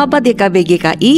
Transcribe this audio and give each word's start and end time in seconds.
Sahabat 0.00 0.24
YKB 0.32 0.56
GKI, 0.64 1.14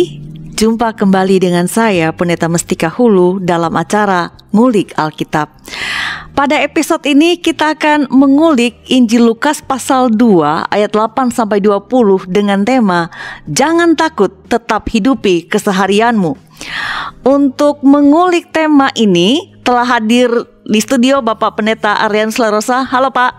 jumpa 0.59 0.99
kembali 0.99 1.39
dengan 1.39 1.71
saya 1.71 2.11
Pendeta 2.11 2.51
Mestika 2.51 2.91
Hulu 2.91 3.39
dalam 3.39 3.71
acara 3.79 4.35
Ngulik 4.51 4.99
Alkitab. 4.99 5.55
Pada 6.35 6.59
episode 6.59 7.07
ini 7.07 7.39
kita 7.39 7.79
akan 7.79 8.11
mengulik 8.11 8.75
Injil 8.91 9.31
Lukas 9.31 9.63
pasal 9.63 10.11
2 10.11 10.67
ayat 10.67 10.91
8 10.91 11.31
sampai 11.31 11.63
20 11.63 12.27
dengan 12.27 12.67
tema 12.67 13.07
Jangan 13.47 13.95
takut, 13.95 14.35
tetap 14.51 14.91
hidupi 14.91 15.47
keseharianmu. 15.47 16.35
Untuk 17.23 17.87
mengulik 17.87 18.51
tema 18.51 18.91
ini 18.99 19.63
telah 19.63 19.87
hadir 19.87 20.27
di 20.67 20.83
studio 20.83 21.23
Bapak 21.23 21.55
Pendeta 21.55 22.03
Aryan 22.03 22.35
Slarosa. 22.35 22.83
Halo 22.83 23.15
Pak. 23.15 23.31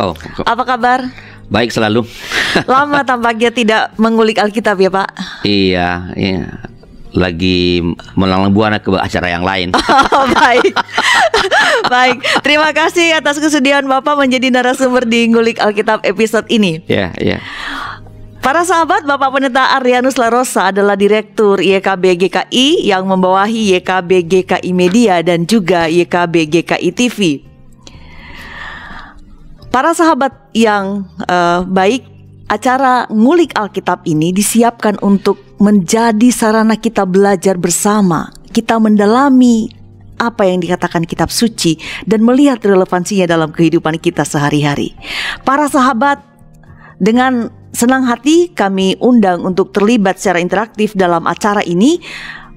Halo. 0.00 0.16
Apa 0.48 0.64
kabar? 0.64 1.27
Baik 1.48 1.72
selalu. 1.72 2.04
Lama 2.70 3.00
tampaknya 3.04 3.48
tidak 3.48 3.82
mengulik 3.96 4.36
Alkitab 4.36 4.76
ya 4.76 4.90
Pak. 4.92 5.08
iya, 5.44 6.12
iya. 6.12 6.60
Lagi 7.08 7.80
melalang 8.12 8.52
buana 8.52 8.76
ke 8.78 8.92
acara 8.92 9.32
yang 9.32 9.42
lain. 9.42 9.72
Oh, 10.18 10.28
baik. 10.28 10.74
baik. 11.94 12.18
Terima 12.44 12.68
kasih 12.74 13.16
atas 13.16 13.40
kesediaan 13.40 13.86
Bapak 13.88 14.18
menjadi 14.18 14.50
narasumber 14.52 15.06
di 15.06 15.30
Ngulik 15.30 15.62
Alkitab 15.62 16.04
episode 16.04 16.44
ini. 16.52 16.84
Iya, 16.84 17.14
iya. 17.16 17.38
Para 18.38 18.64
sahabat, 18.64 19.04
Bapak 19.04 19.34
Pendeta 19.34 19.76
Arianus 19.76 20.16
Larosa 20.16 20.72
adalah 20.72 20.96
Direktur 20.96 21.60
YKB 21.60 22.04
GKI 22.16 22.86
yang 22.86 23.04
membawahi 23.04 23.76
YKB 23.76 24.10
GKI 24.24 24.70
Media 24.72 25.20
dan 25.20 25.44
juga 25.44 25.84
YKB 25.90 26.48
GKI 26.48 26.90
TV. 26.94 27.18
Para 29.68 29.92
sahabat 29.92 30.32
yang 30.56 31.04
uh, 31.28 31.62
baik, 31.68 32.02
acara 32.48 33.04
ngulik 33.12 33.52
Alkitab 33.52 34.08
ini 34.08 34.32
disiapkan 34.32 34.96
untuk 35.04 35.36
menjadi 35.60 36.32
sarana 36.32 36.80
kita 36.80 37.04
belajar 37.04 37.60
bersama, 37.60 38.32
kita 38.50 38.80
mendalami 38.80 39.68
apa 40.18 40.48
yang 40.48 40.58
dikatakan 40.58 41.06
kitab 41.06 41.30
suci 41.30 41.78
dan 42.08 42.26
melihat 42.26 42.58
relevansinya 42.64 43.28
dalam 43.28 43.54
kehidupan 43.54 44.00
kita 44.02 44.26
sehari-hari. 44.26 44.96
Para 45.46 45.70
sahabat, 45.70 46.24
dengan 46.98 47.52
senang 47.70 48.08
hati 48.08 48.50
kami 48.50 48.98
undang 48.98 49.46
untuk 49.46 49.70
terlibat 49.70 50.18
secara 50.18 50.42
interaktif 50.42 50.96
dalam 50.98 51.28
acara 51.28 51.62
ini, 51.62 52.02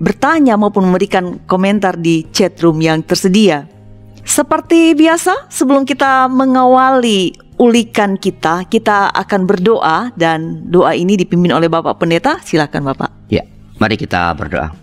bertanya 0.02 0.58
maupun 0.58 0.90
memberikan 0.90 1.44
komentar 1.46 2.00
di 2.00 2.26
chat 2.34 2.58
room 2.66 2.82
yang 2.82 3.06
tersedia. 3.06 3.70
Seperti 4.22 4.94
biasa, 4.94 5.50
sebelum 5.50 5.84
kita 5.84 6.30
mengawali 6.30 7.34
ulikan 7.62 8.18
kita, 8.18 8.66
kita 8.66 9.14
akan 9.14 9.46
berdoa 9.46 10.10
dan 10.18 10.66
doa 10.70 10.98
ini 10.98 11.14
dipimpin 11.18 11.54
oleh 11.54 11.70
Bapak 11.70 12.02
Pendeta. 12.02 12.42
Silakan 12.42 12.90
Bapak. 12.90 13.10
Ya, 13.30 13.46
mari 13.78 13.98
kita 13.98 14.34
berdoa. 14.34 14.74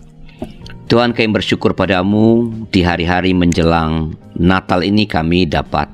Tuhan 0.89 1.13
kami 1.13 1.29
bersyukur 1.29 1.77
padamu 1.77 2.49
di 2.73 2.81
hari-hari 2.81 3.29
menjelang 3.37 4.17
Natal 4.33 4.81
ini 4.81 5.05
kami 5.05 5.45
dapat 5.45 5.85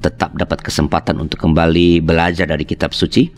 tetap 0.00 0.32
dapat 0.34 0.64
kesempatan 0.64 1.20
untuk 1.20 1.38
kembali 1.38 2.02
belajar 2.02 2.48
dari 2.48 2.66
kitab 2.66 2.90
suci. 2.90 3.30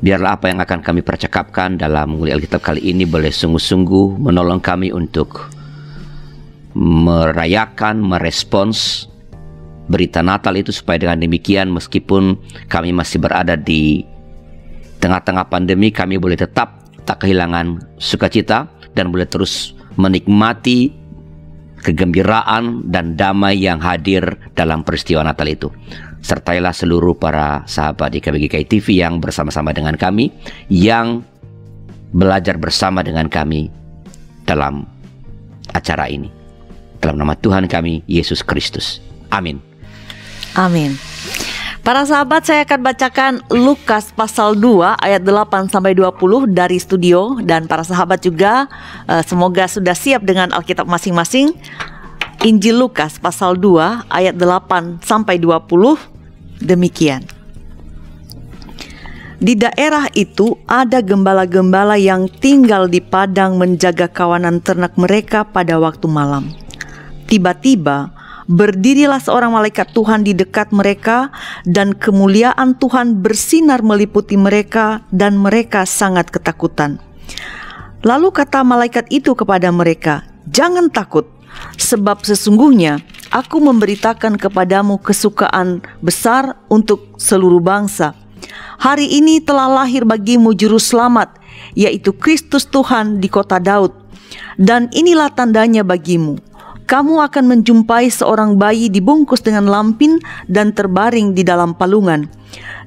Biarlah 0.00 0.40
apa 0.40 0.48
yang 0.48 0.62
akan 0.64 0.80
kami 0.80 1.04
percakapkan 1.04 1.76
dalam 1.76 2.16
mengulik 2.16 2.40
Alkitab 2.40 2.62
kali 2.64 2.88
ini 2.88 3.04
boleh 3.04 3.28
sungguh-sungguh 3.28 4.16
menolong 4.16 4.64
kami 4.64 4.88
untuk 4.96 5.52
merayakan, 6.74 8.02
merespons 8.02 9.10
berita 9.90 10.22
Natal 10.22 10.54
itu 10.54 10.70
supaya 10.70 11.02
dengan 11.02 11.18
demikian 11.18 11.66
meskipun 11.74 12.38
kami 12.70 12.94
masih 12.94 13.18
berada 13.18 13.58
di 13.58 14.06
tengah-tengah 15.02 15.50
pandemi 15.50 15.90
kami 15.90 16.14
boleh 16.14 16.38
tetap 16.38 16.86
tak 17.02 17.26
kehilangan 17.26 17.82
sukacita 17.98 18.70
dan 18.94 19.10
boleh 19.10 19.26
terus 19.26 19.74
menikmati 19.98 20.94
kegembiraan 21.82 22.86
dan 22.86 23.16
damai 23.16 23.58
yang 23.58 23.80
hadir 23.82 24.22
dalam 24.54 24.86
peristiwa 24.86 25.24
Natal 25.26 25.48
itu. 25.48 25.68
Sertailah 26.20 26.76
seluruh 26.76 27.16
para 27.16 27.64
sahabat 27.64 28.12
di 28.12 28.20
KBGK 28.20 28.68
TV 28.68 29.00
yang 29.00 29.18
bersama-sama 29.18 29.72
dengan 29.72 29.96
kami 29.96 30.28
yang 30.68 31.24
belajar 32.12 32.60
bersama 32.60 33.00
dengan 33.00 33.26
kami 33.32 33.72
dalam 34.44 34.84
acara 35.72 36.06
ini. 36.12 36.39
Dalam 37.00 37.16
nama 37.16 37.32
Tuhan 37.32 37.64
kami, 37.64 38.04
Yesus 38.04 38.44
Kristus. 38.44 39.00
Amin. 39.32 39.58
Amin. 40.52 41.00
Para 41.80 42.04
sahabat, 42.04 42.44
saya 42.44 42.68
akan 42.68 42.80
bacakan 42.84 43.32
Lukas 43.48 44.12
pasal 44.12 44.52
2 44.52 45.00
ayat 45.00 45.24
8 45.24 45.72
sampai 45.72 45.96
20 45.96 46.52
dari 46.52 46.76
studio 46.76 47.40
dan 47.40 47.64
para 47.64 47.80
sahabat 47.80 48.20
juga 48.20 48.68
uh, 49.08 49.24
semoga 49.24 49.64
sudah 49.64 49.96
siap 49.96 50.20
dengan 50.28 50.52
Alkitab 50.52 50.84
masing-masing. 50.84 51.56
Injil 52.44 52.76
Lukas 52.76 53.16
pasal 53.16 53.56
2 53.56 54.12
ayat 54.12 54.36
8 54.36 55.00
sampai 55.00 55.40
20 55.40 55.64
demikian. 56.60 57.24
Di 59.40 59.56
daerah 59.56 60.04
itu 60.12 60.60
ada 60.68 61.00
gembala-gembala 61.00 61.96
yang 61.96 62.28
tinggal 62.28 62.92
di 62.92 63.00
padang 63.00 63.56
menjaga 63.56 64.04
kawanan 64.04 64.60
ternak 64.60 65.00
mereka 65.00 65.48
pada 65.48 65.80
waktu 65.80 66.04
malam. 66.04 66.52
Tiba-tiba 67.30 68.10
berdirilah 68.50 69.22
seorang 69.22 69.54
malaikat 69.54 69.94
Tuhan 69.94 70.26
di 70.26 70.34
dekat 70.34 70.74
mereka, 70.74 71.30
dan 71.62 71.94
kemuliaan 71.94 72.74
Tuhan 72.74 73.22
bersinar 73.22 73.86
meliputi 73.86 74.34
mereka, 74.34 75.06
dan 75.14 75.38
mereka 75.38 75.86
sangat 75.86 76.34
ketakutan. 76.34 76.98
Lalu 78.02 78.34
kata 78.34 78.66
malaikat 78.66 79.06
itu 79.14 79.38
kepada 79.38 79.70
mereka, 79.70 80.26
"Jangan 80.50 80.90
takut, 80.90 81.30
sebab 81.78 82.26
sesungguhnya 82.26 82.98
aku 83.30 83.62
memberitakan 83.62 84.34
kepadamu 84.34 84.98
kesukaan 84.98 85.86
besar 86.02 86.58
untuk 86.66 87.14
seluruh 87.14 87.62
bangsa. 87.62 88.18
Hari 88.82 89.06
ini 89.06 89.38
telah 89.38 89.70
lahir 89.70 90.02
bagimu 90.02 90.50
Juru 90.58 90.82
Selamat, 90.82 91.38
yaitu 91.78 92.10
Kristus 92.10 92.66
Tuhan 92.66 93.22
di 93.22 93.30
kota 93.30 93.62
Daud, 93.62 93.94
dan 94.58 94.90
inilah 94.90 95.30
tandanya 95.30 95.86
bagimu." 95.86 96.49
Kamu 96.90 97.22
akan 97.22 97.44
menjumpai 97.54 98.10
seorang 98.10 98.58
bayi 98.58 98.90
dibungkus 98.90 99.38
dengan 99.38 99.70
lampin 99.70 100.18
dan 100.50 100.74
terbaring 100.74 101.38
di 101.38 101.46
dalam 101.46 101.70
palungan. 101.70 102.26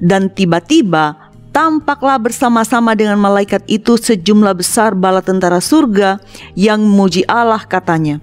Dan 0.04 0.28
tiba-tiba 0.28 1.32
tampaklah 1.56 2.20
bersama-sama 2.20 3.00
dengan 3.00 3.16
malaikat 3.16 3.64
itu 3.72 3.96
sejumlah 3.96 4.60
besar 4.60 4.92
bala 4.92 5.24
tentara 5.24 5.64
surga 5.64 6.20
yang 6.60 6.84
memuji 6.84 7.24
Allah 7.32 7.64
katanya. 7.64 8.20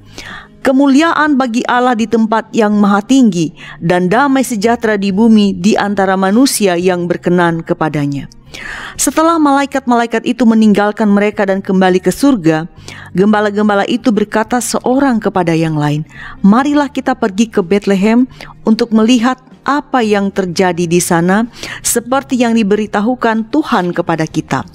Kemuliaan 0.61 1.41
bagi 1.41 1.65
Allah 1.65 1.97
di 1.97 2.05
tempat 2.05 2.53
yang 2.53 2.77
maha 2.77 3.01
tinggi 3.01 3.57
dan 3.81 4.13
damai 4.13 4.45
sejahtera 4.45 5.01
di 5.01 5.09
bumi 5.09 5.57
di 5.57 5.73
antara 5.73 6.21
manusia 6.21 6.77
yang 6.77 7.09
berkenan 7.09 7.65
kepadanya. 7.65 8.29
Setelah 9.01 9.39
malaikat-malaikat 9.41 10.27
itu 10.27 10.43
meninggalkan 10.45 11.09
mereka 11.09 11.47
dan 11.47 11.65
kembali 11.65 12.03
ke 12.03 12.13
surga, 12.13 12.69
gembala-gembala 13.17 13.87
itu 13.87 14.13
berkata 14.13 14.61
seorang 14.61 15.23
kepada 15.23 15.55
yang 15.57 15.79
lain, 15.79 16.05
"Marilah 16.45 16.91
kita 16.91 17.17
pergi 17.17 17.49
ke 17.49 17.65
Bethlehem 17.65 18.27
untuk 18.67 18.93
melihat 18.93 19.39
apa 19.65 20.03
yang 20.03 20.35
terjadi 20.35 20.85
di 20.85 21.01
sana, 21.01 21.47
seperti 21.81 22.43
yang 22.43 22.59
diberitahukan 22.59 23.49
Tuhan 23.49 23.95
kepada 23.95 24.27
kita." 24.27 24.67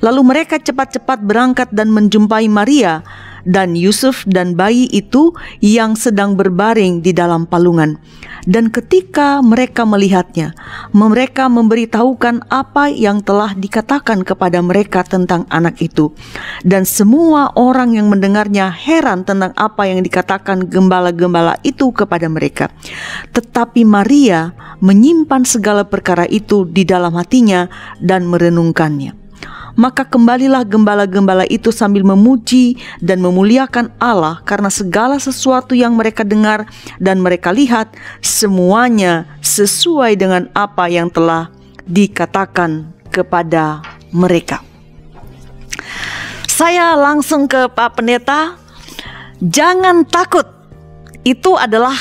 Lalu 0.00 0.20
mereka 0.22 0.56
cepat-cepat 0.62 1.20
berangkat 1.26 1.68
dan 1.74 1.90
menjumpai 1.90 2.46
Maria 2.46 3.02
dan 3.44 3.76
Yusuf 3.78 4.24
dan 4.28 4.56
bayi 4.56 4.88
itu 4.90 5.32
yang 5.60 5.94
sedang 5.94 6.34
berbaring 6.34 7.04
di 7.04 7.12
dalam 7.12 7.44
palungan. 7.48 7.96
Dan 8.44 8.68
ketika 8.68 9.40
mereka 9.40 9.88
melihatnya, 9.88 10.52
mereka 10.92 11.48
memberitahukan 11.48 12.44
apa 12.52 12.92
yang 12.92 13.24
telah 13.24 13.56
dikatakan 13.56 14.20
kepada 14.20 14.60
mereka 14.60 15.00
tentang 15.00 15.48
anak 15.48 15.80
itu. 15.80 16.12
Dan 16.60 16.84
semua 16.84 17.56
orang 17.56 17.96
yang 17.96 18.12
mendengarnya 18.12 18.68
heran 18.68 19.24
tentang 19.24 19.56
apa 19.56 19.88
yang 19.88 20.04
dikatakan 20.04 20.68
gembala-gembala 20.68 21.56
itu 21.64 21.88
kepada 21.96 22.28
mereka. 22.28 22.68
Tetapi 23.32 23.80
Maria 23.88 24.52
menyimpan 24.84 25.48
segala 25.48 25.88
perkara 25.88 26.28
itu 26.28 26.68
di 26.68 26.84
dalam 26.84 27.16
hatinya 27.16 27.72
dan 27.96 28.28
merenungkannya 28.28 29.23
maka 29.74 30.06
kembalilah 30.06 30.62
gembala-gembala 30.62 31.46
itu 31.50 31.74
sambil 31.74 32.06
memuji 32.06 32.78
dan 33.02 33.18
memuliakan 33.22 33.90
Allah 33.98 34.42
karena 34.46 34.70
segala 34.70 35.18
sesuatu 35.18 35.74
yang 35.74 35.94
mereka 35.98 36.22
dengar 36.22 36.66
dan 37.02 37.18
mereka 37.18 37.50
lihat 37.50 37.90
semuanya 38.22 39.26
sesuai 39.42 40.14
dengan 40.18 40.46
apa 40.54 40.86
yang 40.90 41.10
telah 41.10 41.50
dikatakan 41.84 42.88
kepada 43.10 43.82
mereka. 44.14 44.62
Saya 46.48 46.94
langsung 46.94 47.50
ke 47.50 47.66
Pak 47.66 47.98
Pendeta. 47.98 48.54
Jangan 49.42 50.06
takut. 50.06 50.46
Itu 51.26 51.58
adalah 51.58 51.96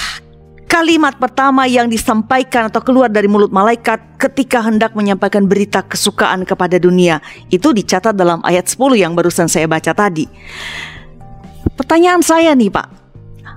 kalimat 0.73 1.13
pertama 1.21 1.69
yang 1.69 1.85
disampaikan 1.85 2.65
atau 2.65 2.81
keluar 2.81 3.05
dari 3.05 3.29
mulut 3.29 3.53
malaikat 3.53 4.17
ketika 4.17 4.65
hendak 4.65 4.97
menyampaikan 4.97 5.45
berita 5.45 5.85
kesukaan 5.85 6.49
kepada 6.49 6.81
dunia. 6.81 7.21
Itu 7.53 7.77
dicatat 7.77 8.17
dalam 8.17 8.41
ayat 8.41 8.65
10 8.65 8.97
yang 8.97 9.13
barusan 9.13 9.45
saya 9.45 9.69
baca 9.69 9.93
tadi. 9.93 10.25
Pertanyaan 11.77 12.25
saya 12.25 12.57
nih 12.57 12.73
Pak, 12.73 12.87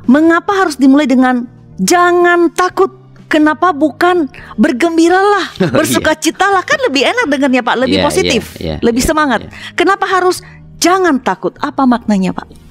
mengapa 0.04 0.60
harus 0.60 0.76
dimulai 0.76 1.08
dengan 1.08 1.48
jangan 1.80 2.52
takut? 2.52 2.92
Kenapa 3.26 3.74
bukan 3.74 4.30
bergembiralah, 4.54 5.50
bersukacitalah 5.74 6.62
kan 6.62 6.78
lebih 6.86 7.10
enak 7.10 7.26
dengannya 7.26 7.58
Pak, 7.64 7.76
lebih 7.82 7.98
Yeah, 7.98 8.06
positif, 8.06 8.42
yeah, 8.54 8.78
yeah, 8.78 8.78
lebih 8.84 9.02
yeah, 9.02 9.10
semangat. 9.10 9.40
yeah. 9.42 9.52
Kenapa 9.74 10.06
harus 10.06 10.46
jangan 10.78 11.18
takut? 11.18 11.56
Apa 11.58 11.90
maknanya 11.90 12.30
Pak? 12.30 12.65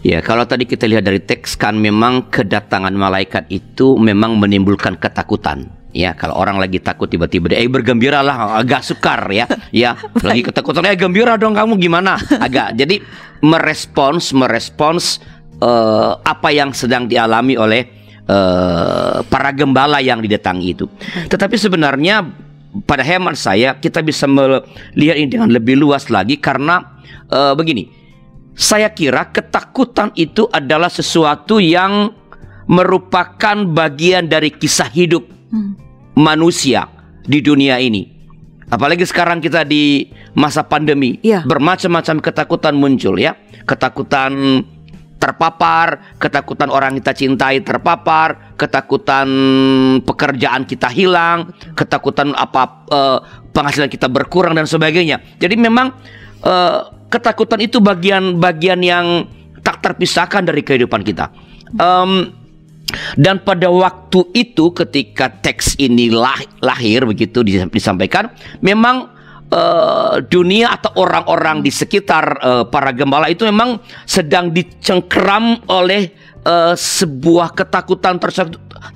Ya, 0.00 0.24
kalau 0.24 0.48
tadi 0.48 0.64
kita 0.64 0.88
lihat 0.88 1.04
dari 1.04 1.20
teks 1.20 1.60
kan 1.60 1.76
memang 1.76 2.32
kedatangan 2.32 2.92
malaikat 2.96 3.44
itu 3.52 4.00
memang 4.00 4.40
menimbulkan 4.40 4.96
ketakutan. 4.96 5.68
Ya, 5.92 6.16
kalau 6.16 6.40
orang 6.40 6.56
lagi 6.56 6.80
takut 6.80 7.10
tiba-tiba 7.10 7.52
dia 7.52 7.60
eh 7.60 7.68
bergembiralah 7.68 8.56
agak 8.64 8.80
sukar 8.80 9.28
ya. 9.28 9.44
Ya, 9.68 10.00
lagi 10.28 10.40
ketakutan 10.40 10.88
eh 10.88 10.96
gembira 10.96 11.36
dong 11.36 11.52
kamu 11.52 11.76
gimana? 11.76 12.16
Agak. 12.16 12.80
Jadi 12.80 13.04
merespons 13.44 14.32
merespons 14.32 15.20
eh, 15.60 16.12
apa 16.16 16.48
yang 16.48 16.72
sedang 16.72 17.04
dialami 17.04 17.60
oleh 17.60 17.84
eh, 18.24 19.18
para 19.28 19.52
gembala 19.52 20.00
yang 20.00 20.24
didatangi 20.24 20.66
itu. 20.80 20.88
Tetapi 21.28 21.60
sebenarnya 21.60 22.24
pada 22.88 23.04
hemat 23.04 23.36
saya 23.36 23.76
kita 23.76 24.00
bisa 24.00 24.24
melihat 24.24 25.16
ini 25.20 25.28
dengan 25.28 25.52
lebih 25.52 25.76
luas 25.76 26.08
lagi 26.08 26.40
karena 26.40 27.04
eh, 27.28 27.52
begini. 27.52 27.99
Saya 28.60 28.92
kira 28.92 29.32
ketakutan 29.32 30.12
itu 30.20 30.44
adalah 30.52 30.92
sesuatu 30.92 31.56
yang 31.56 32.12
merupakan 32.68 33.56
bagian 33.64 34.28
dari 34.28 34.52
kisah 34.52 34.92
hidup 34.92 35.24
manusia 36.12 36.84
di 37.24 37.40
dunia 37.40 37.80
ini. 37.80 38.04
Apalagi 38.68 39.08
sekarang 39.08 39.40
kita 39.40 39.64
di 39.64 40.12
masa 40.36 40.60
pandemi, 40.62 41.16
Iya. 41.24 41.42
bermacam-macam 41.48 42.20
ketakutan 42.20 42.76
muncul 42.76 43.16
ya. 43.16 43.32
Ketakutan 43.64 44.62
terpapar, 45.16 46.16
ketakutan 46.20 46.68
orang 46.68 47.00
kita 47.00 47.16
cintai 47.16 47.64
terpapar, 47.64 48.54
ketakutan 48.60 49.28
pekerjaan 50.04 50.68
kita 50.68 50.92
hilang, 50.92 51.48
ketakutan 51.72 52.36
apa 52.36 52.84
eh, 52.92 53.18
penghasilan 53.56 53.88
kita 53.88 54.06
berkurang 54.12 54.52
dan 54.52 54.68
sebagainya. 54.68 55.18
Jadi 55.40 55.56
memang 55.56 55.96
eh, 56.44 56.80
ketakutan 57.10 57.60
itu 57.60 57.82
bagian-bagian 57.82 58.80
yang 58.80 59.26
tak 59.60 59.84
terpisahkan 59.84 60.46
dari 60.46 60.64
kehidupan 60.64 61.04
kita. 61.04 61.28
Em, 61.76 62.32
dan 63.14 63.38
pada 63.42 63.70
waktu 63.70 64.26
itu 64.34 64.74
ketika 64.74 65.30
teks 65.30 65.78
ini 65.78 66.10
lah- 66.10 66.42
lahir 66.58 67.06
begitu 67.06 67.46
dis- 67.46 67.70
disampaikan, 67.70 68.30
memang 68.62 69.10
eh, 69.50 70.22
dunia 70.30 70.78
atau 70.78 70.94
orang-orang 71.02 71.62
di 71.62 71.74
sekitar 71.74 72.24
eh, 72.38 72.64
para 72.70 72.94
gembala 72.94 73.26
itu 73.26 73.42
memang 73.46 73.82
sedang 74.06 74.54
dicengkeram 74.54 75.66
oleh 75.66 76.19
eh, 76.44 76.74
sebuah 76.76 77.52
ketakutan 77.56 78.16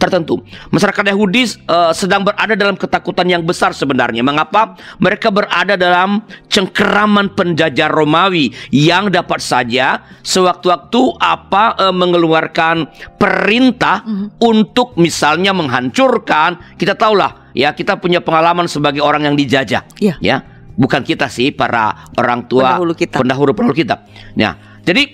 tertentu. 0.01 0.41
Masyarakat 0.73 1.05
Yahudi 1.13 1.43
eh, 1.45 1.93
sedang 1.93 2.25
berada 2.25 2.55
dalam 2.57 2.77
ketakutan 2.77 3.29
yang 3.29 3.45
besar 3.45 3.73
sebenarnya. 3.73 4.25
Mengapa? 4.25 4.77
Mereka 5.01 5.29
berada 5.33 5.77
dalam 5.77 6.25
cengkeraman 6.49 7.33
penjajah 7.37 7.89
Romawi 7.89 8.53
yang 8.73 9.09
dapat 9.13 9.41
saja 9.41 10.03
sewaktu-waktu 10.25 11.01
apa 11.21 11.77
eh, 11.79 11.95
mengeluarkan 11.95 12.89
perintah 13.17 14.05
untuk 14.41 14.97
misalnya 15.01 15.53
menghancurkan. 15.57 16.77
Kita 16.77 16.97
tahulah 16.97 17.53
ya 17.55 17.73
kita 17.73 17.97
punya 17.97 18.21
pengalaman 18.21 18.67
sebagai 18.67 19.01
orang 19.01 19.25
yang 19.31 19.37
dijajah. 19.39 19.87
Iya. 20.03 20.17
Ya, 20.21 20.37
bukan 20.75 21.07
kita 21.07 21.31
sih 21.31 21.55
para 21.55 22.11
orang 22.19 22.51
tua 22.51 22.75
Pendahulu 22.77 22.93
kita. 22.99 23.17
pendahulu-pendahulu 23.23 23.77
kita. 23.79 23.97
Nah, 24.35 24.83
jadi 24.83 25.07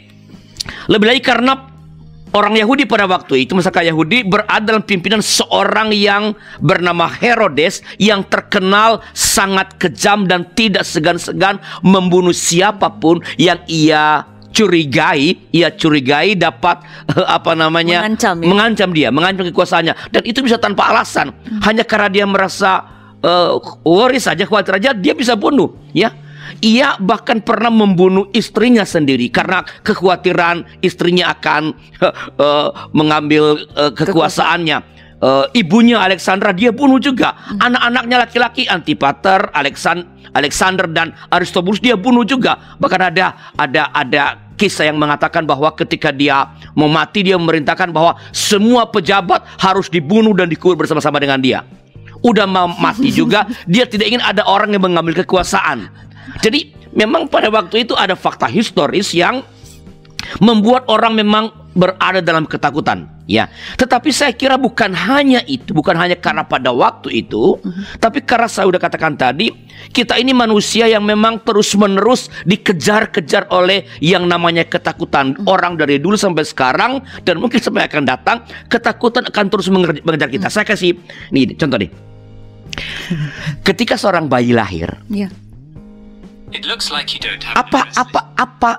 lebih 0.88 1.06
lagi 1.08 1.22
karena 1.22 1.69
orang 2.30 2.54
Yahudi 2.58 2.86
pada 2.86 3.06
waktu 3.06 3.46
itu 3.46 3.54
masyarakat 3.58 3.90
Yahudi 3.90 4.26
berada 4.26 4.62
dalam 4.62 4.84
pimpinan 4.84 5.22
seorang 5.22 5.90
yang 5.94 6.34
bernama 6.62 7.10
Herodes 7.10 7.82
yang 7.98 8.22
terkenal 8.26 9.02
sangat 9.14 9.76
kejam 9.80 10.26
dan 10.26 10.46
tidak 10.54 10.86
segan-segan 10.86 11.58
membunuh 11.82 12.34
siapa 12.34 12.90
pun 12.90 13.22
yang 13.34 13.58
ia 13.66 14.26
curigai, 14.50 15.38
ia 15.54 15.70
curigai 15.70 16.34
dapat 16.34 16.82
eh, 17.14 17.26
apa 17.26 17.54
namanya 17.54 18.02
Mengancam, 18.02 18.34
ya? 18.42 18.46
mengancam 18.50 18.88
dia, 18.90 19.08
mengancam 19.14 19.44
kekuasaannya. 19.46 19.94
Dan 20.10 20.22
itu 20.26 20.42
bisa 20.42 20.58
tanpa 20.58 20.90
alasan. 20.90 21.30
Hanya 21.62 21.86
karena 21.86 22.10
dia 22.10 22.26
merasa 22.26 22.82
eh, 23.22 23.50
worry 23.86 24.18
saja 24.18 24.44
khawatir 24.44 24.80
saja 24.80 24.90
dia 24.96 25.14
bisa 25.14 25.36
bunuh 25.36 25.76
ya 25.92 26.12
ia 26.60 26.96
bahkan 27.00 27.40
pernah 27.40 27.72
membunuh 27.72 28.28
istrinya 28.36 28.84
sendiri 28.84 29.28
karena 29.32 29.64
kekhawatiran 29.84 30.64
istrinya 30.84 31.32
akan 31.32 31.72
eh, 32.44 32.68
mengambil 32.92 33.64
eh, 33.76 33.92
kekuasaannya. 33.92 35.00
Eh, 35.20 35.46
ibunya 35.60 36.00
Alexandra 36.00 36.56
dia 36.56 36.72
bunuh 36.72 36.96
juga. 36.96 37.36
Anak-anaknya 37.60 38.16
laki-laki 38.24 38.64
Antipater, 38.64 39.52
Alexan- 39.52 40.08
Alexander 40.32 40.86
dan 40.88 41.12
Aristobulus 41.28 41.82
dia 41.82 41.98
bunuh 41.98 42.24
juga. 42.24 42.56
Bahkan 42.80 43.00
ada 43.12 43.26
ada 43.58 43.92
ada 43.92 44.24
kisah 44.56 44.88
yang 44.92 45.00
mengatakan 45.00 45.48
bahwa 45.48 45.72
ketika 45.72 46.12
dia 46.12 46.52
mau 46.76 46.88
mati 46.88 47.24
dia 47.24 47.40
memerintahkan 47.40 47.92
bahwa 47.92 48.16
semua 48.32 48.84
pejabat 48.88 49.44
harus 49.56 49.88
dibunuh 49.88 50.36
dan 50.36 50.52
dikubur 50.52 50.84
bersama-sama 50.84 51.16
dengan 51.16 51.40
dia. 51.40 51.64
Udah 52.20 52.44
mau 52.44 52.68
mati 52.68 53.08
juga 53.08 53.48
dia 53.72 53.88
tidak 53.88 54.12
ingin 54.12 54.22
ada 54.24 54.44
orang 54.44 54.72
yang 54.72 54.84
mengambil 54.84 55.24
kekuasaan. 55.24 55.88
Jadi 56.40 56.72
memang 56.96 57.30
pada 57.30 57.52
waktu 57.52 57.86
itu 57.86 57.94
ada 57.94 58.18
fakta 58.18 58.50
historis 58.50 59.14
yang 59.14 59.44
membuat 60.38 60.86
orang 60.86 61.16
memang 61.16 61.50
berada 61.70 62.18
dalam 62.18 62.50
ketakutan 62.50 63.06
ya. 63.30 63.46
Tetapi 63.78 64.10
saya 64.10 64.34
kira 64.34 64.58
bukan 64.58 64.90
hanya 64.90 65.38
itu 65.46 65.70
bukan 65.70 65.94
hanya 65.94 66.18
karena 66.18 66.42
pada 66.42 66.74
waktu 66.74 67.22
itu 67.22 67.62
tapi 68.02 68.26
karena 68.26 68.50
saya 68.50 68.66
sudah 68.66 68.82
katakan 68.82 69.14
tadi 69.14 69.54
kita 69.94 70.18
ini 70.18 70.34
manusia 70.34 70.90
yang 70.90 71.06
memang 71.06 71.38
terus 71.46 71.72
menerus 71.78 72.26
dikejar-kejar 72.42 73.48
oleh 73.54 73.86
yang 74.02 74.26
namanya 74.26 74.66
ketakutan. 74.66 75.38
Orang 75.46 75.78
dari 75.78 76.02
dulu 76.02 76.18
sampai 76.18 76.42
sekarang 76.42 77.06
dan 77.22 77.38
mungkin 77.38 77.62
sampai 77.62 77.86
akan 77.86 78.02
datang 78.02 78.42
ketakutan 78.66 79.30
akan 79.30 79.46
terus 79.46 79.70
mengejar 79.70 80.28
kita. 80.30 80.50
Saya 80.50 80.66
kasih 80.66 80.98
nih 81.30 81.54
contoh 81.54 81.78
nih. 81.78 81.90
Ketika 83.66 83.98
seorang 83.98 84.30
bayi 84.30 84.54
lahir 84.54 84.90
Iya. 85.10 85.30
It 86.50 86.66
looks 86.66 86.90
like 86.90 87.14
you 87.14 87.22
don't 87.22 87.42
have 87.46 87.54
apa 87.54 87.86
apa 87.94 88.20
apa 88.34 88.70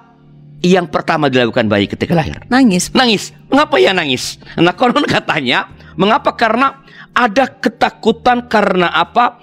yang 0.61 0.85
pertama 0.91 1.31
dilakukan 1.31 1.65
bayi 1.65 1.89
ketika 1.89 2.13
lahir 2.13 2.43
Nangis. 2.51 2.93
Nangis. 2.93 3.33
Mengapa 3.49 3.81
ya 3.81 3.95
nangis? 3.97 4.37
Nah 4.59 4.75
konon 4.77 5.07
katanya, 5.09 5.71
mengapa? 5.97 6.37
Karena 6.37 6.85
ada 7.15 7.49
ketakutan 7.49 8.45
karena 8.45 8.93
apa? 8.93 9.41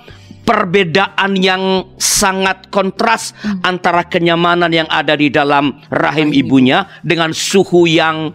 Perbedaan 0.48 1.36
yang 1.36 1.92
sangat 2.00 2.72
kontras 2.72 3.36
antara 3.60 4.00
kenyamanan 4.00 4.72
yang 4.72 4.88
ada 4.88 5.12
di 5.12 5.28
dalam 5.28 5.76
rahim 5.92 6.32
ibunya 6.32 6.88
dengan 7.04 7.36
suhu 7.36 7.84
yang 7.84 8.32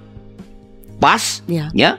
pas, 1.01 1.41
Ya. 1.50 1.73
ya. 1.73 1.97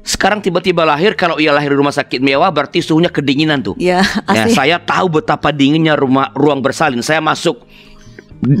Sekarang 0.00 0.40
tiba-tiba 0.40 0.82
lahir 0.82 1.12
kalau 1.12 1.36
ia 1.36 1.52
lahir 1.52 1.70
di 1.70 1.78
rumah 1.78 1.92
sakit 1.92 2.18
mewah 2.18 2.48
berarti 2.48 2.80
suhunya 2.80 3.08
kedinginan 3.08 3.60
tuh. 3.60 3.76
Ya, 3.76 4.00
Ya, 4.26 4.48
saya 4.48 4.76
tahu 4.78 5.20
betapa 5.20 5.52
dinginnya 5.52 5.92
rumah 5.92 6.32
ruang 6.32 6.58
bersalin. 6.58 7.00
Saya 7.00 7.20
masuk 7.20 7.60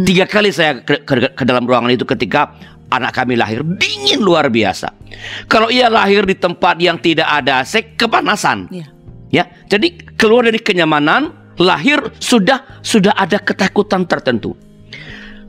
tiga 0.04 0.28
kali 0.28 0.52
saya 0.52 0.84
ke, 0.84 1.00
ke- 1.00 1.32
ke 1.32 1.42
dalam 1.42 1.64
ruangan 1.64 1.88
itu 1.88 2.04
ketika 2.04 2.52
anak 2.90 3.16
kami 3.16 3.40
lahir 3.40 3.64
dingin 3.64 4.20
luar 4.20 4.52
biasa. 4.52 4.92
Kalau 5.46 5.72
ia 5.72 5.88
lahir 5.88 6.28
di 6.28 6.36
tempat 6.36 6.76
yang 6.76 7.00
tidak 7.00 7.26
ada 7.26 7.64
AC 7.64 7.96
kepanasan. 7.96 8.68
Iya. 8.68 8.86
Ya, 9.30 9.44
jadi 9.64 9.94
keluar 10.18 10.42
dari 10.44 10.58
kenyamanan, 10.58 11.30
lahir 11.56 12.02
sudah 12.18 12.82
sudah 12.82 13.14
ada 13.14 13.38
ketakutan 13.38 14.04
tertentu. 14.04 14.58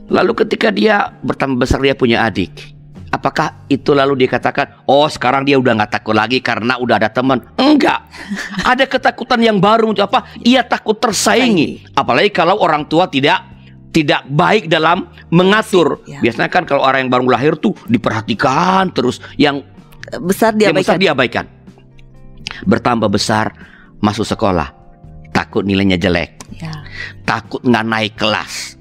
Lalu 0.06 0.32
ketika 0.38 0.70
dia 0.70 1.12
bertambah 1.20 1.60
besar 1.60 1.82
dia 1.82 1.92
punya 1.92 2.22
adik. 2.22 2.71
Apakah 3.12 3.68
itu 3.68 3.92
lalu 3.92 4.24
dia 4.24 4.30
katakan, 4.32 4.82
oh 4.88 5.04
sekarang 5.04 5.44
dia 5.44 5.60
udah 5.60 5.76
nggak 5.76 6.00
takut 6.00 6.16
lagi 6.16 6.40
karena 6.40 6.80
udah 6.80 6.96
ada 6.96 7.12
teman? 7.12 7.44
Enggak. 7.60 8.08
Ada 8.72 8.88
ketakutan 8.88 9.36
yang 9.44 9.60
baru 9.60 9.92
untuk 9.92 10.08
apa? 10.08 10.32
Ia 10.40 10.64
takut 10.64 10.96
tersaingi. 10.96 11.84
Apalagi 11.92 12.32
kalau 12.32 12.56
orang 12.56 12.88
tua 12.88 13.04
tidak 13.12 13.44
tidak 13.92 14.24
baik 14.32 14.72
dalam 14.72 15.12
mengatur. 15.28 16.00
Ya. 16.08 16.24
Biasanya 16.24 16.48
kan 16.48 16.64
kalau 16.64 16.80
orang 16.80 17.04
yang 17.04 17.12
baru 17.12 17.28
lahir 17.28 17.52
tuh 17.60 17.76
diperhatikan 17.84 18.88
terus, 18.96 19.20
yang 19.36 19.60
Besar 20.24 20.56
yang 20.56 20.72
besar 20.72 20.96
diabaikan. 20.96 21.44
diabaikan. 21.44 21.46
Bertambah 22.64 23.08
besar, 23.08 23.52
masuk 24.00 24.24
sekolah, 24.24 24.72
takut 25.32 25.64
nilainya 25.64 25.96
jelek, 25.96 26.36
Ya. 26.56 26.72
takut 27.24 27.60
nggak 27.64 27.84
naik 27.86 28.14
kelas. 28.16 28.76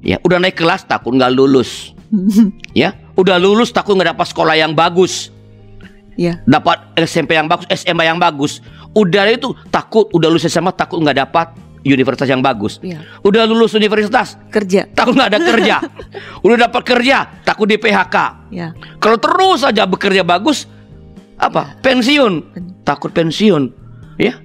Ya, 0.00 0.16
udah 0.24 0.40
naik 0.40 0.56
kelas 0.56 0.88
takut 0.88 1.12
nggak 1.12 1.32
lulus. 1.32 1.92
ya, 2.80 2.94
udah 3.14 3.36
lulus 3.38 3.70
takut 3.70 3.94
nggak 3.94 4.16
dapat 4.16 4.26
sekolah 4.30 4.54
yang 4.58 4.74
bagus. 4.74 5.30
Ya. 6.20 6.36
dapat 6.44 6.76
SMP 7.00 7.32
yang 7.32 7.48
bagus, 7.48 7.64
SMA 7.72 8.04
yang 8.04 8.20
bagus. 8.20 8.60
Udah 8.92 9.24
itu 9.30 9.56
takut, 9.72 10.04
udah 10.12 10.28
lulus 10.28 10.44
SMA 10.52 10.68
takut 10.76 11.00
nggak 11.00 11.16
dapat 11.16 11.56
universitas 11.84 12.28
yang 12.28 12.44
bagus. 12.44 12.76
Iya. 12.84 13.00
Udah 13.24 13.48
lulus 13.48 13.72
universitas 13.72 14.36
Kerja. 14.52 14.84
takut 14.92 15.16
nggak 15.16 15.30
ada 15.32 15.40
kerja. 15.40 15.76
udah 16.44 16.56
dapat 16.68 16.82
kerja 16.84 17.40
takut 17.40 17.64
di 17.64 17.80
PHK. 17.80 18.16
Ya. 18.52 18.76
Kalau 19.00 19.16
terus 19.16 19.64
saja 19.64 19.88
bekerja 19.88 20.20
bagus, 20.20 20.68
apa? 21.40 21.80
Pensiun. 21.80 22.52
Takut 22.84 23.12
pensiun, 23.16 23.72
ya. 24.20 24.36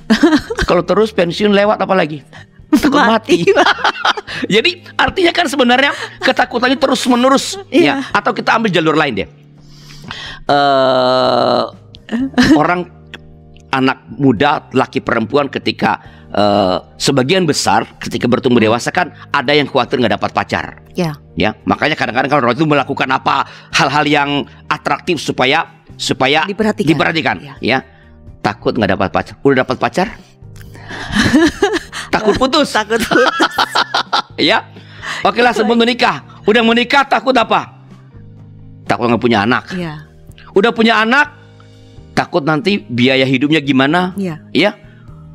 Kalau 0.68 0.84
terus 0.84 1.12
pensiun 1.12 1.52
lewat 1.52 1.80
apa 1.80 1.94
lagi? 1.96 2.24
Takut 2.68 2.98
mati. 2.98 3.46
Jadi 4.54 4.70
artinya 4.92 5.32
kan 5.32 5.46
sebenarnya 5.46 5.90
ketakutannya 6.18 6.76
terus 6.76 7.02
menerus, 7.06 7.56
Iya. 7.68 8.02
ya. 8.02 8.10
Atau 8.10 8.32
kita 8.32 8.54
ambil 8.54 8.70
jalur 8.70 8.94
lain 8.94 9.14
deh. 9.16 9.28
eh 10.46 11.62
orang 12.54 12.86
anak 13.68 13.98
muda, 14.12 14.70
laki 14.70 15.00
perempuan 15.00 15.46
ketika 15.46 15.98
eh, 16.30 16.78
sebagian 16.96 17.42
besar 17.42 17.98
ketika 17.98 18.26
bertumbuh 18.26 18.58
dewasa 18.58 18.90
kan 18.90 19.10
ada 19.28 19.50
yang 19.50 19.66
khawatir 19.66 19.98
nggak 19.98 20.14
dapat 20.14 20.30
pacar 20.32 20.64
Ya. 20.94 21.18
ya 21.34 21.52
makanya 21.64 21.92
kadang-kadang 21.92 22.30
kalau 22.30 22.42
orang 22.44 22.54
itu 22.54 22.64
melakukan 22.64 23.08
apa 23.10 23.42
hal-hal 23.74 24.04
yang 24.06 24.30
atraktif 24.66 25.18
supaya 25.18 25.66
supaya 25.96 26.46
Diperhatikan. 26.46 26.88
diperhatikan 26.88 27.36
Ya. 27.42 27.54
ya 27.58 27.78
takut 28.40 28.72
nggak 28.72 28.94
dapat 28.94 29.08
pacar 29.10 29.34
udah 29.42 29.66
dapat 29.66 29.76
pacar 29.76 30.06
takut 32.16 32.34
putus 32.36 32.68
Takut 32.68 32.98
putus. 32.98 33.28
ya 34.50 34.64
oke 35.22 35.38
lah 35.38 35.52
sebelum 35.52 35.78
menikah 35.78 36.20
udah 36.44 36.62
menikah 36.62 37.02
takut 37.02 37.32
apa 37.32 37.76
takut 38.84 39.06
nggak 39.06 39.20
punya 39.20 39.42
anak 39.42 39.64
ya. 39.72 40.02
udah 40.52 40.70
punya 40.70 40.98
anak 40.98 41.34
takut 42.12 42.42
nanti 42.42 42.80
biaya 42.80 43.22
hidupnya 43.22 43.60
gimana 43.60 44.16
Ya. 44.16 44.40
ya 44.50 44.72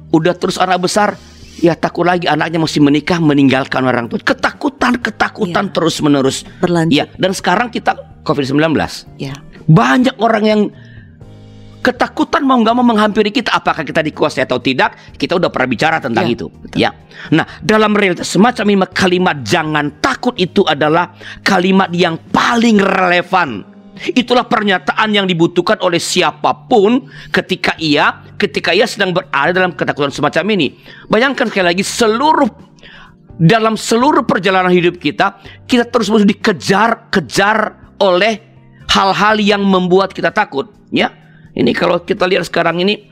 udah 0.10 0.34
terus 0.34 0.58
anak 0.58 0.82
besar 0.82 1.16
ya 1.58 1.74
takut 1.74 2.04
lagi 2.04 2.26
anaknya 2.26 2.58
mesti 2.58 2.80
menikah 2.80 3.18
meninggalkan 3.18 3.84
orang 3.84 4.08
tua 4.08 4.18
ketakutan 4.18 4.98
ketakutan 4.98 5.66
Iya. 5.68 5.74
terus 5.74 5.96
menerus 6.00 6.38
Berlanjut. 6.58 6.92
ya 6.92 7.06
dan 7.14 7.32
sekarang 7.32 7.70
kita 7.70 7.94
covid 8.22 8.44
19 8.44 8.74
Ya. 9.16 9.36
banyak 9.64 10.16
orang 10.18 10.44
yang 10.44 10.62
ketakutan 11.82 12.46
mau 12.46 12.62
nggak 12.62 12.76
mau 12.78 12.86
menghampiri 12.86 13.34
kita 13.34 13.52
apakah 13.58 13.82
kita 13.82 14.06
dikuasai 14.06 14.46
atau 14.46 14.62
tidak 14.62 14.94
kita 15.18 15.36
udah 15.38 15.50
pernah 15.50 15.70
bicara 15.70 15.98
tentang 15.98 16.30
Ya, 16.30 16.34
itu. 16.38 16.48
betul. 16.54 16.78
ya. 16.78 16.90
Nah 17.34 17.46
dalam 17.66 17.98
realitas 17.98 18.30
semacam 18.30 18.66
ini 18.70 18.78
kalimat 18.94 19.38
jangan 19.42 19.98
takut 19.98 20.38
itu 20.38 20.62
adalah 20.70 21.18
kalimat 21.42 21.90
yang 21.92 22.22
paling 22.30 22.78
relevan. 22.78 23.66
Itulah 24.02 24.50
pernyataan 24.50 25.14
yang 25.14 25.30
dibutuhkan 25.30 25.78
oleh 25.86 26.02
siapa 26.02 26.66
pun 26.66 27.06
ketika 27.30 27.78
ia 27.78 28.26
ketika 28.38 28.74
ia 28.74 28.90
sedang 28.90 29.14
berada 29.14 29.54
dalam 29.54 29.74
ketakutan 29.78 30.10
semacam 30.10 30.58
ini. 30.58 30.74
Bayangkan 31.10 31.50
sekali 31.50 31.66
lagi 31.70 31.84
seluruh 31.86 32.50
dalam 33.42 33.74
seluruh 33.74 34.22
perjalanan 34.26 34.70
hidup 34.70 35.02
kita 35.02 35.42
kita 35.66 35.90
terus 35.90 36.14
menerus 36.14 36.30
dikejar-kejar 36.30 37.58
oleh 38.02 38.38
hal-hal 38.90 39.38
yang 39.42 39.62
membuat 39.66 40.14
kita 40.14 40.30
takut 40.30 40.70
ya 40.94 41.10
ini 41.54 41.72
kalau 41.72 42.02
kita 42.02 42.28
lihat 42.28 42.48
sekarang 42.48 42.80
ini 42.80 43.10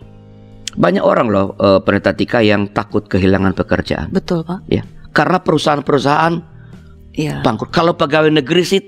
banyak 0.74 1.02
orang 1.02 1.28
loh 1.28 1.48
eh, 1.56 1.80
pendeta 1.82 2.14
Tika 2.14 2.40
yang 2.40 2.70
takut 2.70 3.06
kehilangan 3.06 3.58
pekerjaan 3.58 4.08
Betul, 4.12 4.46
Pak. 4.46 4.66
ya 4.70 4.84
karena 5.12 5.42
perusahaan-perusahaan 5.42 6.62
Ya. 7.10 7.42
bangkrut 7.44 7.74
kalau 7.74 7.98
pegawai 7.98 8.32
negeri 8.32 8.64
sih 8.64 8.80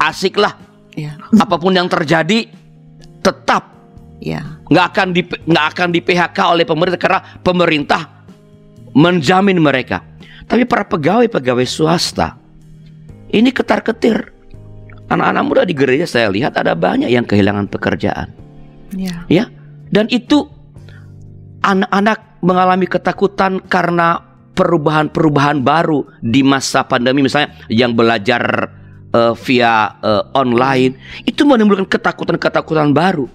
asik 0.00 0.40
lah 0.40 0.56
Ya. 0.92 1.14
apa 1.38 1.56
pun 1.56 1.70
yang 1.72 1.86
terjadi 1.86 2.48
tetap 3.20 3.68
Ya. 4.18 4.58
nggak 4.66 4.86
akan 4.90 5.08
di 5.12 5.22
nggak 5.24 5.66
akan 5.76 5.88
di 5.92 6.00
PHK 6.00 6.38
oleh 6.50 6.64
pemerintah 6.66 6.98
karena 6.98 7.20
pemerintah 7.42 8.02
menjamin 8.92 9.56
mereka. 9.56 10.04
Tapi 10.44 10.68
para 10.68 10.84
pegawai-pegawai 10.84 11.64
swasta 11.64 12.36
ini 13.30 13.48
ketar-ketir. 13.48 14.41
Anak-anak 15.12 15.42
muda 15.44 15.62
di 15.68 15.76
gereja 15.76 16.08
saya 16.08 16.32
lihat 16.32 16.56
ada 16.56 16.72
banyak 16.72 17.12
yang 17.12 17.28
kehilangan 17.28 17.68
pekerjaan, 17.68 18.32
Ya. 18.96 19.28
ya. 19.28 19.44
Dan 19.92 20.08
itu 20.08 20.48
anak-anak 21.60 22.40
mengalami 22.40 22.88
ketakutan 22.88 23.60
karena 23.68 24.18
perubahan-perubahan 24.56 25.60
baru 25.60 26.04
di 26.20 26.40
masa 26.40 26.84
pandemi 26.84 27.24
misalnya 27.24 27.52
yang 27.68 27.92
belajar 27.92 28.72
eh, 29.12 29.34
via 29.44 30.00
eh, 30.00 30.24
online 30.32 30.96
itu 31.28 31.44
menimbulkan 31.44 31.84
ketakutan-ketakutan 31.88 32.96
baru. 32.96 33.28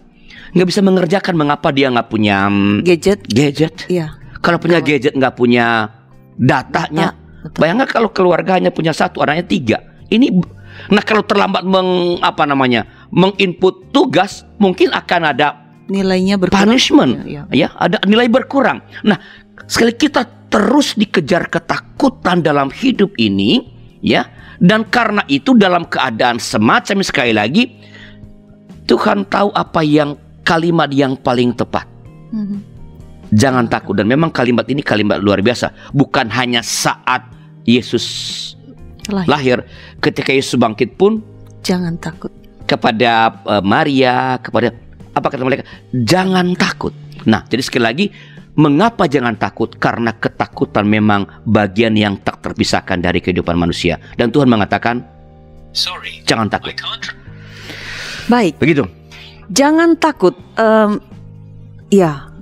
Nggak 0.58 0.68
bisa 0.68 0.82
mengerjakan 0.82 1.36
mengapa 1.38 1.70
dia 1.70 1.94
nggak 1.94 2.10
punya 2.10 2.50
mm, 2.50 2.82
Gadget. 2.86 3.20
gadget. 3.30 3.76
Ya. 3.86 4.18
Kalau 4.42 4.58
punya 4.58 4.82
gadget 4.82 5.14
nggak 5.14 5.36
punya 5.38 5.94
datanya. 6.38 7.14
Betul. 7.46 7.60
Bayangkan 7.62 7.88
kalau 7.90 8.10
keluarga 8.12 8.58
hanya 8.58 8.74
punya 8.74 8.92
satu, 8.94 9.22
anaknya 9.22 9.46
tiga. 9.46 9.78
Ini, 10.08 10.32
nah 10.88 11.04
kalau 11.04 11.24
terlambat 11.26 11.64
meng 11.66 12.22
apa 12.22 12.44
namanya, 12.46 12.86
menginput 13.10 13.92
tugas, 13.92 14.46
mungkin 14.62 14.94
akan 14.94 15.22
ada 15.34 15.48
Nilainya 15.88 16.36
berkurang. 16.36 16.68
punishment, 16.68 17.24
Ya, 17.24 17.48
ya, 17.48 17.72
ada 17.80 18.04
nilai 18.04 18.28
berkurang. 18.28 18.84
Nah, 19.08 19.16
sekali 19.72 19.96
kita 19.96 20.28
terus 20.52 21.00
dikejar 21.00 21.48
ketakutan 21.48 22.44
dalam 22.44 22.68
hidup 22.68 23.16
ini, 23.16 23.64
ya, 24.04 24.28
dan 24.60 24.84
karena 24.88 25.24
itu 25.32 25.56
dalam 25.56 25.88
keadaan 25.88 26.44
semacam 26.44 27.00
ini, 27.00 27.08
sekali 27.08 27.32
lagi, 27.32 27.64
Tuhan 28.88 29.28
tahu 29.32 29.56
apa 29.56 29.80
yang 29.84 30.20
kalimat 30.48 30.92
yang 30.92 31.16
paling 31.20 31.56
tepat. 31.56 31.88
Mhm. 32.32 32.60
Jangan 33.36 33.68
takut 33.68 33.92
dan 34.00 34.08
memang 34.08 34.32
kalimat 34.32 34.64
ini 34.72 34.80
kalimat 34.80 35.20
luar 35.20 35.44
biasa. 35.44 35.92
Bukan 35.92 36.32
hanya 36.32 36.64
saat 36.64 37.28
Yesus 37.68 38.56
Lahir. 39.08 39.28
lahir, 39.30 39.58
ketika 40.04 40.32
Yesus 40.36 40.60
bangkit 40.60 40.96
pun 41.00 41.24
Jangan 41.64 41.96
takut. 42.00 42.32
kepada 42.68 43.32
eh, 43.44 43.64
Maria, 43.64 44.40
kepada 44.40 44.72
apa 45.16 45.28
kata 45.32 45.44
mereka? 45.44 45.64
Jangan 45.92 46.54
takut. 46.60 46.94
Nah, 47.26 47.44
jadi 47.50 47.62
sekali 47.66 47.84
lagi 47.84 48.06
mengapa 48.58 49.06
jangan 49.06 49.38
takut? 49.38 49.70
Karena 49.78 50.14
ketakutan 50.18 50.86
memang 50.90 51.28
bagian 51.46 51.94
yang 51.94 52.18
tak 52.22 52.42
terpisahkan 52.42 52.98
dari 53.00 53.22
kehidupan 53.22 53.54
manusia. 53.54 54.02
Dan 54.18 54.34
Tuhan 54.34 54.50
mengatakan, 54.50 55.06
Sorry, 55.76 56.26
jangan 56.26 56.50
takut. 56.50 56.74
Baik. 58.28 58.58
Begitu. 58.58 58.84
Jangan 59.54 59.94
takut. 60.00 60.34
Em, 60.58 60.98
ya, 61.94 62.34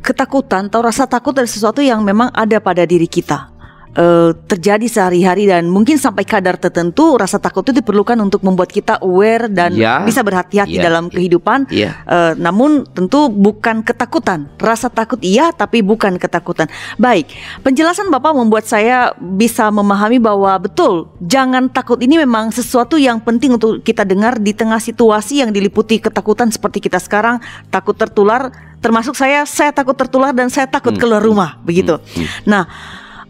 ketakutan 0.00 0.72
atau 0.72 0.80
rasa 0.80 1.04
takut 1.04 1.36
adalah 1.36 1.50
sesuatu 1.50 1.84
yang 1.84 2.00
memang 2.00 2.32
ada 2.32 2.56
pada 2.58 2.88
diri 2.88 3.04
kita. 3.04 3.49
Eh, 3.90 4.30
terjadi 4.46 4.86
sehari-hari 4.86 5.50
dan 5.50 5.66
mungkin 5.66 5.98
sampai 5.98 6.22
kadar 6.22 6.54
tertentu 6.54 7.18
rasa 7.18 7.42
takut 7.42 7.66
itu 7.66 7.82
diperlukan 7.82 8.14
untuk 8.22 8.38
membuat 8.46 8.70
kita 8.70 9.02
aware 9.02 9.50
dan 9.50 9.74
Ya. 9.74 10.06
bisa 10.06 10.22
berhati-hati 10.22 10.78
Ya. 10.78 10.86
dalam 10.86 11.10
kehidupan. 11.10 11.66
Iya. 11.74 11.98
Eh, 12.06 12.32
namun 12.38 12.86
tentu 12.86 13.26
bukan 13.26 13.82
ketakutan. 13.82 14.46
Rasa 14.62 14.94
takut 14.94 15.18
iya 15.26 15.50
tapi 15.50 15.82
bukan 15.82 16.22
ketakutan. 16.22 16.70
Baik, 17.02 17.34
penjelasan 17.66 18.14
Bapak 18.14 18.30
membuat 18.30 18.62
saya 18.70 19.10
bisa 19.18 19.66
memahami 19.74 20.22
bahwa 20.22 20.54
betul 20.62 21.10
jangan 21.18 21.66
takut 21.66 21.98
ini 21.98 22.14
memang 22.22 22.54
sesuatu 22.54 22.94
yang 22.94 23.18
penting 23.18 23.58
untuk 23.58 23.82
kita 23.82 24.06
dengar 24.06 24.38
di 24.38 24.54
tengah 24.54 24.78
situasi 24.78 25.42
yang 25.42 25.50
diliputi 25.50 25.98
ketakutan 25.98 26.54
seperti 26.54 26.78
kita 26.78 27.02
sekarang, 27.02 27.42
takut 27.74 27.98
tertular 27.98 28.54
termasuk 28.80 29.12
saya 29.12 29.44
saya 29.44 29.74
takut 29.76 29.92
tertular 29.92 30.32
dan 30.32 30.48
saya 30.48 30.64
takut 30.64 30.96
Hmm. 30.96 31.00
keluar 31.04 31.20
rumah 31.20 31.60
begitu. 31.60 32.00
Nah, 32.48 32.64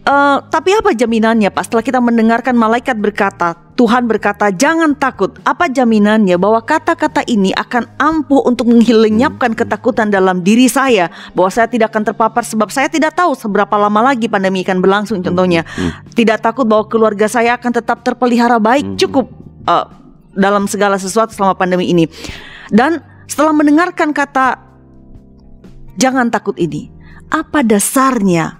eh, 0.05 0.39
tapi 0.49 0.71
apa 0.77 0.93
jaminannya 0.93 1.49
Pak 1.53 1.69
setelah 1.69 1.85
kita 1.85 2.01
mendengarkan 2.01 2.55
malaikat 2.57 2.97
berkata, 3.01 3.57
Tuhan 3.81 4.05
berkata 4.05 4.53
jangan 4.53 4.93
takut. 4.93 5.41
Apa 5.41 5.73
jaminannya 5.73 6.37
bahwa 6.37 6.61
kata-kata 6.61 7.25
ini 7.25 7.49
akan 7.57 7.89
ampuh 7.97 8.45
untuk 8.45 8.69
menghilenyapkan 8.69 9.57
ketakutan 9.57 10.13
dalam 10.13 10.45
diri 10.45 10.69
saya 10.69 11.09
bahwa 11.33 11.49
saya 11.49 11.65
tidak 11.65 11.89
akan 11.97 12.13
terpapar 12.13 12.45
sebab 12.45 12.69
saya 12.69 12.93
tidak 12.93 13.17
tahu 13.17 13.33
seberapa 13.33 13.73
lama 13.81 14.13
lagi 14.13 14.29
pandemi 14.29 14.61
akan 14.61 14.85
berlangsung 14.85 15.25
contohnya. 15.25 15.65
Tidak 16.13 16.45
takut 16.45 16.69
bahwa 16.69 16.85
keluarga 16.93 17.25
saya 17.25 17.57
akan 17.57 17.73
tetap 17.73 18.05
terpelihara 18.05 18.61
baik 18.61 19.01
cukup 19.01 19.33
eh, 19.65 19.87
dalam 20.37 20.69
segala 20.69 21.01
sesuatu 21.01 21.33
selama 21.33 21.57
pandemi 21.57 21.89
ini. 21.89 22.05
Dan 22.69 23.01
setelah 23.25 23.57
mendengarkan 23.57 24.13
kata 24.13 24.61
jangan 25.97 26.29
takut 26.29 26.61
ini. 26.61 26.93
Apa 27.33 27.65
dasarnya 27.65 28.60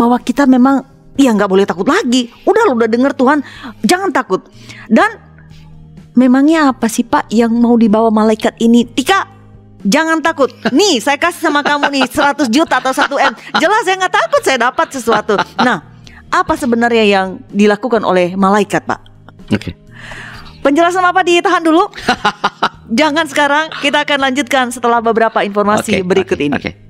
bahwa 0.00 0.16
kita 0.16 0.48
memang 0.48 0.80
ya 1.20 1.36
nggak 1.36 1.50
boleh 1.52 1.68
takut 1.68 1.84
lagi. 1.84 2.32
Udah 2.48 2.64
lu 2.64 2.80
udah 2.80 2.88
denger 2.88 3.12
Tuhan, 3.12 3.44
jangan 3.84 4.08
takut. 4.16 4.48
Dan 4.88 5.20
memangnya 6.16 6.72
apa 6.72 6.88
sih 6.88 7.04
Pak 7.04 7.28
yang 7.28 7.52
mau 7.52 7.76
dibawa 7.76 8.08
malaikat 8.08 8.56
ini? 8.64 8.88
Tika, 8.88 9.28
jangan 9.84 10.24
takut. 10.24 10.48
Nih, 10.72 11.04
saya 11.04 11.20
kasih 11.20 11.52
sama 11.52 11.60
kamu 11.60 11.92
nih 11.92 12.04
100 12.08 12.48
juta 12.48 12.80
atau 12.80 12.96
1 12.96 13.12
M. 13.12 13.32
Jelas 13.60 13.84
saya 13.84 14.00
nggak 14.00 14.14
takut, 14.16 14.40
saya 14.40 14.58
dapat 14.72 14.88
sesuatu. 14.88 15.36
Nah, 15.60 15.84
apa 16.32 16.56
sebenarnya 16.56 17.04
yang 17.04 17.28
dilakukan 17.52 18.00
oleh 18.00 18.32
malaikat, 18.32 18.88
Pak? 18.88 19.00
Oke. 19.52 19.76
Penjelasan 20.60 21.04
apa 21.04 21.20
ditahan 21.24 21.60
dulu? 21.60 21.88
jangan 23.00 23.28
sekarang. 23.28 23.68
Kita 23.80 24.04
akan 24.04 24.18
lanjutkan 24.28 24.68
setelah 24.72 25.00
beberapa 25.00 25.40
informasi 25.40 26.00
Oke, 26.00 26.04
berikut 26.04 26.36
oke, 26.36 26.44
ini. 26.44 26.56
Oke. 26.56 26.89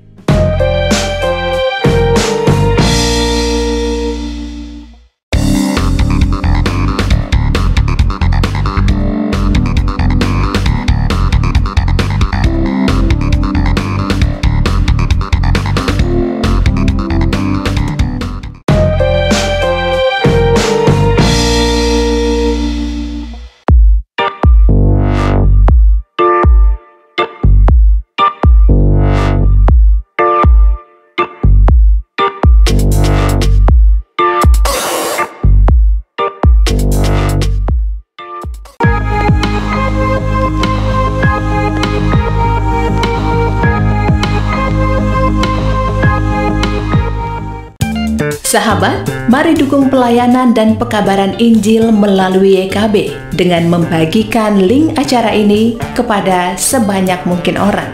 Sahabat, 48.51 49.07
mari 49.31 49.55
dukung 49.55 49.87
pelayanan 49.87 50.51
dan 50.51 50.75
pekabaran 50.75 51.39
Injil 51.39 51.87
melalui 51.87 52.67
YKB 52.67 53.15
dengan 53.31 53.71
membagikan 53.71 54.59
link 54.59 54.91
acara 54.99 55.31
ini 55.31 55.79
kepada 55.95 56.59
sebanyak 56.59 57.23
mungkin 57.23 57.55
orang. 57.55 57.87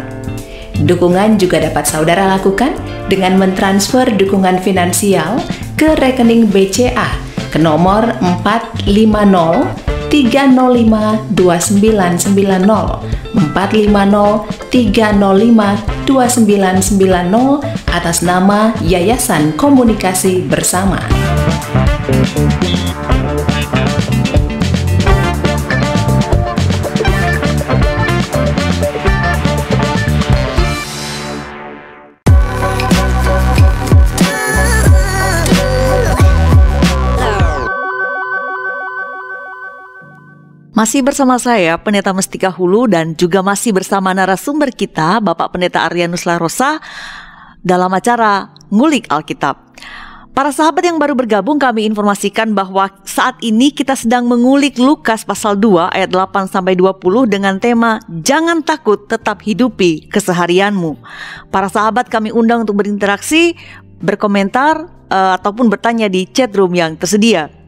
Dukungan 0.81 1.37
juga 1.37 1.61
dapat 1.61 1.85
saudara 1.85 2.25
lakukan 2.33 2.73
dengan 3.05 3.37
mentransfer 3.37 4.09
dukungan 4.17 4.57
finansial 4.57 5.37
ke 5.77 5.93
rekening 6.01 6.49
BCA 6.49 7.05
ke 7.53 7.61
nomor 7.61 8.17
450 8.25 9.86
305 10.09 11.35
2990 11.35 12.99
450 13.35 14.45
305 14.71 16.07
2990 16.07 17.61
atas 17.91 18.23
nama 18.23 18.71
Yayasan 18.83 19.53
Komunikasi 19.59 20.41
Bersama. 20.47 20.99
Masih 40.77 41.01
bersama 41.01 41.41
saya 41.41 41.73
Pendeta 41.81 42.13
Mestika 42.13 42.53
Hulu 42.53 42.85
dan 42.85 43.17
juga 43.17 43.41
masih 43.41 43.73
bersama 43.73 44.13
narasumber 44.13 44.69
kita 44.69 45.17
Bapak 45.25 45.49
Pendeta 45.49 45.81
Aryanus 45.81 46.29
Larosa 46.29 46.77
dalam 47.65 47.89
acara 47.89 48.53
Ngulik 48.69 49.09
Alkitab. 49.09 49.57
Para 50.37 50.53
sahabat 50.53 50.85
yang 50.85 51.01
baru 51.01 51.17
bergabung 51.17 51.57
kami 51.57 51.89
informasikan 51.89 52.53
bahwa 52.53 52.93
saat 53.09 53.41
ini 53.41 53.73
kita 53.73 53.97
sedang 53.97 54.29
mengulik 54.29 54.77
Lukas 54.77 55.25
pasal 55.25 55.57
2 55.57 55.97
ayat 55.97 56.13
8 56.13 56.45
sampai 56.45 56.77
20 56.77 57.25
dengan 57.25 57.57
tema 57.57 57.97
Jangan 58.05 58.61
takut 58.61 59.09
tetap 59.09 59.41
hidupi 59.41 60.05
keseharianmu. 60.13 60.93
Para 61.49 61.73
sahabat 61.73 62.05
kami 62.05 62.29
undang 62.29 62.69
untuk 62.69 62.77
berinteraksi, 62.77 63.57
berkomentar 63.97 64.85
eh, 65.09 65.31
ataupun 65.41 65.73
bertanya 65.73 66.05
di 66.05 66.29
chat 66.29 66.53
room 66.53 66.77
yang 66.77 66.93
tersedia. 67.01 67.66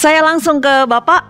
Saya 0.00 0.24
langsung 0.24 0.64
ke 0.64 0.88
Bapak. 0.88 1.28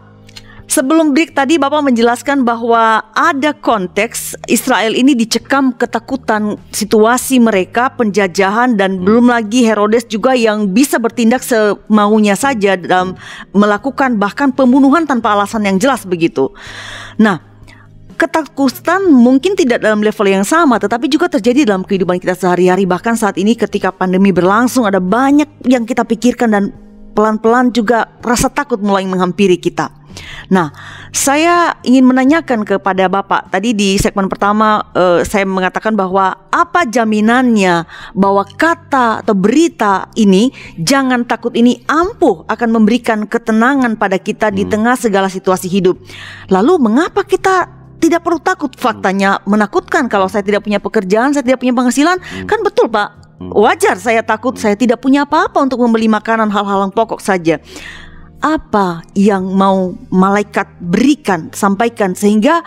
Sebelum 0.71 1.11
break 1.11 1.35
tadi 1.35 1.59
Bapak 1.59 1.83
menjelaskan 1.83 2.47
bahwa 2.47 3.03
ada 3.19 3.51
konteks 3.51 4.39
Israel 4.47 4.95
ini 4.95 5.19
dicekam 5.19 5.75
ketakutan 5.75 6.55
situasi 6.71 7.43
mereka 7.43 7.91
penjajahan 7.99 8.79
dan 8.79 9.03
belum 9.03 9.35
lagi 9.35 9.67
Herodes 9.67 10.07
juga 10.07 10.39
yang 10.39 10.71
bisa 10.71 11.03
bertindak 11.03 11.43
semaunya 11.43 12.39
saja 12.39 12.79
dalam 12.79 13.19
melakukan 13.51 14.23
bahkan 14.23 14.55
pembunuhan 14.55 15.03
tanpa 15.03 15.35
alasan 15.35 15.67
yang 15.67 15.83
jelas 15.83 16.07
begitu. 16.07 16.55
Nah, 17.19 17.43
ketakutan 18.15 19.11
mungkin 19.11 19.59
tidak 19.59 19.83
dalam 19.83 19.99
level 19.99 20.31
yang 20.31 20.47
sama 20.47 20.79
tetapi 20.79 21.11
juga 21.11 21.27
terjadi 21.27 21.75
dalam 21.75 21.83
kehidupan 21.83 22.23
kita 22.23 22.39
sehari-hari 22.39 22.87
bahkan 22.87 23.19
saat 23.19 23.35
ini 23.35 23.59
ketika 23.59 23.91
pandemi 23.91 24.31
berlangsung 24.31 24.87
ada 24.87 25.03
banyak 25.03 25.67
yang 25.67 25.83
kita 25.83 26.07
pikirkan 26.07 26.55
dan 26.55 26.71
pelan-pelan 27.13 27.75
juga 27.75 28.09
rasa 28.23 28.49
takut 28.49 28.79
mulai 28.81 29.07
menghampiri 29.07 29.59
kita. 29.59 30.01
Nah, 30.51 30.75
saya 31.15 31.79
ingin 31.87 32.03
menanyakan 32.03 32.67
kepada 32.67 33.07
Bapak. 33.07 33.55
Tadi 33.55 33.71
di 33.75 33.95
segmen 33.97 34.27
pertama 34.27 34.83
eh, 34.95 35.23
saya 35.23 35.47
mengatakan 35.47 35.95
bahwa 35.95 36.51
apa 36.51 36.87
jaminannya 36.87 37.87
bahwa 38.19 38.43
kata 38.43 39.23
atau 39.23 39.35
berita 39.35 40.11
ini 40.19 40.51
jangan 40.79 41.23
takut 41.27 41.55
ini 41.55 41.79
ampuh 41.87 42.43
akan 42.51 42.69
memberikan 42.75 43.27
ketenangan 43.31 43.95
pada 43.95 44.19
kita 44.19 44.51
di 44.51 44.67
tengah 44.67 44.99
segala 44.99 45.31
situasi 45.31 45.71
hidup. 45.71 45.99
Lalu 46.51 46.73
mengapa 46.83 47.23
kita 47.23 47.81
tidak 48.01 48.25
perlu 48.25 48.41
takut? 48.41 48.73
Faktanya 48.75 49.45
menakutkan 49.45 50.09
kalau 50.09 50.27
saya 50.27 50.41
tidak 50.41 50.65
punya 50.65 50.81
pekerjaan, 50.81 51.37
saya 51.37 51.45
tidak 51.45 51.61
punya 51.61 51.77
penghasilan. 51.77 52.17
Kan 52.49 52.65
betul, 52.65 52.89
Pak? 52.89 53.30
Wajar 53.41 53.97
saya 53.97 54.21
takut 54.21 54.61
saya 54.61 54.77
tidak 54.77 55.01
punya 55.01 55.25
apa-apa 55.25 55.65
untuk 55.65 55.81
membeli 55.81 56.13
makanan 56.13 56.53
hal-hal 56.53 56.85
yang 56.85 56.93
pokok 56.93 57.25
saja. 57.25 57.57
Apa 58.45 59.01
yang 59.17 59.49
mau 59.57 59.97
malaikat 60.13 60.69
berikan, 60.77 61.49
sampaikan 61.57 62.13
sehingga 62.13 62.61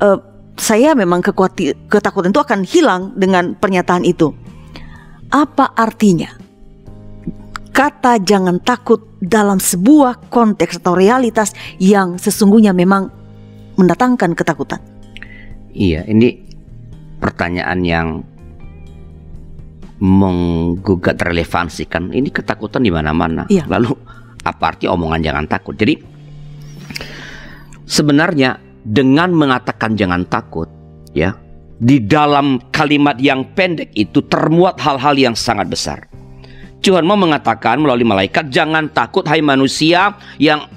eh, 0.00 0.18
saya 0.56 0.96
memang 0.96 1.20
kekuati, 1.20 1.92
ketakutan 1.92 2.32
itu 2.32 2.40
akan 2.40 2.60
hilang 2.64 3.12
dengan 3.12 3.52
pernyataan 3.60 4.08
itu. 4.08 4.32
Apa 5.28 5.76
artinya? 5.76 6.32
Kata 7.74 8.22
jangan 8.22 8.62
takut 8.64 9.02
dalam 9.20 9.60
sebuah 9.60 10.32
konteks 10.32 10.80
atau 10.80 10.96
realitas 10.96 11.52
yang 11.76 12.16
sesungguhnya 12.16 12.72
memang 12.72 13.10
mendatangkan 13.74 14.32
ketakutan. 14.38 14.78
Iya, 15.74 16.06
ini 16.06 16.38
pertanyaan 17.18 17.82
yang 17.82 18.08
menggugat 20.02 21.18
relevansi 21.20 21.86
kan. 21.86 22.10
Ini 22.10 22.28
ketakutan 22.30 22.82
di 22.82 22.90
mana-mana. 22.90 23.46
Iya. 23.46 23.68
Lalu 23.70 23.94
apa 24.44 24.64
arti 24.74 24.90
omongan 24.90 25.20
jangan 25.22 25.44
takut? 25.46 25.74
Jadi 25.78 25.94
sebenarnya 27.86 28.58
dengan 28.84 29.32
mengatakan 29.32 29.96
jangan 29.96 30.28
takut, 30.28 30.68
ya, 31.16 31.32
di 31.80 32.04
dalam 32.04 32.60
kalimat 32.68 33.16
yang 33.16 33.56
pendek 33.56 33.90
itu 33.96 34.20
termuat 34.28 34.76
hal-hal 34.82 35.16
yang 35.16 35.34
sangat 35.34 35.72
besar. 35.72 35.98
Tuhan 36.84 37.08
mau 37.08 37.16
mengatakan 37.16 37.80
melalui 37.80 38.04
malaikat 38.04 38.52
jangan 38.52 38.92
takut 38.92 39.24
hai 39.24 39.40
manusia 39.40 40.20
yang 40.36 40.68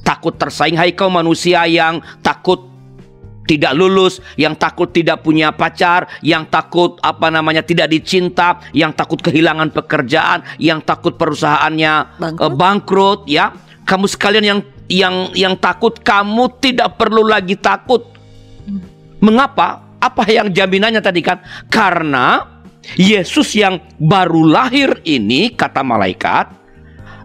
takut 0.00 0.32
tersaing 0.40 0.80
hai 0.80 0.96
kau 0.96 1.12
manusia 1.12 1.68
yang 1.68 2.00
takut 2.24 2.71
tidak 3.46 3.74
lulus, 3.74 4.22
yang 4.38 4.54
takut 4.54 4.90
tidak 4.94 5.22
punya 5.26 5.50
pacar, 5.50 6.06
yang 6.22 6.46
takut 6.46 6.98
apa 7.02 7.28
namanya 7.28 7.62
tidak 7.62 7.90
dicinta, 7.90 8.62
yang 8.70 8.94
takut 8.94 9.18
kehilangan 9.18 9.74
pekerjaan, 9.74 10.46
yang 10.62 10.78
takut 10.82 11.18
perusahaannya 11.18 12.18
Bangkrut. 12.18 12.46
eh, 12.46 12.52
bangkrut 12.54 13.20
ya. 13.26 13.46
Kamu 13.82 14.06
sekalian 14.06 14.44
yang 14.46 14.60
yang 14.86 15.14
yang 15.34 15.54
takut 15.58 15.98
kamu 16.00 16.60
tidak 16.62 16.94
perlu 16.94 17.26
lagi 17.26 17.58
takut. 17.58 18.06
Mengapa? 19.22 19.82
Apa 20.02 20.26
yang 20.26 20.50
jaminannya 20.50 20.98
tadi 20.98 21.22
kan? 21.22 21.38
Karena 21.70 22.42
Yesus 22.98 23.54
yang 23.54 23.78
baru 24.02 24.42
lahir 24.42 24.98
ini 25.06 25.54
kata 25.54 25.86
malaikat 25.86 26.50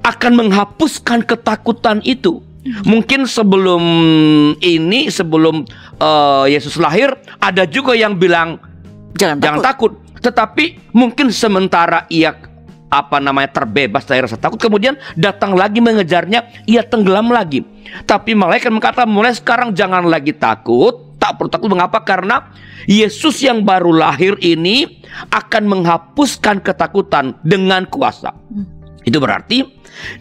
akan 0.06 0.32
menghapuskan 0.38 1.26
ketakutan 1.26 2.00
itu. 2.06 2.47
Mungkin 2.84 3.26
sebelum 3.30 3.84
ini 4.60 5.08
sebelum 5.08 5.64
eh, 6.02 6.46
Yesus 6.52 6.78
lahir 6.78 7.16
ada 7.40 7.64
juga 7.68 7.94
yang 7.96 8.16
bilang 8.18 8.60
Jangan, 9.18 9.42
jangan 9.42 9.60
takut. 9.66 9.98
takut. 9.98 10.22
Tetapi 10.22 10.66
mungkin 10.94 11.34
sementara 11.34 12.06
ia 12.10 12.34
apa 12.88 13.20
namanya 13.20 13.52
terbebas 13.52 14.08
dari 14.08 14.24
rasa 14.24 14.40
takut 14.40 14.56
kemudian 14.56 14.96
datang 15.20 15.60
lagi 15.60 15.84
mengejarnya 15.84 16.64
ia 16.70 16.86
tenggelam 16.86 17.28
lagi. 17.34 17.66
Tapi 18.08 18.32
malaikat 18.32 18.72
berkata 18.72 19.04
mulai 19.04 19.36
sekarang 19.36 19.76
jangan 19.76 20.08
lagi 20.08 20.32
takut. 20.32 21.18
Tak 21.18 21.42
perlu 21.42 21.50
takut 21.50 21.70
mengapa? 21.74 22.06
Karena 22.06 22.54
Yesus 22.86 23.42
yang 23.42 23.66
baru 23.66 23.90
lahir 23.90 24.38
ini 24.38 25.02
akan 25.34 25.66
menghapuskan 25.66 26.62
ketakutan 26.62 27.34
dengan 27.42 27.90
kuasa. 27.90 28.38
Itu 29.08 29.24
berarti 29.24 29.64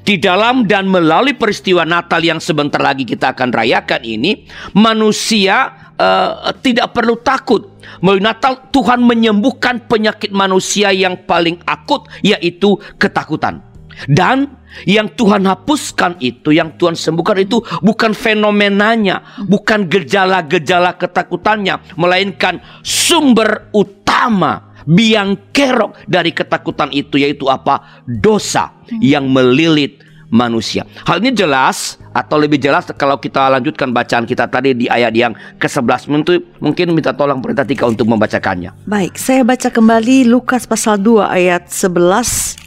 di 0.07 0.17
dalam 0.17 0.65
dan 0.65 0.87
melalui 0.87 1.35
peristiwa 1.35 1.83
Natal 1.83 2.23
yang 2.23 2.39
sebentar 2.39 2.79
lagi 2.79 3.03
kita 3.03 3.35
akan 3.35 3.51
rayakan 3.51 4.03
ini, 4.07 4.47
manusia 4.79 5.91
uh, 5.99 6.55
tidak 6.63 6.95
perlu 6.95 7.19
takut. 7.21 7.77
Melalui 8.01 8.25
Natal 8.25 8.71
Tuhan 8.71 9.03
menyembuhkan 9.03 9.85
penyakit 9.91 10.31
manusia 10.31 10.95
yang 10.95 11.27
paling 11.27 11.61
akut 11.67 12.07
yaitu 12.23 12.79
ketakutan. 12.97 13.61
Dan 14.07 14.61
yang 14.85 15.09
Tuhan 15.17 15.49
hapuskan 15.49 16.21
itu, 16.21 16.53
yang 16.53 16.77
Tuhan 16.77 16.93
sembuhkan 16.93 17.41
itu 17.41 17.65
bukan 17.81 18.13
fenomenanya, 18.13 19.41
bukan 19.49 19.89
gejala-gejala 19.89 21.01
ketakutannya, 21.01 21.97
melainkan 21.97 22.61
sumber 22.85 23.73
utama 23.73 24.76
biang 24.87 25.51
kerok 25.51 26.07
dari 26.07 26.31
ketakutan 26.31 26.89
itu 26.95 27.19
yaitu 27.19 27.51
apa? 27.51 28.03
Dosa 28.07 28.73
yang 29.03 29.29
melilit 29.29 30.07
manusia. 30.31 30.83
Hal 31.07 31.23
ini 31.23 31.31
jelas 31.31 31.99
atau 32.11 32.39
lebih 32.39 32.59
jelas 32.59 32.89
kalau 32.99 33.19
kita 33.19 33.47
lanjutkan 33.47 33.95
bacaan 33.95 34.27
kita 34.27 34.51
tadi 34.51 34.75
di 34.75 34.87
ayat 34.91 35.15
yang 35.15 35.33
ke-11 35.63 36.11
mungkin 36.59 36.87
minta 36.95 37.15
tolong 37.15 37.39
Perintah 37.39 37.63
Tika 37.63 37.87
untuk 37.87 38.11
membacakannya. 38.11 38.75
Baik, 38.91 39.15
saya 39.19 39.47
baca 39.47 39.71
kembali 39.71 40.27
Lukas 40.27 40.67
pasal 40.67 40.99
2 40.99 41.31
ayat 41.31 41.71
11 41.71 42.67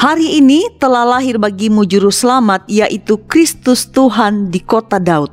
Hari 0.00 0.40
ini 0.40 0.64
telah 0.80 1.04
lahir 1.04 1.36
bagimu 1.36 1.84
juru 1.84 2.08
selamat 2.08 2.64
yaitu 2.72 3.20
Kristus 3.28 3.84
Tuhan 3.84 4.48
di 4.48 4.56
kota 4.64 4.96
Daud. 4.96 5.28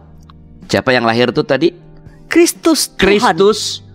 Siapa 0.67 0.91
yang 0.91 1.07
lahir 1.07 1.31
itu 1.31 1.39
tadi? 1.39 1.71
Kristus 2.27 2.91
Tuhan. 2.91 3.31
Kristus 3.31 3.86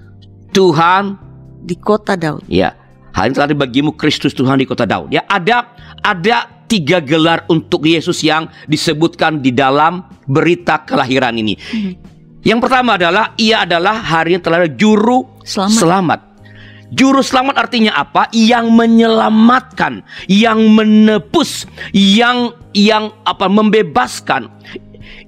Tuhan 0.52 1.16
di 1.64 1.74
kota 1.80 2.14
Daud. 2.14 2.44
Ya. 2.46 2.76
Hari 3.12 3.28
ini 3.28 3.34
telah 3.36 3.48
lahir 3.48 3.60
bagimu 3.60 3.92
Kristus 3.92 4.32
Tuhan 4.32 4.56
di 4.56 4.64
kota 4.64 4.88
Daud. 4.88 5.12
Ya, 5.12 5.24
ada 5.28 5.68
ada 6.00 6.48
tiga 6.64 7.04
gelar 7.04 7.44
untuk 7.52 7.84
Yesus 7.84 8.24
yang 8.24 8.48
disebutkan 8.64 9.44
di 9.44 9.52
dalam 9.52 10.08
berita 10.24 10.80
kelahiran 10.80 11.36
ini. 11.36 11.56
Hmm. 11.60 11.92
Yang 12.40 12.60
pertama 12.64 12.96
adalah 12.96 13.36
ia 13.36 13.68
adalah 13.68 14.00
hari 14.00 14.40
yang 14.40 14.42
telah 14.42 14.64
juru 14.64 15.28
selamat. 15.44 15.76
selamat. 15.76 16.20
Juru 16.92 17.20
selamat 17.24 17.56
artinya 17.68 17.92
apa? 17.96 18.28
Yang 18.32 18.68
menyelamatkan, 18.68 20.04
yang 20.28 20.60
menebus, 20.72 21.68
yang 21.92 22.52
yang 22.72 23.12
apa? 23.24 23.48
membebaskan. 23.48 24.48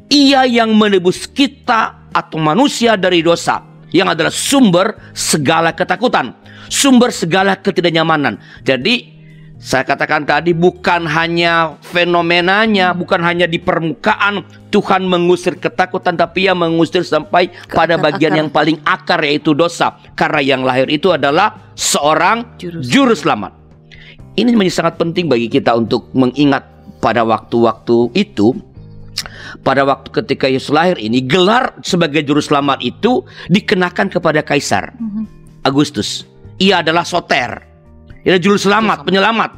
Ia 0.08 0.48
yang 0.48 0.72
menebus 0.76 1.28
kita 1.28 2.12
atau 2.12 2.36
manusia 2.40 2.96
dari 3.00 3.24
dosa 3.24 3.73
yang 3.94 4.10
adalah 4.10 4.34
sumber 4.34 4.98
segala 5.14 5.70
ketakutan, 5.70 6.34
sumber 6.66 7.14
segala 7.14 7.54
ketidaknyamanan. 7.54 8.42
Jadi 8.66 9.14
saya 9.54 9.86
katakan 9.86 10.26
tadi 10.26 10.50
bukan 10.50 11.06
hanya 11.06 11.78
fenomenanya, 11.80 12.90
bukan 12.90 13.22
hanya 13.22 13.46
di 13.46 13.62
permukaan 13.62 14.42
Tuhan 14.74 15.06
mengusir 15.06 15.56
ketakutan 15.56 16.18
tapi 16.18 16.50
ia 16.50 16.52
mengusir 16.58 17.06
sampai 17.06 17.54
pada 17.70 17.94
bagian 17.94 18.34
akar. 18.34 18.40
yang 18.42 18.48
paling 18.50 18.78
akar 18.82 19.22
yaitu 19.22 19.54
dosa. 19.54 19.94
Karena 20.18 20.42
yang 20.42 20.66
lahir 20.66 20.90
itu 20.90 21.14
adalah 21.14 21.72
seorang 21.78 22.58
juru, 22.58 22.82
juru 22.82 23.14
selamat. 23.14 23.54
Ini 24.34 24.50
menjadi 24.58 24.82
sangat 24.82 24.98
penting 24.98 25.30
bagi 25.30 25.46
kita 25.46 25.70
untuk 25.78 26.10
mengingat 26.10 26.66
pada 26.98 27.22
waktu-waktu 27.22 28.10
itu 28.18 28.73
pada 29.62 29.84
waktu 29.84 30.08
ketika 30.22 30.46
Yesus 30.50 30.72
lahir 30.72 30.96
ini 31.00 31.24
gelar 31.24 31.76
sebagai 31.84 32.24
juru 32.24 32.40
selamat 32.40 32.80
itu 32.84 33.24
dikenakan 33.52 34.12
kepada 34.12 34.44
kaisar 34.44 34.94
mhm. 34.96 35.24
Agustus. 35.64 36.28
Ia 36.62 36.86
adalah 36.86 37.02
soter 37.02 37.74
ia 38.24 38.40
juru 38.40 38.56
selamat, 38.56 39.04
penyelamat. 39.04 39.50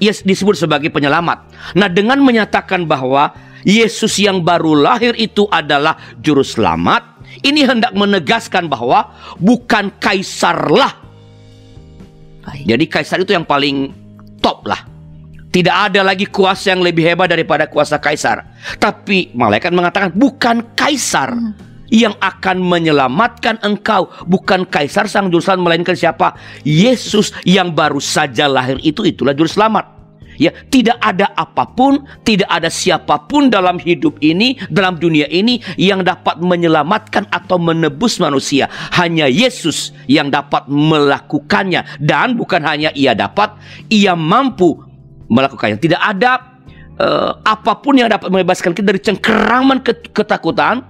Ia 0.00 0.12
disebut 0.12 0.56
sebagai 0.56 0.92
penyelamat. 0.92 1.38
Nah, 1.76 1.88
dengan 1.88 2.20
menyatakan 2.20 2.84
bahwa 2.84 3.32
Yesus 3.64 4.20
yang 4.20 4.44
baru 4.44 4.76
lahir 4.76 5.16
itu 5.16 5.48
adalah 5.48 5.96
juru 6.20 6.44
selamat, 6.44 7.20
ini 7.44 7.64
hendak 7.64 7.92
menegaskan 7.96 8.68
bahwa 8.68 9.12
bukan 9.40 9.92
kaisarlah. 10.00 11.00
Jadi 12.64 12.84
kaisar 12.88 13.24
itu 13.24 13.32
yang 13.32 13.44
paling 13.44 13.92
top 14.40 14.68
lah. 14.68 14.84
Tidak 15.50 15.74
ada 15.90 16.06
lagi 16.06 16.30
kuasa 16.30 16.74
yang 16.74 16.82
lebih 16.86 17.02
hebat 17.02 17.26
daripada 17.26 17.66
kuasa 17.66 17.98
kaisar. 17.98 18.46
Tapi 18.78 19.34
malaikat 19.34 19.74
mengatakan 19.74 20.14
bukan 20.14 20.62
kaisar. 20.78 21.34
Hmm 21.34 21.70
yang 21.90 22.14
akan 22.22 22.62
menyelamatkan 22.62 23.58
engkau 23.66 24.08
bukan 24.24 24.62
kaisar 24.64 25.10
sang 25.10 25.28
juru 25.28 25.42
selamat 25.42 25.62
melainkan 25.66 25.98
siapa? 25.98 26.38
Yesus 26.62 27.34
yang 27.42 27.74
baru 27.74 27.98
saja 27.98 28.46
lahir 28.46 28.78
itu 28.80 29.02
itulah 29.02 29.34
juru 29.34 29.50
selamat. 29.50 30.00
Ya, 30.40 30.56
tidak 30.72 30.96
ada 31.04 31.28
apa 31.36 31.68
pun, 31.68 32.00
tidak 32.24 32.48
ada 32.48 32.72
siapa 32.72 33.28
pun 33.28 33.52
dalam 33.52 33.76
hidup 33.76 34.16
ini, 34.24 34.56
dalam 34.72 34.96
dunia 34.96 35.28
ini 35.28 35.60
yang 35.76 36.00
dapat 36.00 36.40
menyelamatkan 36.40 37.28
atau 37.28 37.60
menebus 37.60 38.16
manusia. 38.16 38.72
Hanya 38.96 39.28
Yesus 39.28 39.92
yang 40.08 40.32
dapat 40.32 40.64
melakukannya 40.64 42.00
dan 42.00 42.40
bukan 42.40 42.64
hanya 42.64 42.88
ia 42.96 43.12
dapat, 43.12 43.52
ia 43.92 44.16
mampu 44.16 44.80
melakukannya. 45.30 45.78
Tidak 45.78 45.96
ada 45.96 46.60
uh, 46.98 47.38
apa 47.46 47.78
pun 47.78 47.96
yang 47.96 48.10
dapat 48.10 48.28
membebaskan 48.28 48.74
kita 48.74 48.92
dari 48.92 49.00
cengkeraman 49.00 49.80
ketakutan 50.12 50.84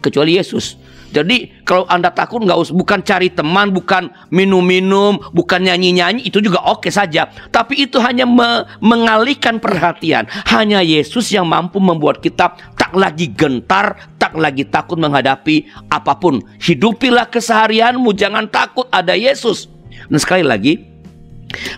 kecuali 0.00 0.40
Yesus. 0.40 0.80
Jadi 1.14 1.62
kalau 1.62 1.86
anda 1.86 2.10
takut 2.10 2.42
nggak 2.42 2.58
usah 2.58 2.74
bukan 2.74 3.00
cari 3.00 3.30
teman, 3.30 3.70
bukan 3.70 4.10
minum-minum, 4.28 5.16
bukan 5.32 5.62
nyanyi-nyanyi 5.64 6.26
itu 6.26 6.42
juga 6.42 6.60
oke 6.66 6.90
saja. 6.90 7.30
Tapi 7.48 7.86
itu 7.86 7.96
hanya 8.02 8.26
me 8.26 8.66
mengalihkan 8.82 9.62
perhatian. 9.62 10.26
Hanya 10.50 10.82
Yesus 10.82 11.30
yang 11.32 11.46
mampu 11.46 11.78
membuat 11.78 12.20
kita 12.20 12.58
tak 12.74 12.92
lagi 12.92 13.32
gentar, 13.32 14.12
tak 14.18 14.34
lagi 14.36 14.66
takut 14.66 14.98
menghadapi 14.98 15.88
apa 15.88 16.18
pun. 16.18 16.42
Hidupilah 16.60 17.30
keseharianmu, 17.30 18.12
jangan 18.12 18.50
takut 18.50 18.84
ada 18.92 19.14
Yesus. 19.16 19.70
Dan 20.10 20.20
sekali 20.20 20.44
lagi, 20.44 20.84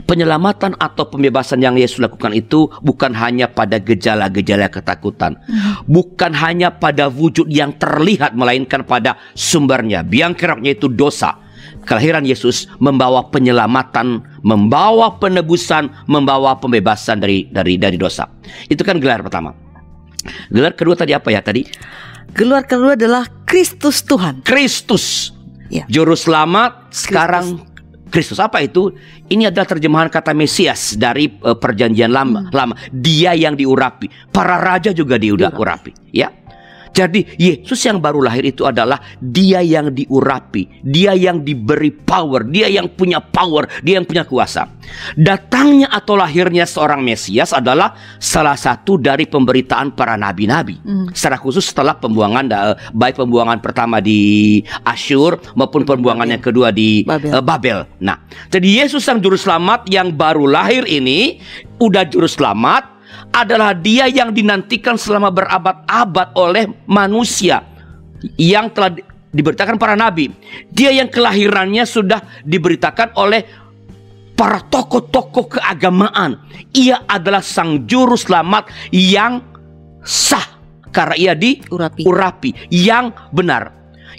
Penyelamatan 0.08 0.80
atau 0.80 1.12
pembebasan 1.12 1.60
yang 1.60 1.76
Yesus 1.76 2.00
lakukan 2.00 2.32
itu 2.32 2.72
bukan 2.80 3.12
hanya 3.12 3.52
pada 3.52 3.76
gejala-gejala 3.76 4.72
ketakutan, 4.72 5.36
bukan 5.84 6.32
hanya 6.32 6.72
pada 6.72 7.12
wujud 7.12 7.46
yang 7.52 7.76
terlihat, 7.76 8.32
melainkan 8.32 8.82
pada 8.88 9.20
sumbernya. 9.36 10.00
Biang 10.00 10.32
keroknya 10.32 10.72
itu 10.72 10.88
dosa. 10.88 11.36
Kelahiran 11.84 12.24
Yesus 12.24 12.68
membawa 12.80 13.28
penyelamatan, 13.28 14.24
membawa 14.40 15.20
penebusan, 15.20 15.88
membawa 16.08 16.56
pembebasan 16.56 17.20
dari 17.20 17.48
dari 17.48 17.76
dari 17.76 17.96
dosa. 18.00 18.24
Itu 18.72 18.84
kan 18.84 19.00
gelar 19.00 19.20
pertama. 19.20 19.52
Gelar 20.48 20.72
kedua 20.76 20.96
tadi 20.96 21.12
apa 21.12 21.28
ya 21.28 21.40
tadi? 21.44 21.64
Gelar 22.32 22.64
kedua 22.68 22.96
adalah 22.96 23.24
Kristus 23.44 24.04
Tuhan. 24.04 24.44
Kristus. 24.44 25.32
Ya. 25.68 25.84
Juru 25.88 26.16
selamat 26.16 26.92
sekarang 26.92 27.67
Kristus 28.08 28.40
apa 28.40 28.64
itu? 28.64 28.90
Ini 29.28 29.52
adalah 29.52 29.68
terjemahan 29.68 30.08
kata 30.08 30.32
Mesias 30.32 30.96
dari 30.96 31.28
uh, 31.44 31.56
perjanjian 31.56 32.10
lama. 32.10 32.48
Hmm. 32.48 32.52
Lama. 32.52 32.74
Dia 32.90 33.36
yang 33.36 33.54
diurapi. 33.54 34.32
Para 34.32 34.58
raja 34.58 34.90
juga 34.90 35.20
diurapi. 35.20 36.12
Ya. 36.12 36.32
Jadi 36.98 37.38
Yesus 37.38 37.78
yang 37.86 38.02
baru 38.02 38.18
lahir 38.26 38.42
itu 38.42 38.66
adalah 38.66 38.98
dia 39.22 39.62
yang 39.62 39.94
diurapi, 39.94 40.82
dia 40.82 41.14
yang 41.14 41.46
diberi 41.46 41.94
power, 41.94 42.42
dia 42.42 42.66
yang 42.66 42.90
punya 42.90 43.22
power, 43.22 43.70
dia 43.86 44.02
yang 44.02 44.06
punya 44.08 44.26
kuasa. 44.26 44.66
Datangnya 45.14 45.94
atau 45.94 46.18
lahirnya 46.18 46.66
seorang 46.66 46.98
Mesias 47.06 47.54
adalah 47.54 47.94
salah 48.18 48.58
satu 48.58 48.98
dari 48.98 49.30
pemberitaan 49.30 49.94
para 49.94 50.18
nabi-nabi. 50.18 50.82
Hmm. 50.82 51.06
Secara 51.14 51.38
khusus 51.38 51.70
setelah 51.70 51.94
pembuangan 51.94 52.50
baik 52.90 53.14
pembuangan 53.22 53.62
pertama 53.62 54.02
di 54.02 54.58
Asyur 54.82 55.38
maupun 55.54 55.86
pembuangan 55.86 56.26
yang 56.26 56.42
kedua 56.42 56.74
di 56.74 57.06
Babel. 57.06 57.30
Uh, 57.30 57.44
Babel. 57.44 57.78
Nah, 58.02 58.18
jadi 58.50 58.82
Yesus 58.82 59.06
yang 59.06 59.22
juru 59.22 59.38
selamat 59.38 59.86
yang 59.86 60.10
baru 60.10 60.50
lahir 60.50 60.82
ini 60.82 61.38
udah 61.78 62.02
juru 62.10 62.26
selamat 62.26 62.97
adalah 63.42 63.76
dia 63.76 64.10
yang 64.10 64.34
dinantikan 64.34 64.98
selama 64.98 65.30
berabad-abad 65.30 66.34
oleh 66.34 66.64
manusia 66.86 67.62
yang 68.34 68.70
telah 68.74 68.98
diberitakan 69.30 69.78
para 69.78 69.94
nabi. 69.94 70.32
Dia 70.72 70.90
yang 70.90 71.12
kelahirannya 71.12 71.84
sudah 71.86 72.18
diberitakan 72.42 73.14
oleh 73.14 73.46
para 74.34 74.62
tokoh-tokoh 74.66 75.58
keagamaan. 75.58 76.38
Ia 76.74 77.06
adalah 77.06 77.42
sang 77.42 77.86
juru 77.86 78.14
selamat 78.14 78.70
yang 78.94 79.42
sah 80.02 80.58
karena 80.94 81.14
ia 81.18 81.34
diurapi 81.36 82.02
urapi, 82.06 82.50
yang 82.72 83.12
benar. 83.34 83.74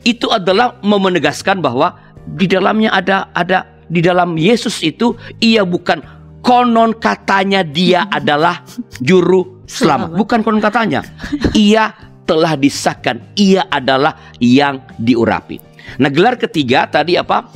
Itu 0.05 0.31
adalah 0.31 0.79
memenegaskan 0.79 1.59
bahwa 1.59 1.97
di 2.39 2.45
dalamnya 2.45 2.93
ada 2.93 3.27
ada 3.33 3.67
di 3.89 4.05
dalam 4.05 4.37
Yesus 4.37 4.85
itu 4.85 5.17
ia 5.41 5.65
bukan 5.65 6.18
konon 6.41 6.95
katanya 6.97 7.61
dia 7.63 8.07
adalah 8.17 8.63
juru 8.99 9.63
selamat. 9.65 10.15
Bukan 10.15 10.39
konon 10.41 10.63
katanya. 10.63 11.03
Ia 11.53 11.91
telah 12.23 12.53
disahkan. 12.53 13.33
Ia 13.35 13.67
adalah 13.67 14.33
yang 14.37 14.81
diurapi. 14.97 15.57
Nah 15.97 16.09
gelar 16.13 16.37
ketiga 16.37 16.85
tadi 16.85 17.17
apa? 17.17 17.49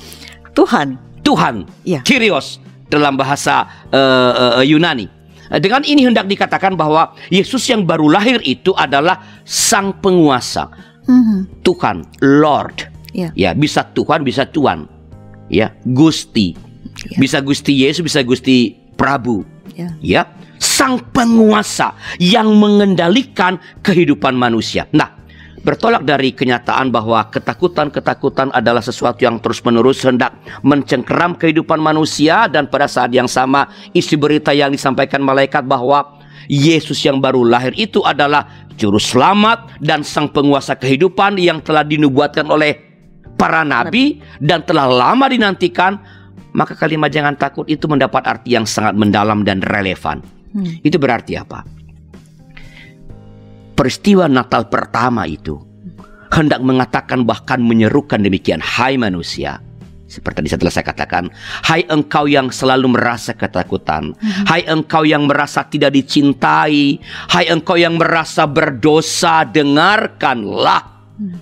Tuhan. 0.53 1.21
Tuhan. 1.21 1.65
Ya. 1.87 2.01
Kyrios. 2.03 2.59
dalam 2.83 3.17
bahasa 3.17 3.65
uh, 3.89 4.61
uh, 4.61 4.65
Yunani. 4.65 5.09
Dengan 5.49 5.81
ini 5.81 6.05
hendak 6.05 6.29
dikatakan 6.29 6.77
bahwa 6.77 7.17
Yesus 7.33 7.65
yang 7.65 7.89
baru 7.89 8.05
lahir 8.05 8.37
itu 8.45 8.69
adalah 8.77 9.41
sang 9.41 9.97
penguasa, 9.97 10.69
Mhm. 11.09 11.65
Tuhan, 11.65 12.05
Lord. 12.21 12.85
Ya. 13.17 13.33
Ya, 13.33 13.57
bisa 13.57 13.81
Tuhan, 13.81 14.21
bisa 14.21 14.45
Tuan. 14.45 14.85
Ya, 15.49 15.73
Gusti. 15.89 16.53
Ya. 17.09 17.17
Bisa 17.19 17.37
Gusti 17.41 17.73
Yesus, 17.83 18.05
bisa 18.05 18.21
Gusti 18.21 18.77
Prabu. 18.95 19.43
Ya. 19.73 19.89
Ya, 19.99 20.21
sang 20.61 21.01
penguasa 21.11 21.97
yang 22.21 22.53
mengendalikan 22.55 23.57
kehidupan 23.81 24.37
manusia. 24.37 24.85
Nah, 24.93 25.23
bertolak 25.63 26.03
dari 26.03 26.35
kenyataan 26.35 26.91
bahwa 26.91 27.23
ketakutan-ketakutan 27.31 28.51
adalah 28.51 28.83
sesuatu 28.83 29.23
yang 29.23 29.39
terus-menerus 29.39 30.03
hendak 30.03 30.35
mencengkeram 30.61 31.39
kehidupan 31.39 31.79
manusia 31.79 32.51
dan 32.51 32.67
pada 32.67 32.85
saat 32.85 33.09
yang 33.15 33.31
sama 33.31 33.71
isi 33.95 34.19
berita 34.19 34.51
yang 34.51 34.69
disampaikan 34.75 35.23
malaikat 35.23 35.63
bahwa 35.63 36.19
Yesus 36.51 36.99
yang 37.07 37.23
baru 37.23 37.47
lahir 37.47 37.71
itu 37.79 38.03
adalah 38.03 38.67
juru 38.75 38.99
selamat 38.99 39.79
dan 39.79 40.03
sang 40.03 40.27
penguasa 40.27 40.75
kehidupan 40.75 41.39
yang 41.39 41.63
telah 41.63 41.87
dinubuatkan 41.87 42.43
oleh 42.51 42.75
para 43.39 43.63
nabi 43.63 44.19
dan 44.43 44.63
telah 44.67 44.91
lama 44.91 45.25
dinantikan 45.31 45.99
maka 46.53 46.77
kalimat 46.77 47.09
jangan 47.09 47.33
takut 47.35 47.65
itu 47.65 47.89
mendapat 47.89 48.23
arti 48.29 48.53
yang 48.53 48.69
sangat 48.69 48.93
mendalam 48.93 49.41
dan 49.41 49.59
relevan. 49.65 50.21
Hmm. 50.53 50.79
Itu 50.85 51.01
berarti 51.01 51.33
apa? 51.35 51.65
Peristiwa 53.73 54.29
Natal 54.29 54.69
pertama 54.69 55.25
itu 55.25 55.57
hendak 56.33 56.61
mengatakan 56.65 57.25
bahkan 57.25 57.61
menyerukan 57.61 58.21
demikian, 58.21 58.61
hai 58.61 58.97
manusia. 58.97 59.61
Seperti 60.05 60.45
tadi 60.45 60.61
telah 60.61 60.73
saya 60.73 60.85
katakan, 60.85 61.25
hai 61.65 61.89
engkau 61.89 62.29
yang 62.29 62.53
selalu 62.53 62.93
merasa 62.93 63.33
ketakutan, 63.33 64.13
hai 64.45 64.61
engkau 64.69 65.01
yang 65.01 65.25
merasa 65.25 65.65
tidak 65.65 65.89
dicintai, 65.89 67.01
hai 67.33 67.45
engkau 67.49 67.81
yang 67.81 67.97
merasa 67.97 68.45
berdosa, 68.45 69.41
dengarkanlah. 69.41 70.92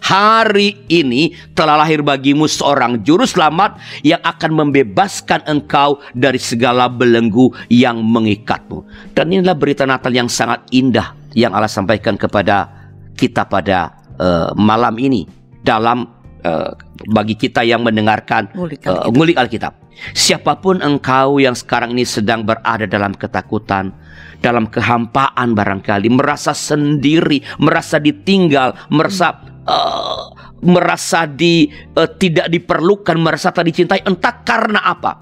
Hari 0.02 0.86
ini 0.92 1.34
telah 1.58 1.80
lahir 1.82 2.06
bagimu 2.06 2.46
seorang 2.46 3.02
juru 3.02 3.26
selamat 3.26 3.80
yang 4.06 4.22
akan 4.22 4.52
membebaskan 4.54 5.42
engkau 5.50 5.98
dari 6.14 6.38
segala 6.38 6.92
belenggu 6.92 7.50
yang 7.72 8.02
mengikatmu. 8.04 8.86
Dan 9.18 9.34
inilah 9.34 9.58
berita 9.58 9.88
Natal 9.88 10.14
yang 10.14 10.30
sangat 10.30 10.66
indah 10.70 11.18
yang 11.34 11.56
Allah 11.56 11.72
sampaikan 11.72 12.20
kepada 12.20 12.68
kita 13.16 13.48
pada 13.48 13.96
eh, 14.20 14.50
malam 14.58 15.00
ini 15.00 15.26
dalam 15.64 16.10
eh, 16.44 16.72
bagi 17.10 17.34
kita 17.38 17.66
yang 17.66 17.82
mendengarkan 17.82 18.52
Ngulik 18.54 18.82
eh, 18.86 18.90
Alkitab. 18.90 19.12
ngulik 19.14 19.38
Alkitab. 19.38 19.74
Siapa 20.16 20.58
pun 20.64 20.80
engkau 20.82 21.38
yang 21.38 21.54
sekarang 21.54 21.94
ini 21.94 22.08
sedang 22.08 22.48
berada 22.48 22.88
dalam 22.88 23.14
ketakutan, 23.14 23.94
dalam 24.40 24.66
kehampaan 24.66 25.54
barangkali, 25.54 26.10
merasa 26.10 26.56
sendiri, 26.56 27.44
merasa 27.62 28.02
ditinggal, 28.02 28.74
merasa 28.90 29.51
eh, 29.68 30.24
merasa 30.62 31.26
di 31.26 31.70
eh, 31.72 32.10
tidak 32.18 32.48
diperlukan, 32.50 33.18
merasa 33.18 33.50
tak 33.50 33.68
dicintai, 33.68 34.06
entah 34.06 34.42
karena 34.46 34.82
apa. 34.86 35.18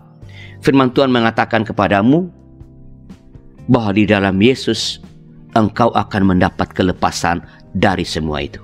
Firman 0.59 0.91
Tuhan 0.91 1.07
mengatakan 1.07 1.63
kepadamu 1.63 2.27
bahwa 3.71 3.91
di 3.95 4.03
dalam 4.03 4.35
Yesus 4.41 4.99
engkau 5.55 5.89
akan 5.95 6.35
mendapat 6.35 6.73
kelepasan 6.75 7.39
dari 7.71 8.03
semua 8.03 8.43
itu. 8.43 8.59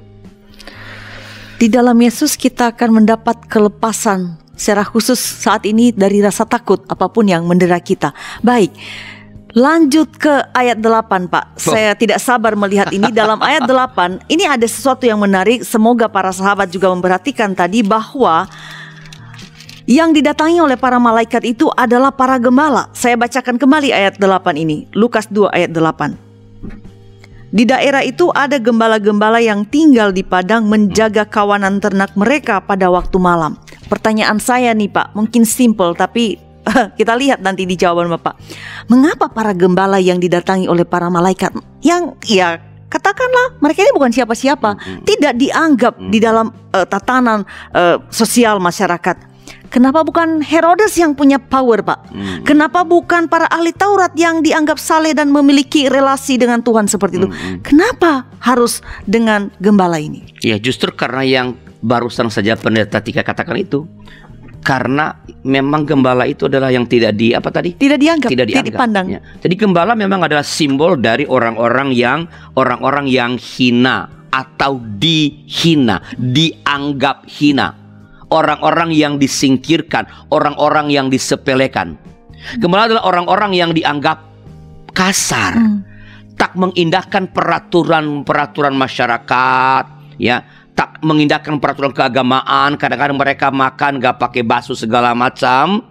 Di 1.56 1.72
dalam 1.72 1.96
Yesus 1.96 2.36
kita 2.36 2.76
akan 2.76 3.00
mendapat 3.00 3.48
kelepasan 3.48 4.36
secara 4.60 4.84
khusus 4.84 5.16
saat 5.16 5.64
ini 5.64 5.96
dari 5.96 6.20
rasa 6.20 6.44
takut 6.44 6.84
apa 6.92 7.08
pun 7.08 7.28
yang 7.32 7.48
mendera 7.48 7.80
kita. 7.80 8.12
Baik. 8.44 8.76
Lanjut 9.56 10.12
ke 10.20 10.52
ayat 10.52 10.84
8 10.84 11.32
Pak. 11.32 11.56
Saya 11.56 11.96
tidak 11.96 12.20
sabar 12.20 12.60
melihat 12.60 12.92
ini. 12.92 13.08
Dalam 13.16 13.40
ayat 13.40 13.64
8 13.72 14.28
Ini 14.28 14.52
ada 14.52 14.68
sesuatu 14.68 15.08
yang 15.08 15.24
menarik. 15.24 15.64
Semoga 15.64 16.12
para 16.12 16.36
sahabat 16.36 16.68
juga 16.68 16.92
memperhatikan 16.92 17.56
tadi 17.56 17.80
Bahwa 17.80 18.52
Yang 19.88 20.20
didatangi 20.20 20.60
oleh 20.60 20.76
para 20.76 21.00
malaikat 21.00 21.48
itu 21.48 21.72
adalah 21.72 22.12
para 22.12 22.36
gembala. 22.36 22.92
Saya 22.92 23.16
bacakan 23.16 23.56
kembali 23.56 23.96
ayat 23.96 24.20
8 24.20 24.28
ini. 24.60 24.92
Lukas 24.92 25.32
2 25.32 25.48
ayat 25.48 25.72
8 25.72 27.56
Di 27.56 27.64
daerah 27.64 28.04
itu 28.04 28.28
ada 28.36 28.60
gembala-gembala 28.60 29.40
yang 29.40 29.64
tinggal 29.64 30.12
di 30.12 30.28
padang 30.28 30.68
menjaga 30.68 31.24
kawanan 31.24 31.80
ternak 31.80 32.12
mereka 32.20 32.60
pada 32.60 32.92
waktu 32.92 33.16
malam. 33.16 33.56
Pertanyaan 33.88 34.44
saya 34.44 34.76
nih 34.76 34.92
Pak, 34.92 35.16
mungkin 35.16 35.48
simple 35.48 35.96
tapi 35.96 36.45
kita 37.00 37.14
lihat 37.16 37.40
nanti 37.42 37.64
di 37.64 37.78
jawaban 37.78 38.10
Bapak. 38.10 38.38
Mengapa 38.90 39.30
para 39.30 39.54
gembala 39.54 40.02
yang 40.02 40.18
didatangi 40.18 40.66
oleh 40.66 40.84
para 40.86 41.10
malaikat 41.10 41.54
yang 41.82 42.18
ya 42.26 42.58
katakanlah 42.90 43.60
mereka 43.60 43.84
ini 43.84 43.92
bukan 43.94 44.12
siapa-siapa, 44.14 45.04
tidak 45.04 45.34
dianggap 45.36 45.94
di 46.00 46.20
dalam 46.22 46.50
eh, 46.72 46.88
tatanan 46.88 47.44
eh, 47.74 47.98
sosial 48.10 48.62
masyarakat. 48.62 49.36
Kenapa 49.70 50.08
bukan 50.08 50.40
Herodes 50.40 50.96
yang 50.96 51.12
punya 51.18 51.36
power, 51.36 51.84
Pak? 51.84 52.08
Kenapa 52.48 52.88
bukan 52.88 53.28
para 53.28 53.44
ahli 53.52 53.76
Taurat 53.76 54.14
yang 54.16 54.40
dianggap 54.40 54.80
saleh 54.80 55.12
dan 55.12 55.28
memiliki 55.28 55.92
relasi 55.92 56.40
dengan 56.40 56.64
Tuhan 56.64 56.88
seperti 56.88 57.20
itu? 57.20 57.28
Kenapa 57.60 58.24
harus 58.40 58.80
dengan 59.04 59.52
gembala 59.60 60.00
ini? 60.00 60.24
Ya 60.40 60.56
justru 60.56 60.96
karena 60.96 61.28
yang 61.28 61.48
barusan 61.84 62.32
saja 62.32 62.56
pendeta 62.56 63.04
Tika 63.04 63.22
katakan 63.22 63.62
itu 63.62 63.84
karena 64.66 65.14
memang 65.46 65.86
gembala 65.86 66.26
itu 66.26 66.50
adalah 66.50 66.74
yang 66.74 66.90
tidak 66.90 67.14
di 67.14 67.38
apa 67.38 67.54
tadi 67.54 67.78
Tidak 67.78 68.02
dianggap, 68.02 68.30
tidak 68.34 68.50
tidak 68.50 68.66
dianggap. 68.66 68.74
dipandang. 68.74 69.06
Ya. 69.14 69.20
Jadi 69.46 69.54
gembala 69.54 69.94
memang 69.94 70.26
adalah 70.26 70.42
simbol 70.42 70.98
dari 70.98 71.30
orang-orang 71.30 71.94
yang 71.94 72.26
orang-orang 72.58 73.06
yang 73.06 73.38
hina 73.38 74.10
atau 74.34 74.82
dihina, 74.82 76.02
dianggap 76.18 77.30
hina. 77.30 77.78
Orang-orang 78.26 78.90
yang 78.90 79.22
disingkirkan, 79.22 80.10
orang-orang 80.34 80.90
yang 80.90 81.14
disepelekan. 81.14 81.94
Gembala 82.58 82.90
adalah 82.90 83.06
orang-orang 83.06 83.54
yang 83.54 83.70
dianggap 83.72 84.26
kasar, 84.92 85.54
Hmm. 85.56 85.86
tak 86.36 86.58
mengindahkan 86.58 87.30
peraturan-peraturan 87.32 88.74
masyarakat, 88.76 89.84
ya, 90.18 90.42
tak 90.76 91.00
mengindahkan 91.02 91.58
peraturan 91.58 91.96
keagamaan. 91.96 92.76
Kadang-kadang 92.76 93.18
mereka 93.18 93.48
makan 93.50 93.98
gak 94.04 94.20
pakai 94.20 94.44
basuh 94.44 94.76
segala 94.76 95.16
macam. 95.16 95.82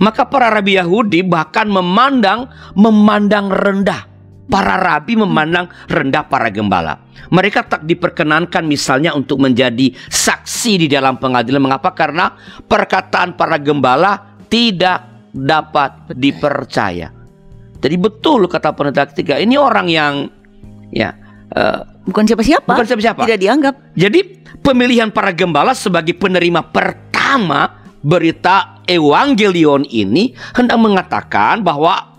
Maka 0.00 0.24
para 0.24 0.48
rabi 0.48 0.80
Yahudi 0.80 1.20
bahkan 1.20 1.68
memandang 1.68 2.48
memandang 2.72 3.52
rendah. 3.52 4.08
Para 4.48 4.80
rabi 4.80 5.16
memandang 5.16 5.68
rendah 5.86 6.26
para 6.26 6.48
gembala. 6.48 6.98
Mereka 7.32 7.68
tak 7.68 7.84
diperkenankan 7.88 8.64
misalnya 8.66 9.14
untuk 9.16 9.40
menjadi 9.40 9.92
saksi 10.08 10.84
di 10.84 10.86
dalam 10.88 11.16
pengadilan. 11.20 11.62
Mengapa? 11.62 11.92
Karena 11.92 12.32
perkataan 12.66 13.36
para 13.36 13.56
gembala 13.60 14.36
tidak 14.48 15.30
dapat 15.32 16.12
dipercaya. 16.12 17.08
Jadi 17.82 17.96
betul 17.96 18.46
kata 18.46 18.76
pendeta 18.76 19.08
ketiga 19.10 19.40
ini 19.40 19.56
orang 19.58 19.88
yang 19.88 20.14
ya 20.92 21.16
eh, 21.52 21.80
Bukan 22.02 22.24
siapa-siapa. 22.26 22.66
Bukan 22.66 22.86
siapa-siapa. 22.86 23.22
Tidak 23.28 23.40
dianggap. 23.40 23.74
jadi 23.94 24.20
pemilihan 24.62 25.14
para 25.14 25.30
gembala 25.30 25.76
sebagai 25.76 26.18
penerima 26.18 26.66
pertama 26.74 27.82
berita 28.02 28.82
evangelion 28.90 29.86
ini 29.86 30.34
hendak 30.58 30.78
mengatakan 30.78 31.62
bahwa 31.62 32.12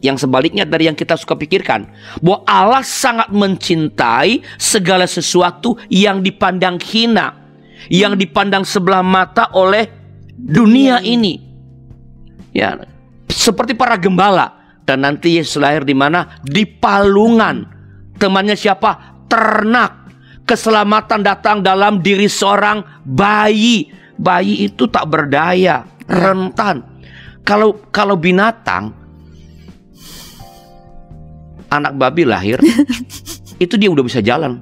yang 0.00 0.16
sebaliknya 0.16 0.64
dari 0.64 0.88
yang 0.88 0.96
kita 0.96 1.14
suka 1.14 1.36
pikirkan 1.36 1.86
bahwa 2.24 2.40
Allah 2.48 2.82
sangat 2.82 3.28
mencintai 3.30 4.42
segala 4.56 5.04
sesuatu 5.04 5.76
yang 5.92 6.24
dipandang 6.24 6.80
hina, 6.80 7.36
yang 7.92 8.16
dipandang 8.16 8.64
sebelah 8.64 9.04
mata 9.04 9.52
oleh 9.52 9.86
dunia 10.34 11.04
ini. 11.04 11.48
Ya, 12.50 12.74
seperti 13.30 13.76
para 13.76 13.94
gembala 13.94 14.56
dan 14.88 15.06
nanti 15.06 15.38
Yesus 15.38 15.60
lahir 15.60 15.86
di 15.86 15.94
mana? 15.94 16.40
Di 16.42 16.66
palungan. 16.66 17.79
Temannya 18.20 18.52
siapa? 18.54 19.16
Ternak. 19.26 20.12
Keselamatan 20.44 21.24
datang 21.24 21.64
dalam 21.64 22.04
diri 22.04 22.28
seorang 22.28 22.84
bayi. 23.02 23.88
Bayi 24.20 24.68
itu 24.68 24.84
tak 24.92 25.08
berdaya, 25.08 25.80
rentan. 26.04 26.84
Kalau 27.40 27.80
kalau 27.88 28.20
binatang 28.20 28.92
anak 31.72 31.96
babi 31.96 32.28
lahir 32.28 32.60
itu 33.64 33.74
dia 33.80 33.88
udah 33.88 34.04
bisa 34.04 34.20
jalan. 34.20 34.60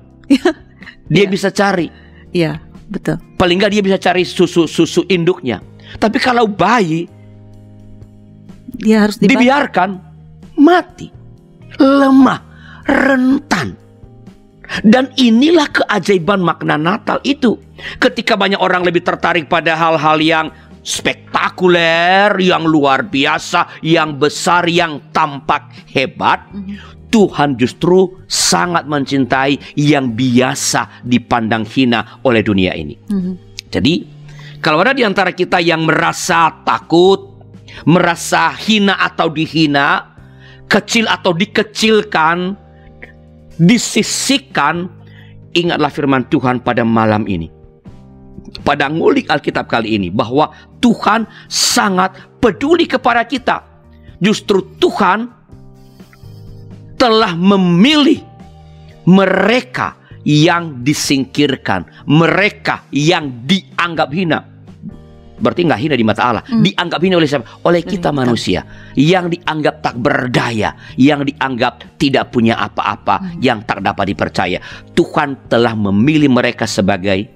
Dia 1.08 1.24
Iya. 1.26 1.30
bisa 1.32 1.48
cari. 1.50 1.88
Iya, 2.30 2.62
betul. 2.86 3.18
Paling 3.34 3.56
nggak 3.58 3.72
dia 3.74 3.82
bisa 3.82 3.98
cari 3.98 4.22
susu 4.22 4.68
susu 4.68 5.02
induknya. 5.10 5.58
Tapi 5.98 6.20
kalau 6.20 6.46
bayi 6.46 7.08
Dia 8.78 9.08
harus 9.08 9.18
dibiarkan 9.18 9.98
mati, 10.54 11.10
lemah, 11.80 12.38
rentan. 12.88 13.76
Dan 14.84 15.08
inilah 15.16 15.68
keajaiban 15.72 16.44
makna 16.44 16.76
Natal 16.76 17.20
itu. 17.24 17.56
Ketika 18.00 18.36
banyak 18.36 18.60
orang 18.60 18.84
lebih 18.84 19.00
tertarik 19.00 19.48
pada 19.48 19.72
hal-hal 19.72 20.20
yang 20.20 20.46
spektakuler, 20.84 22.32
yang 22.40 22.64
luar 22.64 23.04
biasa, 23.04 23.80
yang 23.84 24.16
besar, 24.16 24.64
yang 24.68 25.12
tampak 25.12 25.68
hebat. 25.92 26.48
Tuhan 27.08 27.56
justru 27.56 28.20
sangat 28.28 28.84
mencintai 28.84 29.80
yang 29.80 30.12
biasa 30.12 31.00
dipandang 31.08 31.64
hina 31.64 32.20
oleh 32.20 32.44
dunia 32.44 32.76
ini. 32.76 33.00
Jadi, 33.72 34.04
kalau 34.60 34.84
ada 34.84 34.92
di 34.92 35.08
antara 35.08 35.32
kita 35.32 35.56
yang 35.56 35.88
merasa 35.88 36.52
takut, 36.68 37.40
merasa 37.88 38.52
hina 38.52 39.00
atau 39.00 39.32
dihina, 39.32 40.04
kecil 40.68 41.08
atau 41.08 41.32
dikecilkan, 41.32 42.67
disisihkan, 43.58 44.90
ingatlah 45.54 45.90
firman 45.90 46.24
Tuhan 46.30 46.62
pada 46.62 46.86
malam 46.86 47.26
ini. 47.26 47.50
Pada 48.64 48.88
ngulik 48.88 49.28
Alkitab 49.28 49.68
kali 49.68 50.00
ini 50.00 50.08
bahwa 50.08 50.54
Tuhan 50.80 51.28
sangat 51.52 52.16
peduli 52.40 52.88
kepada 52.88 53.26
kita. 53.28 53.60
Justru 54.18 54.64
Tuhan 54.80 55.30
telah 56.98 57.36
memilih 57.38 58.24
mereka 59.06 59.94
yang 60.26 60.82
disingkirkan, 60.82 61.86
mereka 62.08 62.84
yang 62.90 63.46
dianggap 63.46 64.10
hina. 64.10 64.57
Berarti 65.38 65.62
nggak 65.64 65.80
hina 65.80 65.94
di 65.94 66.06
mata 66.06 66.22
Allah, 66.22 66.44
dianggap 66.44 67.00
hina 67.02 67.16
oleh 67.18 67.28
siapa? 67.30 67.46
Oleh 67.64 67.82
kita 67.86 68.10
manusia 68.10 68.66
yang 68.98 69.30
dianggap 69.30 69.80
tak 69.80 69.96
berdaya, 69.98 70.74
yang 70.98 71.22
dianggap 71.22 71.98
tidak 71.98 72.30
punya 72.34 72.58
apa-apa, 72.58 73.38
yang 73.42 73.62
tak 73.62 73.80
dapat 73.82 74.12
dipercaya. 74.14 74.58
Tuhan 74.92 75.48
telah 75.48 75.74
memilih 75.78 76.30
mereka 76.30 76.66
sebagai 76.66 77.26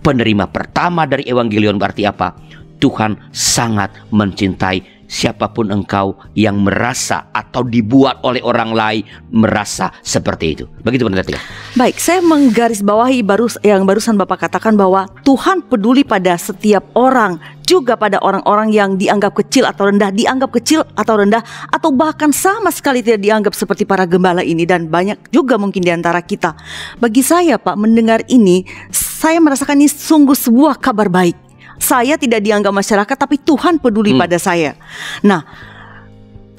penerima 0.00 0.48
pertama 0.48 1.04
dari 1.04 1.28
evangelion 1.28 1.76
berarti 1.76 2.08
apa? 2.08 2.32
Tuhan 2.80 3.28
sangat 3.28 4.08
mencintai 4.08 4.99
siapa 5.10 5.50
pun 5.50 5.74
engkau 5.74 6.14
yang 6.38 6.62
merasa 6.62 7.26
atau 7.34 7.66
dibuat 7.66 8.22
oleh 8.22 8.38
orang 8.46 8.70
lain 8.70 9.02
merasa 9.34 9.90
seperti 10.06 10.54
itu. 10.54 10.64
Begitu 10.86 11.02
Pendeta 11.02 11.26
Tika. 11.26 11.42
Baik, 11.74 11.98
saya 11.98 12.22
menggarisbawahi 12.22 13.26
baru 13.26 13.50
yang 13.66 13.82
barusan 13.82 14.14
Bapak 14.14 14.46
katakan 14.46 14.78
bahwa 14.78 15.10
Tuhan 15.26 15.66
peduli 15.66 16.06
pada 16.06 16.38
setiap 16.38 16.86
orang, 16.94 17.42
juga 17.66 17.98
pada 17.98 18.22
orang-orang 18.22 18.70
yang 18.70 18.94
dianggap 18.94 19.34
kecil 19.34 19.66
atau 19.66 19.90
rendah, 19.90 20.14
dianggap 20.14 20.54
kecil 20.54 20.86
atau 20.94 21.18
rendah, 21.18 21.42
atau 21.74 21.90
bahkan 21.90 22.30
sama 22.30 22.70
sekali 22.70 23.02
tidak 23.02 23.26
dianggap 23.26 23.52
seperti 23.58 23.82
para 23.82 24.06
gembala 24.06 24.46
ini 24.46 24.62
dan 24.62 24.86
banyak 24.86 25.18
juga 25.34 25.58
mungkin 25.58 25.82
di 25.82 25.90
antara 25.90 26.22
kita. 26.22 26.54
Bagi 27.02 27.26
saya, 27.26 27.58
Pak, 27.58 27.74
mendengar 27.74 28.22
ini, 28.30 28.62
saya 28.94 29.42
merasakan 29.42 29.82
ini 29.82 29.90
sungguh 29.90 30.38
sebuah 30.38 30.78
kabar 30.78 31.10
baik. 31.10 31.49
Saya 31.80 32.20
tidak 32.20 32.44
dianggap 32.44 32.70
masyarakat, 32.70 33.16
tapi 33.16 33.40
Tuhan 33.40 33.80
peduli 33.80 34.12
pada 34.12 34.36
saya. 34.36 34.76
Nah, 35.24 35.42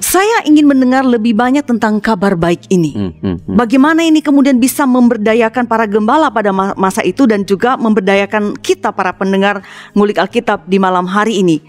saya 0.02 0.42
ingin 0.44 0.66
mendengar 0.66 1.06
lebih 1.06 1.32
banyak 1.32 1.62
tentang 1.62 2.02
kabar 2.02 2.34
baik 2.34 2.66
ini. 2.74 2.90
Hmm, 2.92 3.12
hmm, 3.16 3.36
hmm. 3.46 3.54
Bagaimana 3.54 4.02
ini 4.02 4.18
kemudian 4.18 4.58
bisa 4.58 4.82
memberdayakan 4.82 5.64
para 5.70 5.86
gembala 5.86 6.26
pada 6.28 6.50
ma- 6.50 6.74
masa 6.74 7.06
itu 7.06 7.24
dan 7.24 7.46
juga 7.46 7.78
memberdayakan 7.78 8.58
kita 8.58 8.90
para 8.90 9.14
pendengar 9.14 9.62
ngulik 9.94 10.18
Alkitab 10.18 10.66
di 10.66 10.82
malam 10.82 11.06
hari 11.06 11.38
ini. 11.38 11.62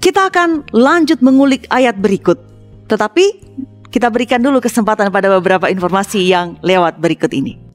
Kita 0.00 0.32
akan 0.32 0.72
lanjut 0.72 1.20
mengulik 1.20 1.68
ayat 1.68 2.00
berikut. 2.00 2.40
Tetapi 2.88 3.24
kita 3.92 4.08
berikan 4.08 4.40
dulu 4.40 4.58
kesempatan 4.58 5.12
pada 5.12 5.28
beberapa 5.28 5.68
informasi 5.68 6.32
yang 6.32 6.56
lewat 6.64 6.96
berikut 6.96 7.30
ini. 7.36 7.69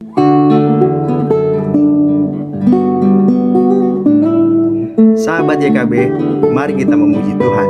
Sahabat 5.26 5.58
YKB, 5.58 5.92
mari 6.54 6.78
kita 6.78 6.94
memuji 6.94 7.34
Tuhan. 7.34 7.68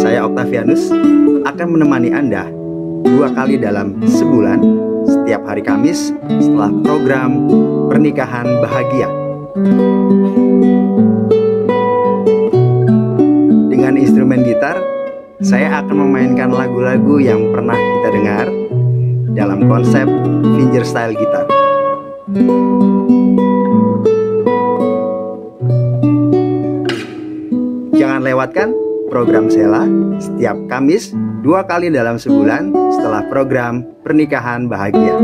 Saya 0.00 0.24
Octavianus 0.24 0.96
akan 1.44 1.76
menemani 1.76 2.16
Anda 2.16 2.48
dua 3.04 3.28
kali 3.36 3.60
dalam 3.60 4.00
sebulan 4.00 4.64
setiap 5.04 5.44
hari 5.44 5.60
Kamis 5.60 6.08
setelah 6.40 6.72
program 6.80 7.52
Pernikahan 7.92 8.48
Bahagia. 8.64 9.12
Dengan 13.68 14.00
instrumen 14.00 14.40
gitar, 14.40 14.80
saya 15.44 15.84
akan 15.84 16.08
memainkan 16.08 16.48
lagu-lagu 16.48 17.20
yang 17.20 17.52
pernah 17.52 17.76
kita 17.76 18.08
dengar 18.08 18.46
dalam 19.36 19.68
konsep 19.68 20.08
fingerstyle 20.56 21.12
gitar. 21.12 21.44
Jangan 22.26 22.42
lewatkan 28.18 28.74
program 29.06 29.46
Sela 29.46 29.86
setiap 30.18 30.58
Kamis 30.66 31.14
dua 31.46 31.62
kali 31.70 31.86
dalam 31.86 32.18
sebulan 32.18 32.74
setelah 32.98 33.22
program 33.30 33.86
Pernikahan 34.02 34.66
Bahagia. 34.66 35.14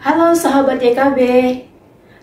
Halo 0.00 0.32
sahabat 0.32 0.80
YKB, 0.80 1.20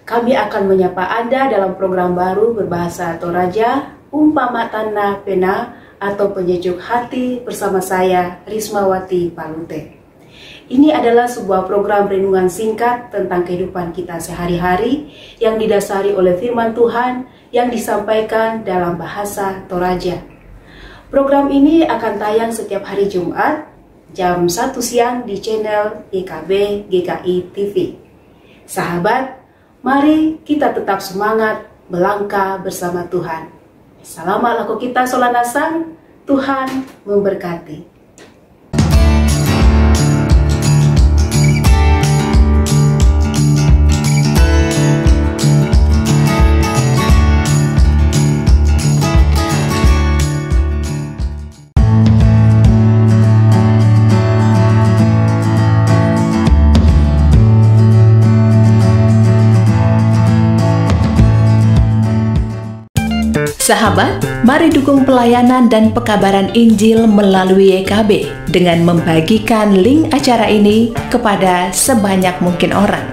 kami 0.03 0.35
akan 0.35 0.67
menyapa 0.67 0.99
Anda 0.99 1.47
dalam 1.47 1.79
program 1.79 2.11
baru 2.11 2.51
berbahasa 2.51 3.15
Toraja, 3.19 3.95
Umpama 4.11 4.67
Tanah 4.67 5.23
Pena 5.23 5.79
atau 5.95 6.35
Penyejuk 6.35 6.75
Hati 6.83 7.39
bersama 7.39 7.79
saya, 7.79 8.43
Rismawati 8.43 9.31
Palute. 9.31 10.03
Ini 10.67 10.95
adalah 10.95 11.27
sebuah 11.27 11.67
program 11.67 12.11
renungan 12.11 12.51
singkat 12.51 13.11
tentang 13.15 13.47
kehidupan 13.47 13.95
kita 13.95 14.19
sehari-hari 14.19 15.11
yang 15.39 15.55
didasari 15.55 16.11
oleh 16.15 16.35
firman 16.39 16.75
Tuhan 16.75 17.27
yang 17.55 17.71
disampaikan 17.71 18.63
dalam 18.63 18.99
bahasa 18.99 19.63
Toraja. 19.71 20.19
Program 21.07 21.47
ini 21.47 21.85
akan 21.85 22.13
tayang 22.19 22.51
setiap 22.51 22.83
hari 22.89 23.07
Jumat 23.07 23.69
jam 24.11 24.49
1 24.49 24.73
siang 24.81 25.23
di 25.23 25.37
channel 25.39 26.09
IKB 26.11 26.51
GKI 26.89 27.35
TV. 27.53 27.75
Sahabat, 28.63 29.42
mari 29.83 30.39
kita 30.47 30.71
tetap 30.71 31.03
semangat 31.03 31.67
melangkah 31.91 32.55
bersama 32.63 33.03
Tuhan. 33.11 33.51
Selamat 33.99 34.63
laku 34.63 34.79
kita 34.79 35.03
solanasang, 35.03 35.99
Tuhan 36.23 36.87
memberkati. 37.03 37.92
Sahabat, 63.63 64.19
mari 64.43 64.67
dukung 64.67 65.07
pelayanan 65.07 65.71
dan 65.71 65.95
pekabaran 65.95 66.51
Injil 66.51 67.07
melalui 67.07 67.79
YKB 67.79 68.27
dengan 68.51 68.83
membagikan 68.83 69.79
link 69.79 70.11
acara 70.11 70.51
ini 70.51 70.91
kepada 71.07 71.71
sebanyak 71.71 72.35
mungkin 72.43 72.75
orang. 72.75 73.07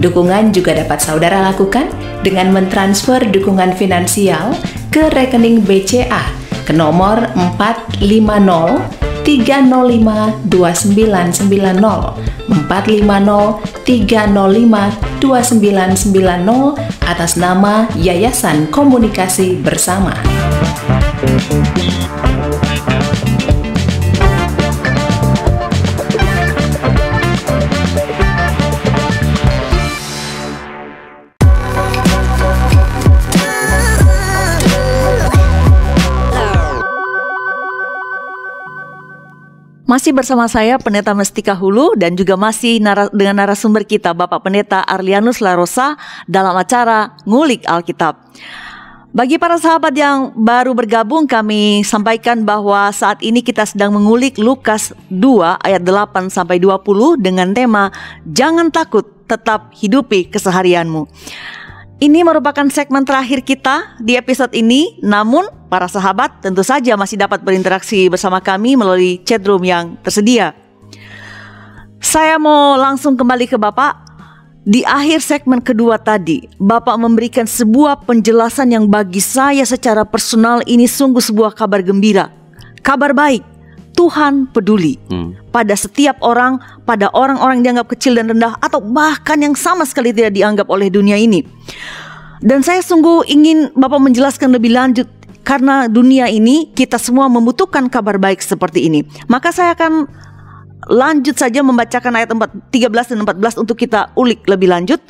Dukungan 0.00 0.56
juga 0.56 0.72
dapat 0.72 1.04
saudara 1.04 1.52
lakukan 1.52 1.84
dengan 2.24 2.48
mentransfer 2.48 3.20
dukungan 3.28 3.76
finansial 3.76 4.56
ke 4.88 5.12
rekening 5.12 5.60
BCA 5.60 6.24
ke 6.64 6.72
nomor 6.72 7.28
450 7.36 9.07
305 9.24 10.48
2990 10.50 12.14
450 12.48 13.60
305 13.84 14.92
2990 15.20 16.78
atas 17.08 17.36
nama 17.36 17.88
Yayasan 17.96 18.66
Komunikasi 18.70 19.56
Bersama. 19.58 20.14
Masih 39.88 40.12
bersama 40.12 40.44
saya 40.52 40.76
Pendeta 40.76 41.16
Mestika 41.16 41.56
Hulu 41.56 41.96
dan 41.96 42.12
juga 42.12 42.36
masih 42.36 42.76
nara- 42.76 43.08
dengan 43.08 43.40
narasumber 43.40 43.88
kita 43.88 44.12
Bapak 44.12 44.44
Pendeta 44.44 44.84
Arlianus 44.84 45.40
Larosa 45.40 45.96
dalam 46.28 46.52
acara 46.52 47.16
Ngulik 47.24 47.64
Alkitab. 47.64 48.20
Bagi 49.16 49.40
para 49.40 49.56
sahabat 49.56 49.96
yang 49.96 50.36
baru 50.36 50.76
bergabung 50.76 51.24
kami 51.24 51.80
sampaikan 51.88 52.44
bahwa 52.44 52.92
saat 52.92 53.24
ini 53.24 53.40
kita 53.40 53.64
sedang 53.64 53.96
mengulik 53.96 54.36
Lukas 54.36 54.92
2 55.08 55.56
ayat 55.64 55.80
8 55.80 56.28
sampai 56.28 56.60
20 56.60 57.16
dengan 57.16 57.56
tema 57.56 57.88
Jangan 58.28 58.68
takut, 58.68 59.08
tetap 59.24 59.72
hidupi 59.72 60.28
keseharianmu. 60.28 61.08
Ini 61.98 62.28
merupakan 62.28 62.68
segmen 62.68 63.08
terakhir 63.08 63.40
kita 63.40 63.96
di 64.04 64.20
episode 64.20 64.52
ini, 64.52 65.00
namun 65.00 65.48
para 65.68 65.86
sahabat 65.86 66.40
tentu 66.40 66.64
saja 66.64 66.96
masih 66.96 67.20
dapat 67.20 67.44
berinteraksi 67.44 68.08
bersama 68.08 68.40
kami 68.40 68.74
melalui 68.74 69.20
chatroom 69.22 69.62
yang 69.62 69.94
tersedia. 70.00 70.56
Saya 72.00 72.40
mau 72.40 72.74
langsung 72.80 73.14
kembali 73.14 73.46
ke 73.46 73.60
Bapak 73.60 74.08
di 74.68 74.84
akhir 74.84 75.24
segmen 75.24 75.64
kedua 75.64 75.96
tadi, 75.96 76.44
Bapak 76.60 77.00
memberikan 77.00 77.48
sebuah 77.48 78.04
penjelasan 78.04 78.68
yang 78.68 78.84
bagi 78.84 79.20
saya 79.20 79.64
secara 79.64 80.04
personal 80.04 80.60
ini 80.68 80.84
sungguh 80.84 81.24
sebuah 81.24 81.56
kabar 81.56 81.80
gembira. 81.80 82.28
Kabar 82.84 83.16
baik, 83.16 83.40
Tuhan 83.96 84.52
peduli 84.52 85.00
hmm. 85.08 85.50
pada 85.50 85.72
setiap 85.72 86.20
orang, 86.20 86.60
pada 86.84 87.08
orang-orang 87.16 87.64
dianggap 87.64 87.96
kecil 87.96 88.20
dan 88.20 88.28
rendah 88.28 88.60
atau 88.60 88.78
bahkan 88.84 89.40
yang 89.40 89.56
sama 89.56 89.88
sekali 89.88 90.12
tidak 90.12 90.36
dianggap 90.36 90.68
oleh 90.68 90.92
dunia 90.92 91.16
ini. 91.16 91.42
Dan 92.38 92.62
saya 92.62 92.84
sungguh 92.84 93.26
ingin 93.26 93.74
Bapak 93.74 93.98
menjelaskan 93.98 94.54
lebih 94.54 94.70
lanjut 94.70 95.08
karena 95.48 95.88
dunia 95.88 96.28
ini 96.28 96.68
kita 96.76 97.00
semua 97.00 97.24
membutuhkan 97.32 97.88
kabar 97.88 98.20
baik 98.20 98.44
seperti 98.44 98.84
ini. 98.84 99.00
Maka 99.32 99.48
saya 99.48 99.72
akan 99.72 100.04
lanjut 100.92 101.40
saja 101.40 101.64
membacakan 101.64 102.12
ayat 102.20 102.36
4, 102.36 102.68
13 102.68 103.16
dan 103.16 103.18
14 103.24 103.56
untuk 103.64 103.80
kita 103.80 104.12
ulik 104.12 104.44
lebih 104.44 104.68
lanjut. 104.68 105.00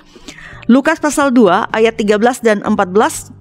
Lukas 0.70 1.03
pasal 1.03 1.34
2 1.34 1.74
ayat 1.74 1.99
13 1.99 2.47
dan 2.47 2.62
14. 2.62 3.34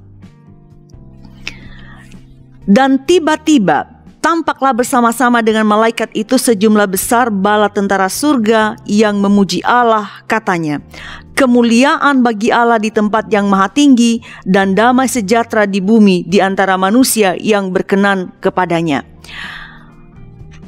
Dan 2.65 3.05
tiba-tiba 3.05 3.96
tampaklah 4.27 4.75
bersama-sama 4.75 5.39
dengan 5.39 5.63
malaikat 5.63 6.11
itu 6.11 6.35
sejumlah 6.35 6.91
besar 6.91 7.31
bala 7.31 7.71
tentara 7.71 8.11
surga 8.11 8.75
yang 8.83 9.23
memuji 9.23 9.63
Allah 9.63 10.19
katanya. 10.27 10.83
Kemuliaan 11.31 12.19
bagi 12.19 12.51
Allah 12.51 12.75
di 12.75 12.91
tempat 12.91 13.31
yang 13.31 13.47
maha 13.47 13.71
tinggi 13.71 14.19
dan 14.43 14.75
damai 14.75 15.07
sejahtera 15.07 15.63
di 15.63 15.79
bumi 15.79 16.27
di 16.27 16.43
antara 16.43 16.75
manusia 16.75 17.39
yang 17.39 17.71
berkenan 17.71 18.35
kepadanya 18.43 19.07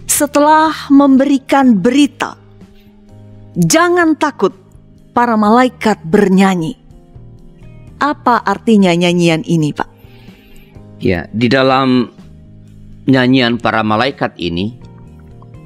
setelah 0.08 0.72
memberikan 0.88 1.76
berita, 1.76 2.40
jangan 3.60 4.16
takut, 4.20 4.56
para 5.12 5.36
malaikat 5.36 6.00
bernyanyi. 6.08 6.80
Apa 8.00 8.40
artinya 8.44 8.92
nyanyian 8.96 9.44
ini, 9.44 9.72
Pak? 9.72 9.90
Ya, 11.00 11.28
di 11.32 11.48
dalam 11.48 12.19
nyanyian 13.10 13.58
para 13.58 13.82
malaikat 13.82 14.38
ini 14.38 14.78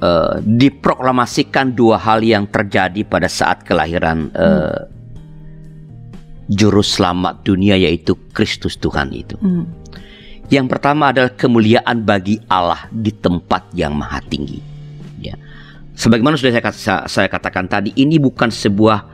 uh, 0.00 0.40
diproklamasikan 0.42 1.76
dua 1.76 2.00
hal 2.00 2.24
yang 2.24 2.48
terjadi 2.48 3.04
pada 3.06 3.28
saat 3.30 3.62
kelahiran 3.62 4.32
uh, 4.34 4.88
juru 6.48 6.84
selamat 6.84 7.44
dunia 7.44 7.76
yaitu 7.78 8.16
Kristus 8.36 8.76
Tuhan 8.76 9.12
itu. 9.14 9.36
Hmm. 9.40 9.68
Yang 10.52 10.76
pertama 10.76 11.08
adalah 11.08 11.32
kemuliaan 11.32 12.04
bagi 12.04 12.36
Allah 12.52 12.84
di 12.92 13.08
tempat 13.16 13.72
yang 13.72 13.96
maha 13.96 14.20
tinggi. 14.28 14.60
Ya. 15.24 15.40
Sebagaimana 15.96 16.36
sudah 16.36 16.52
saya, 16.74 17.08
saya 17.08 17.28
katakan 17.32 17.64
tadi, 17.64 17.96
ini 17.96 18.20
bukan 18.20 18.52
sebuah 18.52 19.08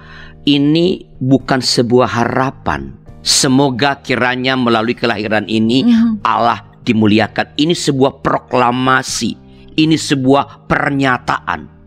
ini 0.49 1.07
bukan 1.23 1.63
sebuah 1.63 2.09
harapan. 2.09 2.99
Semoga 3.21 4.01
kiranya 4.01 4.57
melalui 4.57 4.97
kelahiran 4.97 5.45
ini 5.45 5.85
mm. 5.85 6.25
Allah 6.25 6.70
dimuliakan. 6.85 7.57
Ini 7.57 7.75
sebuah 7.75 8.21
proklamasi. 8.25 9.37
Ini 9.77 9.97
sebuah 9.97 10.67
pernyataan. 10.67 11.81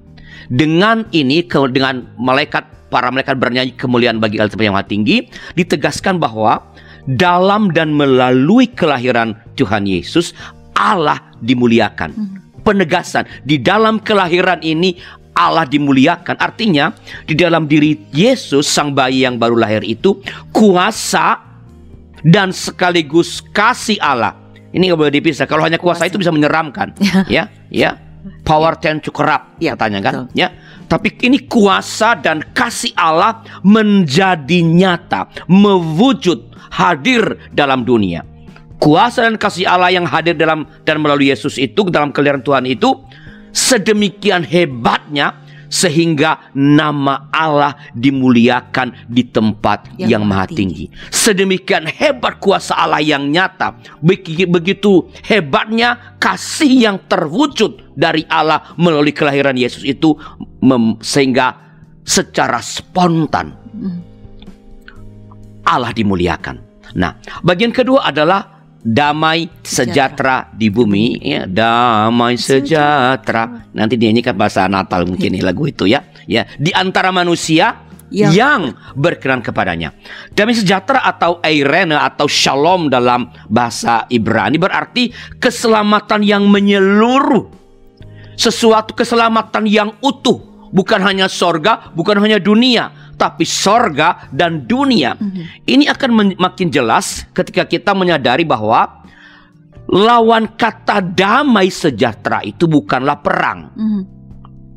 Dengan 0.49 1.07
ini 1.15 1.45
dengan 1.47 2.13
malaikat 2.19 2.91
para 2.93 3.09
malaikat 3.09 3.41
bernyanyi 3.41 3.73
kemuliaan 3.73 4.21
bagi 4.21 4.37
Allah 4.37 4.53
yang 4.59 4.77
maha 4.77 4.85
tinggi 4.85 5.25
ditegaskan 5.57 6.21
bahwa 6.21 6.61
dalam 7.09 7.73
dan 7.73 7.89
melalui 7.89 8.69
kelahiran 8.69 9.33
Tuhan 9.57 9.89
Yesus 9.89 10.37
Allah 10.77 11.19
dimuliakan. 11.41 12.11
Hmm. 12.13 12.37
Penegasan 12.63 13.27
di 13.43 13.59
dalam 13.59 13.99
kelahiran 13.99 14.61
ini 14.63 14.95
Allah 15.33 15.65
dimuliakan. 15.65 16.37
Artinya 16.37 16.93
di 17.25 17.33
dalam 17.33 17.65
diri 17.65 17.97
Yesus 18.13 18.69
sang 18.69 18.93
bayi 18.93 19.25
yang 19.25 19.41
baru 19.41 19.57
lahir 19.57 19.81
itu 19.83 20.21
kuasa 20.53 21.41
dan 22.23 22.53
sekaligus 22.55 23.41
kasih 23.51 23.99
Allah. 23.99 24.42
Ini 24.73 24.89
nggak 24.89 24.99
boleh 24.99 25.13
dipisah. 25.13 25.45
Kalau 25.45 25.61
hanya 25.61 25.77
kuasa, 25.77 26.03
kuasa. 26.03 26.09
itu 26.09 26.17
bisa 26.17 26.33
menyeramkan, 26.33 26.97
ya, 27.29 27.47
ya. 27.69 27.93
Power 28.43 28.79
tend 28.79 29.03
to 29.03 29.11
corrupt, 29.11 29.59
ya, 29.59 29.75
katanya 29.75 29.99
kan, 29.99 30.13
betul. 30.25 30.25
ya. 30.35 30.47
Tapi 30.87 31.15
ini 31.27 31.43
kuasa 31.43 32.15
dan 32.15 32.39
kasih 32.55 32.95
Allah 32.95 33.43
menjadi 33.63 34.63
nyata, 34.63 35.27
mewujud 35.51 36.55
hadir 36.71 37.51
dalam 37.51 37.83
dunia. 37.83 38.23
Kuasa 38.79 39.27
dan 39.27 39.35
kasih 39.39 39.67
Allah 39.67 39.91
yang 39.91 40.07
hadir 40.07 40.35
dalam 40.35 40.67
dan 40.83 40.99
melalui 40.99 41.31
Yesus 41.31 41.55
itu 41.59 41.87
dalam 41.87 42.11
kelahiran 42.11 42.43
Tuhan 42.43 42.67
itu 42.67 42.95
sedemikian 43.53 44.43
hebatnya 44.43 45.42
sehingga 45.73 46.53
nama 46.53 47.33
Allah 47.33 47.73
dimuliakan 47.97 49.09
di 49.09 49.25
tempat 49.25 49.97
yang, 49.97 50.21
yang 50.21 50.23
maha 50.29 50.45
tinggi. 50.45 50.93
Sedemikian 51.09 51.89
hebat 51.89 52.37
kuasa 52.37 52.77
Allah 52.77 53.01
yang 53.01 53.33
nyata, 53.33 53.81
begitu 54.45 55.09
hebatnya 55.25 56.13
kasih 56.21 56.69
yang 56.69 56.97
terwujud 57.09 57.97
dari 57.97 58.21
Allah 58.29 58.77
melalui 58.77 59.17
kelahiran 59.17 59.57
Yesus 59.57 59.81
itu 59.81 60.13
sehingga 61.01 61.57
secara 62.05 62.61
spontan 62.61 63.57
hmm. 63.73 63.99
Allah 65.65 65.89
dimuliakan. 65.89 66.61
Nah, 66.93 67.17
bagian 67.41 67.73
kedua 67.73 68.05
adalah 68.13 68.52
damai 68.83 69.47
sejahtera, 69.63 70.51
di 70.51 70.67
bumi 70.67 71.17
ya. 71.23 71.47
Damai 71.47 72.35
sejahtera. 72.35 73.71
nanti 73.71 73.95
dinyanyikan 73.95 74.35
bahasa 74.35 74.67
Natal 74.67 75.07
mungkin 75.07 75.39
ya. 75.39 75.41
lagu 75.41 75.63
itu 75.65 75.87
ya. 75.87 76.03
Ya 76.27 76.45
di 76.59 76.75
antara 76.75 77.09
manusia 77.15 77.87
yang, 78.11 78.31
yang 78.35 78.61
berkenan 78.93 79.41
kepadanya. 79.41 79.95
Damai 80.35 80.53
sejahtera 80.53 81.01
atau 81.01 81.39
eirene 81.41 81.95
atau 81.95 82.27
shalom 82.27 82.91
dalam 82.91 83.31
bahasa 83.47 84.05
Ibrani 84.11 84.59
berarti 84.59 85.09
keselamatan 85.39 86.21
yang 86.21 86.45
menyeluruh. 86.45 87.63
Sesuatu 88.35 88.93
keselamatan 88.93 89.65
yang 89.65 89.95
utuh. 90.03 90.51
Bukan 90.73 91.05
hanya 91.05 91.29
sorga 91.29 91.93
bukan 91.93 92.17
hanya 92.17 92.41
dunia 92.41 93.02
tapi 93.23 93.47
sorga 93.47 94.27
dan 94.35 94.67
dunia. 94.67 95.15
Mm-hmm. 95.15 95.43
Ini 95.63 95.83
akan 95.95 96.35
makin 96.35 96.67
jelas 96.67 97.23
ketika 97.31 97.63
kita 97.63 97.95
menyadari 97.95 98.43
bahwa 98.43 99.07
lawan 99.87 100.51
kata 100.59 100.99
damai 100.99 101.71
sejahtera 101.71 102.43
itu 102.43 102.67
bukanlah 102.67 103.23
perang. 103.23 103.71
Mm-hmm. 103.79 104.03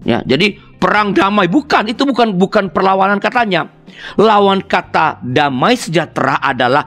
Ya, 0.07 0.23
jadi 0.23 0.55
perang 0.79 1.11
damai 1.11 1.51
bukan 1.51 1.91
itu 1.91 2.07
bukan 2.07 2.39
bukan 2.39 2.71
perlawanan 2.71 3.19
katanya. 3.19 3.67
Lawan 4.15 4.63
kata 4.63 5.19
damai 5.27 5.75
sejahtera 5.75 6.39
adalah 6.39 6.87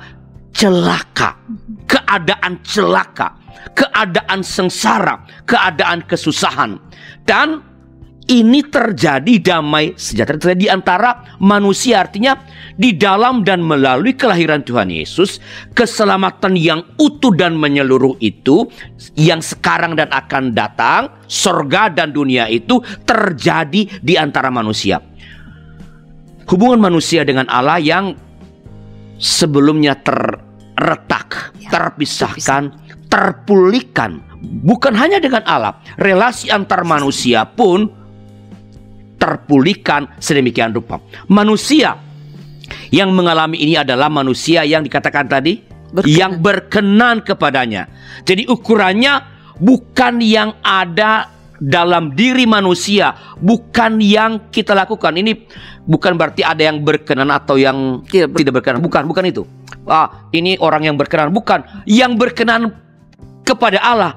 celaka, 0.56 1.36
mm-hmm. 1.44 1.76
keadaan 1.92 2.54
celaka, 2.64 3.36
keadaan 3.76 4.40
sengsara, 4.48 5.28
keadaan 5.44 6.08
kesusahan. 6.08 6.80
Dan 7.28 7.69
ini 8.30 8.62
terjadi 8.62 9.42
damai 9.42 9.98
sejahtera. 9.98 10.38
Terjadi 10.38 10.62
di 10.62 10.70
antara 10.70 11.36
manusia 11.42 12.06
artinya 12.06 12.38
di 12.78 12.94
dalam 12.94 13.42
dan 13.42 13.66
melalui 13.66 14.14
kelahiran 14.14 14.62
Tuhan 14.62 14.94
Yesus 14.94 15.42
keselamatan 15.74 16.54
yang 16.54 16.86
utuh 17.02 17.34
dan 17.34 17.58
menyeluruh 17.58 18.22
itu 18.22 18.70
yang 19.18 19.42
sekarang 19.42 19.98
dan 19.98 20.14
akan 20.14 20.54
datang 20.54 21.10
sorga 21.26 21.90
dan 21.90 22.14
dunia 22.14 22.46
itu 22.46 22.80
terjadi 23.04 23.90
di 24.00 24.14
antara 24.16 24.54
manusia. 24.54 25.02
Hubungan 26.46 26.82
manusia 26.82 27.26
dengan 27.26 27.50
Allah 27.50 27.82
yang 27.82 28.14
sebelumnya 29.18 29.98
terretak 30.00 31.54
ya, 31.62 31.70
terpisahkan 31.70 32.74
terpulihkan 33.10 34.22
bukan 34.64 34.94
hanya 34.94 35.18
dengan 35.18 35.42
Allah 35.50 35.82
relasi 35.98 36.54
antar 36.54 36.86
manusia 36.86 37.44
pun 37.44 37.99
terpulihkan 39.20 40.08
sedemikian 40.18 40.72
rupa. 40.72 41.04
Manusia 41.28 42.00
yang 42.90 43.12
mengalami 43.12 43.60
ini 43.60 43.76
adalah 43.76 44.08
manusia 44.08 44.64
yang 44.66 44.82
dikatakan 44.82 45.28
tadi 45.28 45.62
berkenan. 45.92 46.16
yang 46.18 46.32
berkenan 46.40 47.16
kepadanya. 47.22 47.92
Jadi 48.24 48.48
ukurannya 48.48 49.22
bukan 49.60 50.24
yang 50.24 50.56
ada 50.64 51.30
dalam 51.60 52.16
diri 52.16 52.48
manusia 52.48 53.14
bukan 53.38 54.00
yang 54.00 54.50
kita 54.50 54.72
lakukan. 54.72 55.12
Ini 55.12 55.36
bukan 55.84 56.16
berarti 56.16 56.42
ada 56.42 56.64
yang 56.64 56.82
berkenan 56.82 57.28
atau 57.30 57.60
yang 57.60 58.02
tidak 58.08 58.64
berkenan. 58.64 58.80
Bukan, 58.80 59.04
bukan 59.06 59.26
itu. 59.28 59.44
Ah, 59.90 60.30
ini 60.32 60.56
orang 60.62 60.88
yang 60.88 60.96
berkenan, 60.96 61.34
bukan. 61.36 61.66
Yang 61.84 62.12
berkenan 62.16 62.78
kepada 63.44 63.82
Allah. 63.82 64.14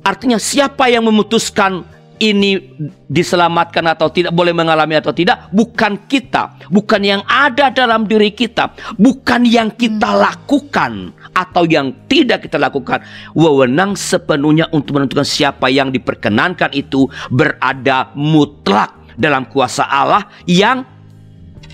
Artinya 0.00 0.40
siapa 0.40 0.88
yang 0.88 1.04
memutuskan 1.04 1.84
ini 2.20 2.60
diselamatkan 3.08 3.88
atau 3.96 4.12
tidak 4.12 4.36
boleh 4.36 4.52
mengalami 4.52 5.00
atau 5.00 5.10
tidak 5.10 5.48
bukan 5.50 6.04
kita, 6.04 6.60
bukan 6.68 7.00
yang 7.00 7.22
ada 7.24 7.72
dalam 7.72 8.04
diri 8.04 8.30
kita, 8.30 8.76
bukan 9.00 9.48
yang 9.48 9.72
kita 9.72 10.12
lakukan 10.12 11.16
atau 11.32 11.64
yang 11.64 11.96
tidak 12.06 12.44
kita 12.44 12.60
lakukan. 12.60 13.00
Wewenang 13.32 13.96
sepenuhnya 13.96 14.68
untuk 14.70 15.00
menentukan 15.00 15.24
siapa 15.24 15.72
yang 15.72 15.88
diperkenankan 15.88 16.76
itu 16.76 17.08
berada 17.32 18.12
mutlak 18.12 18.92
dalam 19.16 19.48
kuasa 19.48 19.88
Allah 19.88 20.28
yang 20.44 20.84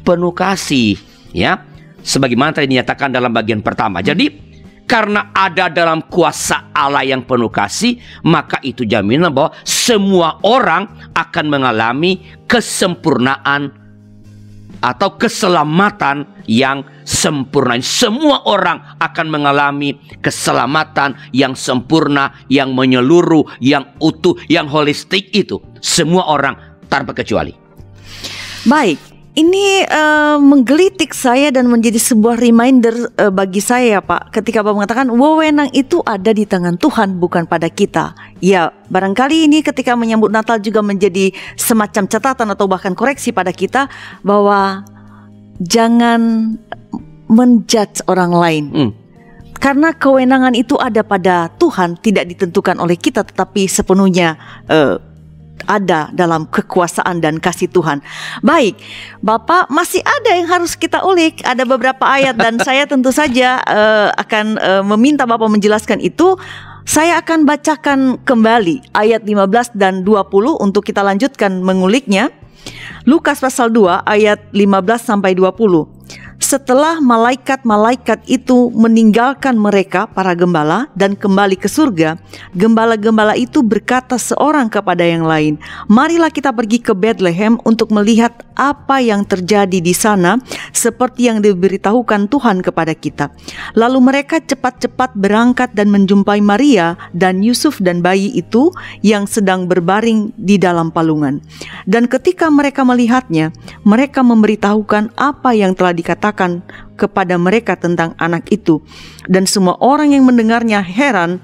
penuh 0.06 0.30
kasih, 0.30 0.94
ya. 1.34 1.58
Sebagaimana 2.06 2.54
tadi 2.54 2.70
dinyatakan 2.70 3.10
dalam 3.10 3.34
bagian 3.34 3.66
pertama. 3.66 3.98
Jadi 3.98 4.45
karena 4.86 5.34
ada 5.34 5.66
dalam 5.66 6.06
kuasa 6.06 6.70
Allah 6.70 7.02
yang 7.02 7.26
penuh 7.26 7.50
kasih, 7.50 7.98
maka 8.22 8.62
itu 8.62 8.86
jaminan 8.86 9.34
bahwa 9.34 9.52
semua 9.66 10.38
orang 10.46 11.10
akan 11.12 11.46
mengalami 11.50 12.22
kesempurnaan 12.46 13.74
atau 14.80 15.18
keselamatan 15.18 16.26
yang 16.46 16.86
sempurna. 17.02 17.82
Semua 17.82 18.46
orang 18.46 18.98
akan 19.02 19.26
mengalami 19.26 19.98
keselamatan 20.22 21.18
yang 21.34 21.58
sempurna, 21.58 22.30
yang 22.46 22.70
menyeluruh, 22.70 23.58
yang 23.58 23.90
utuh, 23.98 24.38
yang 24.46 24.70
holistik 24.70 25.34
itu. 25.34 25.58
Semua 25.82 26.30
orang 26.30 26.54
tanpa 26.86 27.10
kecuali. 27.16 27.50
Baik, 28.66 28.98
ini 29.36 29.84
uh, 29.84 30.40
menggelitik 30.40 31.12
saya 31.12 31.52
dan 31.52 31.68
menjadi 31.68 32.00
sebuah 32.00 32.40
reminder 32.40 33.12
uh, 33.20 33.28
bagi 33.28 33.60
saya 33.60 34.00
Pak 34.00 34.32
ketika 34.32 34.64
Bapak 34.64 34.80
mengatakan 34.80 35.06
wewenang 35.12 35.68
itu 35.76 36.00
ada 36.08 36.32
di 36.32 36.48
tangan 36.48 36.80
Tuhan 36.80 37.20
bukan 37.20 37.44
pada 37.44 37.68
kita. 37.68 38.16
Ya, 38.40 38.72
barangkali 38.88 39.44
ini 39.44 39.60
ketika 39.60 39.92
menyambut 39.92 40.32
Natal 40.32 40.56
juga 40.64 40.80
menjadi 40.80 41.36
semacam 41.60 42.08
catatan 42.08 42.48
atau 42.48 42.64
bahkan 42.64 42.96
koreksi 42.96 43.28
pada 43.28 43.52
kita 43.52 43.92
bahwa 44.24 44.88
jangan 45.60 46.56
menjudge 47.28 48.08
orang 48.08 48.32
lain. 48.32 48.64
Hmm. 48.72 48.90
Karena 49.60 49.92
kewenangan 49.92 50.56
itu 50.56 50.80
ada 50.80 51.04
pada 51.04 51.52
Tuhan, 51.60 52.00
tidak 52.00 52.28
ditentukan 52.32 52.80
oleh 52.80 52.96
kita 52.96 53.20
tetapi 53.20 53.68
sepenuhnya 53.68 54.36
uh, 54.68 54.96
ada 55.64 56.12
dalam 56.12 56.44
kekuasaan 56.44 57.24
dan 57.24 57.40
kasih 57.40 57.72
Tuhan. 57.72 58.04
Baik, 58.44 58.76
Bapak 59.24 59.72
masih 59.72 60.04
ada 60.04 60.36
yang 60.36 60.46
harus 60.46 60.76
kita 60.76 61.00
ulik. 61.00 61.40
Ada 61.40 61.64
beberapa 61.64 62.04
ayat 62.04 62.36
dan 62.36 62.60
saya 62.60 62.84
tentu 62.84 63.08
saja 63.08 63.64
uh, 63.64 64.12
akan 64.20 64.46
uh, 64.60 64.82
meminta 64.84 65.24
Bapak 65.24 65.48
menjelaskan 65.48 66.04
itu. 66.04 66.36
Saya 66.86 67.18
akan 67.18 67.50
bacakan 67.50 68.22
kembali 68.22 68.94
ayat 68.94 69.26
15 69.26 69.74
dan 69.74 70.06
20 70.06 70.30
untuk 70.62 70.86
kita 70.86 71.02
lanjutkan 71.02 71.58
menguliknya. 71.58 72.30
Lukas 73.02 73.42
pasal 73.42 73.74
2 73.74 74.06
ayat 74.06 74.38
15 74.54 74.62
sampai 75.02 75.34
20. 75.34 75.95
Setelah 76.36 77.00
malaikat-malaikat 77.00 78.28
itu 78.28 78.68
meninggalkan 78.76 79.56
mereka, 79.56 80.04
para 80.04 80.36
gembala, 80.36 80.84
dan 80.92 81.16
kembali 81.16 81.56
ke 81.56 81.64
surga, 81.64 82.20
gembala-gembala 82.52 83.32
itu 83.40 83.64
berkata 83.64 84.20
seorang 84.20 84.68
kepada 84.68 85.00
yang 85.00 85.24
lain, 85.24 85.56
"Marilah 85.88 86.28
kita 86.28 86.52
pergi 86.52 86.84
ke 86.84 86.92
Bethlehem 86.92 87.56
untuk 87.64 87.88
melihat 87.88 88.44
apa 88.52 89.00
yang 89.00 89.24
terjadi 89.24 89.80
di 89.80 89.96
sana, 89.96 90.36
seperti 90.76 91.32
yang 91.32 91.40
diberitahukan 91.40 92.28
Tuhan 92.28 92.60
kepada 92.60 92.92
kita." 92.92 93.32
Lalu 93.72 93.98
mereka 94.04 94.36
cepat-cepat 94.36 95.16
berangkat 95.16 95.72
dan 95.72 95.88
menjumpai 95.88 96.44
Maria 96.44 97.00
dan 97.16 97.40
Yusuf 97.40 97.80
dan 97.80 98.04
bayi 98.04 98.28
itu 98.36 98.76
yang 99.00 99.24
sedang 99.24 99.64
berbaring 99.64 100.36
di 100.36 100.60
dalam 100.60 100.92
palungan. 100.92 101.40
Dan 101.88 102.12
ketika 102.12 102.52
mereka 102.52 102.84
melihatnya, 102.84 103.56
mereka 103.88 104.20
memberitahukan 104.20 105.16
apa 105.16 105.56
yang 105.56 105.72
telah 105.72 105.96
dikatakan 105.96 106.25
katakan 106.26 106.66
kepada 106.98 107.38
mereka 107.38 107.78
tentang 107.78 108.18
anak 108.18 108.50
itu, 108.50 108.82
dan 109.30 109.46
semua 109.46 109.78
orang 109.78 110.10
yang 110.10 110.26
mendengarnya 110.26 110.82
heran 110.82 111.38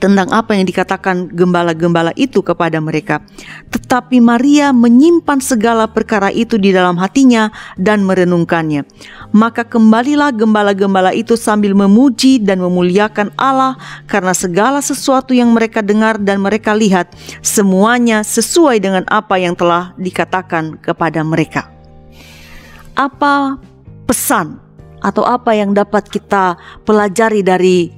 tentang 0.00 0.28
apa 0.32 0.52
yang 0.56 0.64
dikatakan 0.64 1.32
gembala-gembala 1.32 2.12
itu 2.16 2.40
kepada 2.40 2.80
mereka. 2.80 3.20
Tetapi 3.72 4.20
Maria 4.20 4.72
menyimpan 4.72 5.40
segala 5.40 5.88
perkara 5.88 6.32
itu 6.32 6.56
di 6.56 6.72
dalam 6.72 6.96
hatinya 7.00 7.52
dan 7.76 8.04
merenungkannya. 8.04 8.84
Maka 9.32 9.64
kembalilah 9.64 10.32
gembala-gembala 10.32 11.12
itu 11.16 11.36
sambil 11.36 11.72
memuji 11.72 12.40
dan 12.40 12.60
memuliakan 12.64 13.32
Allah 13.36 13.76
karena 14.08 14.32
segala 14.36 14.80
sesuatu 14.80 15.36
yang 15.36 15.52
mereka 15.52 15.84
dengar 15.84 16.20
dan 16.20 16.40
mereka 16.40 16.76
lihat 16.76 17.12
semuanya 17.40 18.24
sesuai 18.24 18.80
dengan 18.80 19.04
apa 19.08 19.40
yang 19.40 19.56
telah 19.56 19.96
dikatakan 19.96 20.80
kepada 20.80 21.24
mereka. 21.24 21.68
Apa 22.92 23.56
pesan 24.08 24.56
atau 25.04 25.22
apa 25.28 25.52
yang 25.52 25.76
dapat 25.76 26.08
kita 26.08 26.56
pelajari 26.88 27.44
dari 27.44 27.92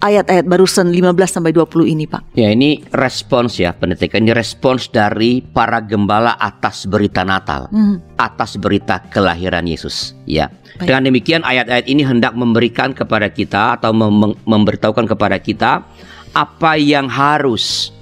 ayat-ayat 0.00 0.48
barusan 0.48 0.88
15 0.88 1.12
sampai 1.28 1.52
20 1.52 1.92
ini, 1.92 2.04
Pak? 2.08 2.32
Ya, 2.34 2.48
ini 2.50 2.80
respons 2.96 3.60
ya, 3.60 3.76
pendeta. 3.76 4.08
Ini 4.08 4.32
respons 4.32 4.88
dari 4.88 5.44
para 5.44 5.84
gembala 5.84 6.40
atas 6.40 6.88
berita 6.88 7.22
Natal, 7.22 7.68
hmm. 7.68 8.16
atas 8.16 8.56
berita 8.56 9.04
kelahiran 9.12 9.68
Yesus, 9.68 10.16
ya. 10.24 10.48
Baik. 10.80 10.88
Dengan 10.88 11.02
demikian 11.12 11.42
ayat-ayat 11.44 11.86
ini 11.86 12.02
hendak 12.02 12.32
memberikan 12.32 12.96
kepada 12.96 13.28
kita 13.28 13.76
atau 13.76 13.92
mem 13.92 14.32
memberitahukan 14.48 15.04
kepada 15.04 15.36
kita 15.36 15.84
apa 16.32 16.72
yang 16.80 17.04
harus 17.10 17.92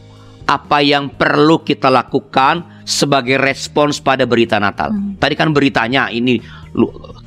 apa 0.48 0.80
yang 0.80 1.12
perlu 1.12 1.60
kita 1.60 1.92
lakukan 1.92 2.64
sebagai 2.88 3.36
respons 3.36 4.00
pada 4.00 4.24
berita 4.24 4.56
Natal. 4.56 4.94
Hmm. 4.94 5.20
Tadi 5.20 5.34
kan 5.36 5.52
beritanya 5.52 6.08
ini 6.08 6.40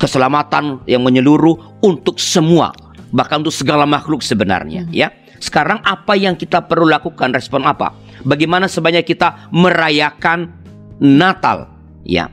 keselamatan 0.00 0.84
yang 0.88 1.02
menyeluruh 1.04 1.82
untuk 1.84 2.16
semua, 2.18 2.72
bahkan 3.12 3.44
untuk 3.44 3.54
segala 3.54 3.84
makhluk 3.84 4.24
sebenarnya, 4.24 4.86
hmm. 4.88 4.94
ya. 4.94 5.08
Sekarang 5.42 5.82
apa 5.82 6.14
yang 6.14 6.38
kita 6.38 6.62
perlu 6.62 6.86
lakukan? 6.86 7.34
Respon 7.34 7.66
apa? 7.66 7.90
Bagaimana 8.22 8.70
sebanyak 8.70 9.02
kita 9.02 9.50
merayakan 9.50 10.54
Natal, 11.02 11.66
ya? 12.06 12.30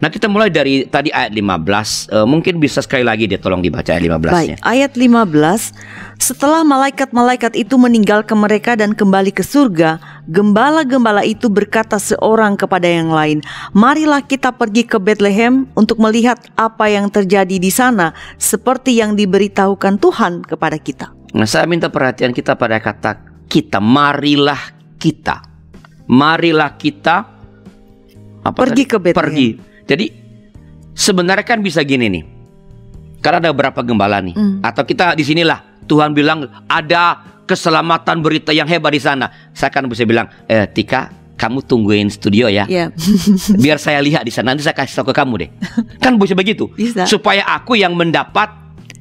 Nah 0.00 0.08
kita 0.10 0.26
mulai 0.26 0.50
dari 0.50 0.84
tadi 0.88 1.12
ayat 1.14 1.30
15 1.32 1.40
uh, 1.40 2.22
eh, 2.22 2.26
Mungkin 2.26 2.58
bisa 2.58 2.82
sekali 2.82 3.06
lagi 3.06 3.30
dia 3.30 3.38
tolong 3.38 3.62
dibaca 3.62 3.86
ayat 3.92 4.02
15 4.02 4.32
Baik, 4.32 4.56
ayat 4.66 4.92
15 4.96 6.20
Setelah 6.20 6.62
malaikat-malaikat 6.66 7.54
itu 7.56 7.74
meninggalkan 7.78 8.38
mereka 8.40 8.74
dan 8.74 8.96
kembali 8.96 9.30
ke 9.30 9.44
surga 9.46 10.02
Gembala-gembala 10.26 11.22
itu 11.22 11.46
berkata 11.48 12.00
seorang 12.00 12.58
kepada 12.58 12.86
yang 12.88 13.12
lain 13.12 13.44
Marilah 13.76 14.24
kita 14.24 14.52
pergi 14.54 14.86
ke 14.86 14.98
Bethlehem 14.98 15.70
untuk 15.78 16.02
melihat 16.02 16.38
apa 16.58 16.90
yang 16.90 17.08
terjadi 17.08 17.56
di 17.60 17.70
sana 17.70 18.12
Seperti 18.40 18.98
yang 18.98 19.14
diberitahukan 19.14 20.02
Tuhan 20.02 20.42
kepada 20.46 20.76
kita. 20.80 21.14
Nah 21.30 21.46
saya 21.46 21.66
minta 21.70 21.86
perhatian 21.92 22.34
kita 22.34 22.58
pada 22.58 22.82
kata 22.82 23.46
kita 23.46 23.78
Marilah 23.78 24.74
kita. 24.98 25.46
Marilah 26.10 26.74
kita 26.74 27.39
apa 28.44 28.56
pergi 28.56 28.84
tadi? 28.84 28.90
ke 28.90 28.96
Bethlehem. 29.00 29.20
Pergi. 29.20 29.48
Jadi 29.86 30.06
sebenarnya 30.96 31.44
kan 31.44 31.58
bisa 31.60 31.80
gini 31.84 32.06
nih. 32.08 32.24
Karena 33.20 33.48
ada 33.48 33.50
beberapa 33.52 33.84
gembala 33.84 34.20
nih. 34.24 34.32
Mm. 34.32 34.64
Atau 34.64 34.88
kita 34.88 35.12
di 35.12 35.24
sinilah 35.24 35.84
Tuhan 35.84 36.16
bilang 36.16 36.48
ada 36.70 37.20
keselamatan 37.44 38.22
berita 38.24 38.54
yang 38.54 38.70
hebat 38.70 38.94
di 38.94 39.02
sana. 39.02 39.28
Saya 39.52 39.68
kan 39.74 39.84
bisa 39.90 40.06
bilang, 40.06 40.30
eh 40.46 40.64
Tika, 40.70 41.10
kamu 41.40 41.64
tungguin 41.64 42.12
studio 42.12 42.52
ya. 42.52 42.68
Yeah. 42.68 42.92
Biar 43.64 43.80
saya 43.80 44.04
lihat 44.04 44.28
di 44.28 44.32
sana 44.32 44.52
nanti 44.52 44.60
saya 44.60 44.76
kasih 44.76 45.00
tahu 45.00 45.10
ke 45.10 45.14
kamu 45.16 45.34
deh. 45.40 45.50
Kan 46.04 46.20
bisa 46.20 46.36
begitu. 46.36 46.68
Bisa. 46.76 47.08
Supaya 47.08 47.48
aku 47.48 47.80
yang 47.80 47.96
mendapat 47.96 48.52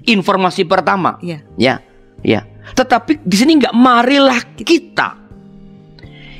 informasi 0.07 0.63
pertama. 0.63 1.19
Yeah. 1.19 1.43
Ya. 1.59 1.75
Ya. 2.23 2.47
Tetapi 2.73 3.27
di 3.27 3.35
sini 3.35 3.59
nggak 3.59 3.75
marilah 3.75 4.39
kita 4.55 5.18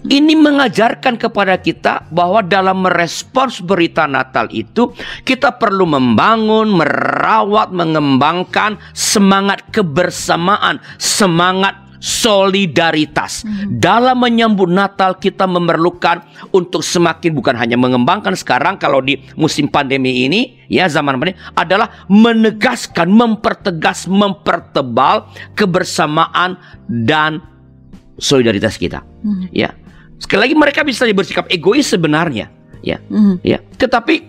ini 0.07 0.33
mengajarkan 0.37 1.19
kepada 1.19 1.59
kita 1.59 2.07
bahwa 2.13 2.39
dalam 2.39 2.87
merespons 2.87 3.59
berita 3.59 4.07
Natal 4.07 4.47
itu 4.53 4.95
kita 5.27 5.59
perlu 5.59 5.83
membangun, 5.83 6.71
merawat, 6.71 7.75
mengembangkan 7.75 8.79
semangat 8.95 9.67
kebersamaan, 9.75 10.79
semangat 10.95 11.89
solidaritas. 11.99 13.43
Hmm. 13.43 13.75
Dalam 13.75 14.23
menyambut 14.23 14.71
Natal 14.71 15.19
kita 15.19 15.43
memerlukan 15.45 16.23
untuk 16.55 16.79
semakin 16.79 17.35
bukan 17.35 17.59
hanya 17.59 17.75
mengembangkan 17.75 18.33
sekarang 18.39 18.79
kalau 18.79 19.03
di 19.03 19.19
musim 19.35 19.67
pandemi 19.67 20.23
ini 20.25 20.63
ya 20.71 20.87
zaman 20.87 21.19
ini 21.19 21.35
adalah 21.59 22.07
menegaskan, 22.07 23.11
mempertegas, 23.11 24.07
mempertebal 24.07 25.27
kebersamaan 25.59 26.55
dan 26.87 27.43
solidaritas 28.15 28.79
kita. 28.79 29.03
Hmm. 29.23 29.51
Ya 29.51 29.75
Sekali 30.19 30.51
lagi 30.51 30.55
mereka 30.55 30.83
bisa 30.83 31.07
bersikap 31.09 31.47
egois 31.47 31.87
sebenarnya, 31.87 32.51
ya. 32.83 32.99
Mhm. 33.07 33.39
Ya, 33.41 33.63
tetapi 33.79 34.21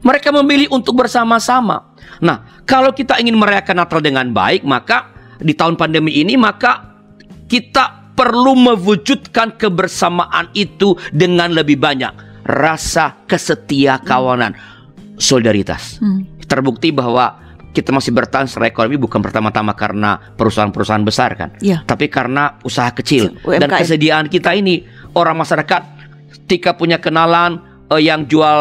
mereka 0.00 0.32
memilih 0.32 0.68
untuk 0.72 0.96
bersama-sama. 1.00 1.92
Nah, 2.20 2.62
kalau 2.68 2.92
kita 2.92 3.16
ingin 3.20 3.36
merayakan 3.36 3.80
Natal 3.80 4.00
dengan 4.04 4.28
baik, 4.32 4.64
maka 4.64 5.12
di 5.40 5.56
tahun 5.56 5.80
pandemi 5.80 6.20
ini 6.20 6.36
maka 6.36 6.92
kita 7.48 8.12
perlu 8.12 8.52
mewujudkan 8.52 9.56
kebersamaan 9.56 10.52
itu 10.52 10.92
dengan 11.08 11.56
lebih 11.56 11.80
banyak 11.80 12.12
rasa 12.44 13.24
kesetia 13.24 14.00
kawanan, 14.04 14.52
solidaritas. 15.16 15.96
Hmm. 16.00 16.28
Terbukti 16.44 16.92
bahwa 16.92 17.49
kita 17.70 17.90
masih 17.90 18.10
bertahan 18.10 18.44
secara 18.44 18.66
ekonomi 18.66 18.96
bukan 18.96 19.18
pertama-tama 19.18 19.72
karena 19.72 20.18
perusahaan-perusahaan 20.34 21.00
besar 21.00 21.30
kan, 21.34 21.50
Iya. 21.58 21.82
tapi 21.84 22.06
karena 22.06 22.58
usaha 22.60 22.90
kecil 22.90 23.30
dan 23.46 23.66
UMKM. 23.66 23.78
kesediaan 23.78 24.26
kita 24.26 24.52
ini 24.52 24.82
orang 25.12 25.36
masyarakat 25.36 25.82
ketika 26.40 26.74
punya 26.74 26.98
kenalan 26.98 27.62
eh, 27.88 28.02
yang 28.02 28.26
jual 28.26 28.58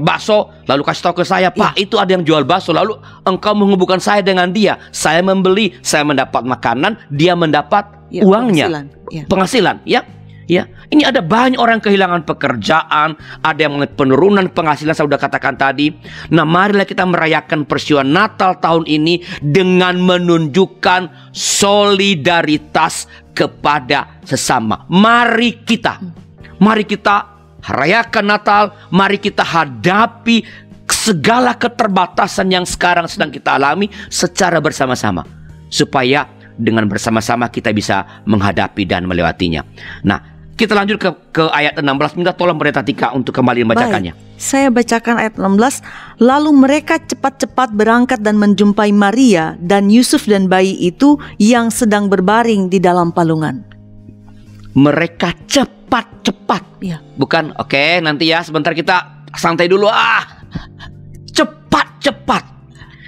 bakso 0.00 0.54
lalu 0.64 0.82
kasih 0.82 1.02
tahu 1.04 1.14
ke 1.16 1.24
saya 1.24 1.50
pak 1.50 1.74
itu 1.76 1.96
ada 1.96 2.10
yang 2.10 2.22
jual 2.22 2.42
bakso 2.42 2.70
lalu 2.70 2.94
engkau 3.22 3.52
menghubungkan 3.52 3.98
saya 3.98 4.20
dengan 4.20 4.50
dia 4.50 4.78
saya 4.90 5.20
membeli 5.20 5.74
saya 5.80 6.02
mendapat 6.02 6.42
makanan 6.42 6.98
dia 7.08 7.34
mendapat 7.34 7.98
Ya, 8.06 8.22
uangnya 8.22 8.70
penghasilan. 8.70 8.84
Ya. 9.10 9.24
penghasilan 9.26 9.76
ya 9.82 10.00
ya 10.46 10.62
ini 10.90 11.02
ada 11.02 11.22
banyak 11.24 11.58
orang 11.58 11.82
kehilangan 11.82 12.22
pekerjaan 12.26 13.18
ada 13.42 13.58
yang 13.58 13.78
mengalami 13.78 13.94
penurunan 13.96 14.46
penghasilan 14.50 14.94
saya 14.94 15.06
sudah 15.06 15.20
katakan 15.20 15.54
tadi 15.58 15.94
nah 16.30 16.46
marilah 16.46 16.86
kita 16.86 17.02
merayakan 17.06 17.66
peristiwa 17.66 18.06
Natal 18.06 18.58
tahun 18.58 18.86
ini 18.86 19.22
dengan 19.42 19.98
menunjukkan 19.98 21.32
solidaritas 21.34 23.10
kepada 23.36 24.20
sesama 24.22 24.86
mari 24.88 25.62
kita 25.62 26.00
mari 26.62 26.84
kita 26.86 27.34
rayakan 27.66 28.24
Natal 28.26 28.64
mari 28.94 29.18
kita 29.18 29.42
hadapi 29.42 30.66
segala 30.86 31.54
keterbatasan 31.54 32.50
yang 32.50 32.66
sekarang 32.66 33.10
sedang 33.10 33.30
kita 33.30 33.58
alami 33.58 33.90
secara 34.10 34.62
bersama-sama 34.62 35.26
supaya 35.66 36.30
dengan 36.56 36.88
bersama-sama 36.88 37.52
kita 37.52 37.70
bisa 37.70 38.24
menghadapi 38.24 38.88
dan 38.88 39.04
melewatinya. 39.04 39.62
Nah, 40.08 40.35
kita 40.56 40.72
lanjut 40.72 40.96
ke, 40.96 41.10
ke 41.36 41.44
ayat 41.52 41.76
16. 41.76 42.16
Minta 42.16 42.32
tolong 42.32 42.56
Pendeta 42.56 42.80
Tika 42.80 43.12
untuk 43.12 43.36
kembali 43.36 43.68
membacakannya. 43.68 44.16
Baik, 44.16 44.40
saya 44.40 44.72
bacakan 44.72 45.20
ayat 45.20 45.36
16. 45.36 45.84
Lalu 46.24 46.50
mereka 46.56 46.96
cepat-cepat 46.96 47.76
berangkat 47.76 48.24
dan 48.24 48.40
menjumpai 48.40 48.88
Maria 48.96 49.60
dan 49.60 49.92
Yusuf 49.92 50.24
dan 50.24 50.48
bayi 50.48 50.72
itu 50.80 51.20
yang 51.36 51.68
sedang 51.68 52.08
berbaring 52.08 52.72
di 52.72 52.80
dalam 52.80 53.12
palungan. 53.12 53.68
Mereka 54.72 55.44
cepat-cepat. 55.44 56.80
Ya. 56.80 57.04
Bukan, 57.20 57.52
oke 57.60 58.00
nanti 58.00 58.32
ya 58.32 58.40
sebentar 58.40 58.72
kita 58.72 59.28
santai 59.36 59.68
dulu. 59.68 59.92
Ah, 59.92 60.24
cepat-cepat. 61.36 62.44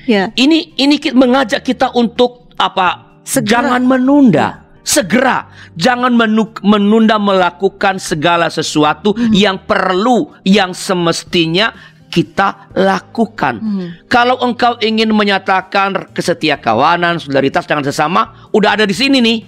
Ya. 0.05 0.33
Ini 0.37 0.77
ini 0.77 0.97
mengajak 1.17 1.65
kita 1.65 1.97
untuk 1.97 2.53
apa? 2.61 3.21
Segera. 3.25 3.73
Jangan 3.73 3.83
menunda. 3.89 4.68
Segera, 4.89 5.53
jangan 5.77 6.17
menu- 6.17 6.57
menunda 6.65 7.21
melakukan 7.21 8.01
segala 8.01 8.49
sesuatu 8.49 9.13
yang 9.37 9.69
perlu, 9.69 10.33
yang 10.49 10.73
semestinya 10.73 11.77
kita 12.09 12.73
lakukan. 12.73 13.61
Kalau 14.09 14.41
engkau 14.41 14.81
ingin 14.81 15.13
menyatakan 15.13 16.09
kesetia 16.17 16.57
kawanan, 16.57 17.21
solidaritas 17.21 17.69
dengan 17.69 17.85
sesama, 17.85 18.49
udah 18.57 18.81
ada 18.81 18.89
di 18.89 18.97
sini 18.97 19.21
nih. 19.21 19.39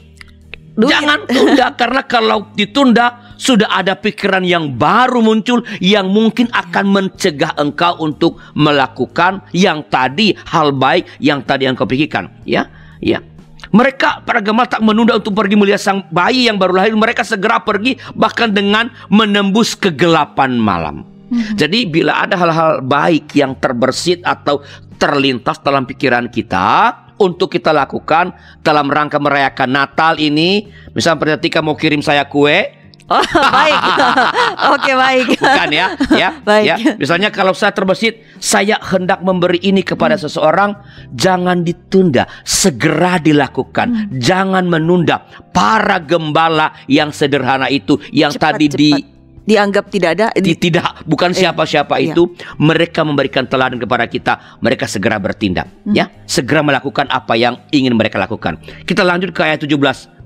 Do 0.77 0.87
it. 0.87 0.93
Jangan 0.93 1.25
tunda 1.33 1.67
karena 1.73 2.03
kalau 2.05 2.39
ditunda 2.53 3.33
sudah 3.41 3.73
ada 3.73 3.97
pikiran 3.97 4.45
yang 4.45 4.77
baru 4.77 5.25
muncul 5.25 5.65
yang 5.81 6.13
mungkin 6.13 6.53
akan 6.53 6.85
mencegah 6.93 7.57
engkau 7.57 7.97
untuk 8.05 8.37
melakukan 8.53 9.41
yang 9.57 9.89
tadi 9.89 10.37
hal 10.53 10.77
baik 10.77 11.09
yang 11.17 11.41
tadi 11.41 11.65
engkau 11.65 11.89
pikirkan, 11.89 12.29
ya. 12.45 12.69
Ya. 13.01 13.25
Mereka 13.71 14.27
para 14.27 14.43
gembala 14.43 14.67
tak 14.67 14.83
menunda 14.83 15.15
untuk 15.15 15.35
pergi 15.35 15.55
melihat 15.55 15.79
sang 15.79 16.03
bayi 16.11 16.51
yang 16.51 16.59
baru 16.59 16.83
lahir. 16.83 16.95
Mereka 16.99 17.23
segera 17.23 17.63
pergi 17.63 17.95
bahkan 18.19 18.51
dengan 18.51 18.91
menembus 19.07 19.79
kegelapan 19.79 20.59
malam. 20.59 21.07
Jadi 21.31 21.87
bila 21.87 22.27
ada 22.27 22.35
hal-hal 22.35 22.83
baik 22.83 23.31
yang 23.39 23.55
terbersit 23.63 24.27
atau 24.27 24.67
terlintas 24.99 25.63
dalam 25.63 25.87
pikiran 25.87 26.27
kita 26.27 26.91
untuk 27.23 27.55
kita 27.55 27.71
lakukan 27.71 28.35
dalam 28.67 28.91
rangka 28.91 29.23
merayakan 29.23 29.71
Natal 29.71 30.19
ini, 30.19 30.67
misalnya 30.91 31.39
ketika 31.39 31.63
mau 31.63 31.79
kirim 31.79 32.03
saya 32.03 32.27
kue, 32.27 32.80
Oh, 33.11 33.19
baik. 33.59 33.81
Oke, 34.79 34.93
baik. 34.95 35.27
bukan 35.37 35.69
ya, 35.75 35.87
ya, 36.15 36.31
Baik. 36.49 36.65
ya. 36.65 36.77
Misalnya 36.95 37.35
kalau 37.35 37.51
saya 37.51 37.75
terbesit, 37.75 38.23
saya 38.39 38.79
hendak 38.79 39.19
memberi 39.21 39.59
ini 39.61 39.83
kepada 39.83 40.15
Hmm. 40.15 40.25
seseorang, 40.31 40.71
jangan 41.11 41.67
ditunda, 41.67 42.31
segera 42.47 43.19
dilakukan, 43.19 43.89
Hmm. 43.91 44.07
jangan 44.17 44.65
menunda. 44.65 45.27
Para 45.51 45.99
gembala 45.99 46.71
yang 46.87 47.11
sederhana 47.11 47.67
itu, 47.67 47.99
yang 48.15 48.31
tadi 48.31 48.71
di 48.71 48.91
Cepat-cepat. 48.95 49.20
Dianggap 49.51 49.85
tidak 49.89 50.11
ada. 50.15 50.27
di- 50.33 50.55
tidak 50.55 51.03
bukan 51.05 51.31
siapa-siapa 51.33 51.99
iya. 51.99 52.11
itu 52.11 52.23
mereka 52.57 53.03
memberikan 53.03 53.45
teladan 53.45 53.77
kepada 53.77 54.07
kita 54.07 54.33
mereka 54.59 54.87
segera 54.87 55.19
bertindak 55.19 55.67
Hmm. 55.81 55.93
ya 55.93 56.07
segera 56.25 56.61
melakukan 56.61 57.09
apa 57.09 57.35
yang 57.35 57.59
ingin 57.69 57.93
mereka 57.93 58.17
lakukan 58.17 58.57
kita 58.85 59.03
lanjut 59.03 59.31
ke 59.31 59.41
ayat 59.41 59.59
17 59.59 59.75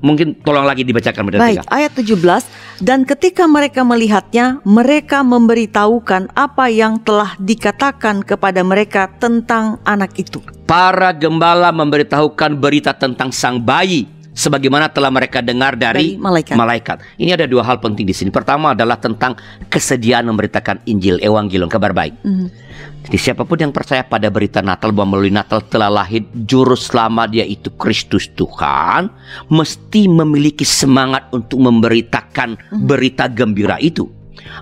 mungkin 0.00 0.36
tolong 0.36 0.62
lagi 0.62 0.84
dibacakan 0.84 1.22
Brother 1.24 1.40
Baik, 1.40 1.64
Tika. 1.64 1.70
ayat 1.70 1.92
17 1.94 2.44
dan 2.78 3.02
ketika 3.02 3.46
mereka 3.46 3.80
melihatnya, 3.80 4.60
mereka 4.62 5.22
memberitahukan 5.22 6.34
apa 6.34 6.66
yang 6.66 6.98
telah 6.98 7.32
dikatakan 7.38 8.20
kepada 8.20 8.60
mereka 8.60 9.08
tentang 9.14 9.78
anak 9.82 10.12
itu. 10.18 10.42
para 10.64 11.08
gembala 11.10 11.70
memberitahukan 11.70 12.52
berita 12.54 12.92
tentang 12.92 13.30
sang 13.30 13.56
bayi 13.56 14.04
sebagaimana 14.34 14.90
telah 14.90 15.08
mereka 15.08 15.40
dengar 15.40 15.78
dari, 15.78 16.18
Dari 16.18 16.20
malaikat. 16.58 16.96
Ini 17.16 17.30
ada 17.38 17.46
dua 17.46 17.62
hal 17.62 17.78
penting 17.78 18.04
di 18.04 18.12
sini. 18.12 18.34
Pertama 18.34 18.74
adalah 18.74 18.98
tentang 18.98 19.38
kesediaan 19.70 20.26
memberitakan 20.28 20.84
Injil, 20.90 21.22
Evangelium, 21.22 21.70
kabar 21.70 21.94
baik. 21.94 22.18
Mhm. 22.20 22.46
Jadi 23.04 23.16
siapa 23.20 23.44
pun 23.44 23.60
yang 23.60 23.70
percaya 23.70 24.00
pada 24.00 24.32
berita 24.32 24.64
Natal 24.64 24.90
bahwa 24.90 25.16
melalui 25.16 25.30
Natal 25.30 25.60
telah 25.68 25.92
lahir 25.92 26.24
juru 26.32 26.72
selamat 26.72 27.36
yaitu 27.36 27.68
Kristus 27.76 28.32
Tuhan, 28.32 29.12
mesti 29.52 30.08
memiliki 30.08 30.64
semangat 30.64 31.28
untuk 31.30 31.60
memberitakan 31.60 32.56
berita 32.88 33.28
gembira 33.28 33.76
itu. 33.76 34.08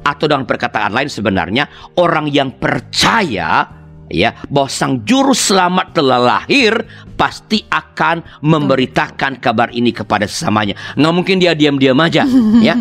Atau 0.02 0.26
dengan 0.26 0.42
perkataan 0.42 0.90
lain 0.90 1.06
sebenarnya 1.06 1.94
orang 1.98 2.26
yang 2.30 2.58
percaya 2.58 3.81
ya 4.12 4.36
bahwa 4.46 4.68
sang 4.68 5.00
juru 5.02 5.32
selamat 5.32 5.96
telah 5.96 6.20
lahir 6.20 6.84
pasti 7.16 7.64
akan 7.66 8.20
memberitakan 8.44 9.40
kabar 9.40 9.72
ini 9.72 9.90
kepada 9.90 10.28
sesamanya. 10.28 10.76
Nggak 10.94 11.14
mungkin 11.14 11.36
dia 11.40 11.56
diam-diam 11.56 11.96
aja 11.98 12.22
ya. 12.66 12.76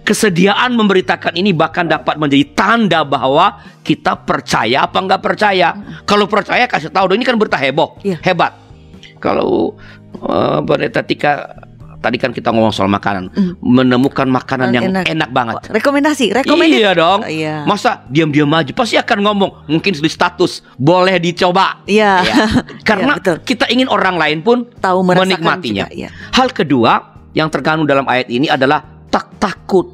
Kesediaan 0.00 0.78
memberitakan 0.78 1.34
ini 1.34 1.50
bahkan 1.50 1.84
dapat 1.84 2.16
menjadi 2.16 2.46
tanda 2.54 3.02
bahwa 3.02 3.58
kita 3.82 4.14
percaya 4.22 4.86
apa 4.86 4.98
nggak 4.98 5.22
percaya. 5.22 5.74
Kalau 6.06 6.30
percaya 6.30 6.64
kasih 6.64 6.88
tahu 6.88 7.10
"Duh, 7.10 7.16
ini 7.18 7.26
kan 7.26 7.34
berita 7.34 7.58
heboh, 7.58 7.98
Iya. 8.00 8.22
hebat. 8.22 8.54
Kalau 9.18 9.74
uh, 10.22 10.60
Pendeta 10.62 11.00
Tika 11.00 11.66
tadi 11.98 12.16
kan 12.16 12.30
kita 12.30 12.52
ngomong 12.52 12.70
soal 12.70 12.86
makanan, 12.86 13.32
menemukan 13.58 14.28
makanan 14.28 14.70
yang 14.70 14.84
Enak. 14.92 15.06
enak, 15.08 15.30
banget. 15.32 15.54
Rekomendasi, 15.70 16.32
rekomendasi. 16.32 16.80
Iya 16.82 16.90
dong. 16.94 17.20
Oh, 17.24 17.30
iya. 17.30 17.62
Masa 17.64 18.04
diam-diam 18.06 18.50
aja 18.52 18.72
pasti 18.72 18.94
akan 18.96 19.18
ngomong, 19.26 19.50
mungkin 19.66 19.92
di 19.92 20.10
status 20.10 20.62
boleh 20.76 21.16
dicoba. 21.18 21.82
Iya. 21.88 22.12
Ya. 22.22 22.34
Karena 22.88 23.16
betul. 23.18 23.42
kita 23.42 23.66
ingin 23.68 23.88
orang 23.88 24.16
lain 24.16 24.40
pun 24.40 24.68
Tahu 24.78 25.02
menikmatinya. 25.02 25.86
juga, 25.88 25.94
iya. 25.94 26.08
Hal 26.32 26.52
kedua 26.52 27.16
yang 27.32 27.48
terkandung 27.50 27.84
dalam 27.88 28.06
ayat 28.06 28.28
ini 28.28 28.48
adalah 28.48 28.80
tak 29.10 29.36
takut, 29.40 29.86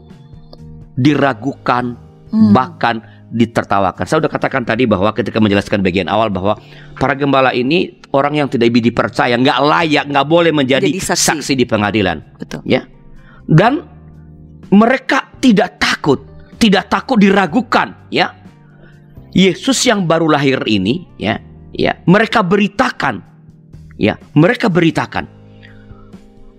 diragukan, 0.94 1.96
Hmm. 2.32 2.57
bahkan 2.57 3.05
ditertawakan. 3.33 4.05
Saya 4.05 4.20
sudah 4.20 4.28
katakan 4.28 4.62
tadi 4.62 4.85
bahwa 4.85 5.09
ketika 5.16 5.41
menjelaskan 5.41 5.80
bagian 5.80 6.07
awal 6.07 6.28
bahwa 6.28 6.61
para 7.01 7.16
gembala 7.16 7.57
ini 7.57 7.97
orang 8.12 8.45
yang 8.45 8.49
tidak 8.53 8.68
dipercaya, 8.68 9.35
nggak 9.41 9.59
layak, 9.64 10.05
nggak 10.12 10.26
boleh 10.28 10.53
menjadi 10.53 10.85
Jadi 10.85 11.01
saksi. 11.01 11.26
saksi 11.41 11.53
di 11.57 11.64
pengadilan 11.64 12.20
Betul. 12.37 12.61
ya. 12.68 12.85
Dan 13.49 13.83
mereka 14.68 15.33
tidak 15.41 15.80
takut, 15.80 16.22
tidak 16.61 16.93
takut 16.93 17.18
diragukan, 17.18 18.07
ya. 18.12 18.37
Yesus 19.33 19.80
yang 19.89 20.05
baru 20.05 20.28
lahir 20.28 20.61
ini, 20.68 21.09
ya, 21.16 21.41
ya, 21.72 21.97
mereka 22.05 22.45
beritakan, 22.45 23.24
ya, 23.97 24.20
mereka 24.37 24.68
beritakan. 24.68 25.24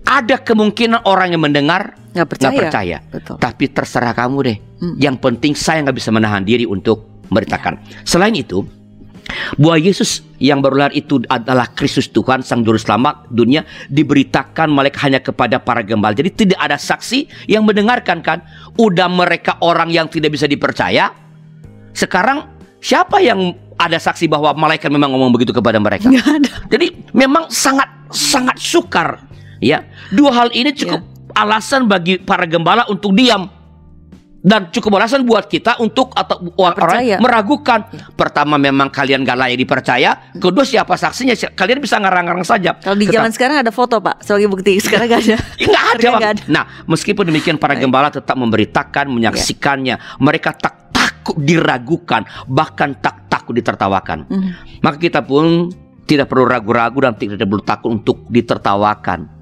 Ada 0.04 0.42
kemungkinan 0.42 1.06
orang 1.06 1.38
yang 1.38 1.42
mendengar 1.46 1.94
Nggak 2.14 2.28
percaya. 2.30 2.50
nggak 2.50 2.62
percaya, 2.62 2.98
Betul. 3.10 3.36
tapi 3.42 3.64
terserah 3.68 4.14
kamu 4.14 4.36
deh. 4.46 4.56
Hmm. 4.78 4.94
Yang 5.02 5.16
penting 5.18 5.52
saya 5.58 5.82
nggak 5.82 5.98
bisa 5.98 6.14
menahan 6.14 6.46
diri 6.46 6.62
untuk 6.62 7.26
memberitakan. 7.28 8.06
Selain 8.06 8.32
itu, 8.32 8.62
Bahwa 9.56 9.80
Yesus 9.80 10.20
yang 10.36 10.60
baru 10.60 10.84
lahir 10.84 11.00
itu 11.00 11.24
adalah 11.32 11.72
Kristus 11.72 12.12
Tuhan 12.12 12.44
Sang 12.44 12.60
Juru 12.60 12.76
Selamat 12.76 13.24
dunia 13.32 13.64
diberitakan 13.88 14.68
mereka 14.68 15.08
hanya 15.08 15.24
kepada 15.24 15.56
para 15.58 15.80
gembala. 15.80 16.12
Jadi 16.12 16.44
tidak 16.44 16.60
ada 16.60 16.76
saksi 16.76 17.48
yang 17.48 17.64
mendengarkan 17.64 18.20
kan. 18.20 18.44
Udah 18.76 19.08
mereka 19.08 19.56
orang 19.64 19.88
yang 19.88 20.06
tidak 20.12 20.34
bisa 20.34 20.44
dipercaya. 20.44 21.10
Sekarang 21.96 22.52
siapa 22.84 23.22
yang 23.24 23.56
ada 23.80 23.96
saksi 23.98 24.28
bahwa 24.28 24.52
malaikat 24.54 24.92
memang 24.92 25.10
ngomong 25.14 25.32
begitu 25.32 25.56
kepada 25.56 25.80
mereka? 25.80 26.12
Jadi 26.72 27.10
memang 27.16 27.48
sangat 27.48 27.88
sangat 28.12 28.60
sukar 28.60 29.24
ya. 29.58 29.82
Dua 30.12 30.30
hal 30.36 30.52
ini 30.52 30.70
cukup 30.76 31.13
alasan 31.34 31.90
bagi 31.90 32.22
para 32.22 32.46
gembala 32.46 32.86
untuk 32.86 33.12
diam 33.12 33.50
dan 34.44 34.68
cukup 34.68 35.00
alasan 35.00 35.24
buat 35.24 35.48
kita 35.48 35.80
untuk 35.80 36.12
atau 36.12 36.52
orang 36.60 36.76
Percaya. 36.76 37.16
meragukan. 37.16 37.80
Pertama 38.12 38.60
memang 38.60 38.92
kalian 38.92 39.24
gak 39.24 39.40
layak 39.40 39.56
dipercaya. 39.56 40.36
Kedua 40.36 40.60
siapa 40.68 41.00
saksinya? 41.00 41.32
Si- 41.32 41.48
Kalian 41.48 41.80
bisa 41.80 41.96
ngarang-ngarang 41.96 42.44
saja. 42.44 42.76
Kalau 42.76 42.92
di 42.92 43.08
zaman 43.08 43.32
sekarang 43.32 43.64
ada 43.64 43.72
foto 43.72 44.04
pak 44.04 44.20
sebagai 44.20 44.52
bukti. 44.52 44.76
Sekarang 44.84 45.08
nggak 45.08 45.20
ada. 45.24 45.32
Ya, 45.32 45.38
nggak 45.72 45.84
ada, 45.96 46.08
nggak 46.12 46.32
ada. 46.36 46.42
Nah, 46.52 46.64
meskipun 46.84 47.24
demikian 47.24 47.56
para 47.56 47.72
gembala 47.72 48.12
tetap 48.12 48.36
memberitakan, 48.36 49.08
menyaksikannya. 49.08 50.20
Mereka 50.20 50.60
tak 50.60 50.92
takut 50.92 51.40
diragukan, 51.40 52.28
bahkan 52.44 53.00
tak 53.00 53.32
takut 53.32 53.56
ditertawakan. 53.56 54.28
Mhm. 54.28 54.50
Maka 54.84 55.00
kita 55.00 55.24
pun 55.24 55.72
tidak 56.04 56.28
perlu 56.28 56.44
ragu-ragu 56.44 57.00
dan 57.00 57.16
tidak 57.16 57.48
perlu 57.48 57.64
takut 57.64 57.96
untuk 57.96 58.28
ditertawakan. 58.28 59.33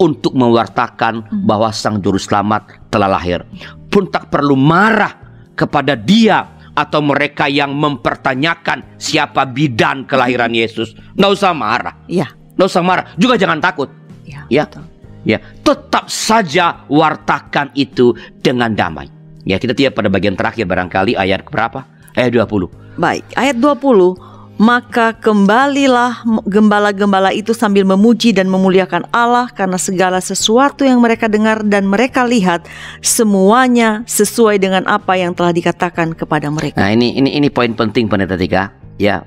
Untuk 0.00 0.32
mewartakan 0.32 1.44
bahwa 1.44 1.68
Sang 1.76 2.00
Juru 2.00 2.16
Selamat 2.16 2.88
telah 2.88 3.04
lahir. 3.04 3.44
Pun 3.92 4.08
tak 4.08 4.32
perlu 4.32 4.56
marah 4.56 5.12
kepada 5.52 5.92
dia 5.92 6.56
atau 6.72 7.04
mereka 7.04 7.52
yang 7.52 7.76
mempertanyakan 7.76 8.96
siapa 8.96 9.44
bidan 9.44 10.08
kelahiran 10.08 10.56
Yesus. 10.56 10.96
Nggak 11.20 11.30
usah 11.36 11.52
marah. 11.52 11.94
Iya. 12.08 12.32
Nggak 12.56 12.68
usah 12.72 12.80
marah. 12.80 13.04
Juga 13.20 13.36
jangan 13.36 13.60
takut. 13.60 13.92
Iya. 14.24 14.48
Ya. 14.48 14.64
betul. 14.64 14.84
Ya, 15.20 15.36
tetap 15.60 16.08
saja 16.08 16.88
wartakan 16.88 17.68
itu 17.76 18.16
dengan 18.40 18.72
damai. 18.72 19.04
Ya, 19.44 19.60
kita 19.60 19.76
tiap 19.76 20.00
pada 20.00 20.08
bagian 20.08 20.32
terakhir 20.32 20.64
barangkali 20.64 21.12
ayat 21.12 21.44
berapa? 21.44 21.84
Ayat 22.16 22.32
20. 22.32 22.96
Baik, 22.96 23.24
ayat 23.36 23.60
20 23.60 24.16
maka 24.60 25.16
kembalilah 25.16 26.20
gembala-gembala 26.44 27.32
itu 27.32 27.56
sambil 27.56 27.88
memuji 27.88 28.36
dan 28.36 28.44
memuliakan 28.44 29.08
Allah 29.08 29.48
karena 29.48 29.80
segala 29.80 30.20
sesuatu 30.20 30.84
yang 30.84 31.00
mereka 31.00 31.32
dengar 31.32 31.64
dan 31.64 31.88
mereka 31.88 32.28
lihat 32.28 32.68
semuanya 33.00 34.04
sesuai 34.04 34.60
dengan 34.60 34.84
apa 34.84 35.16
yang 35.16 35.32
telah 35.32 35.56
dikatakan 35.56 36.12
kepada 36.12 36.52
mereka. 36.52 36.76
Nah, 36.76 36.92
ini 36.92 37.16
ini 37.16 37.40
ini 37.40 37.48
poin 37.48 37.72
penting 37.72 38.04
pendeta 38.04 38.36
tiga. 38.36 38.68
Ya, 39.00 39.24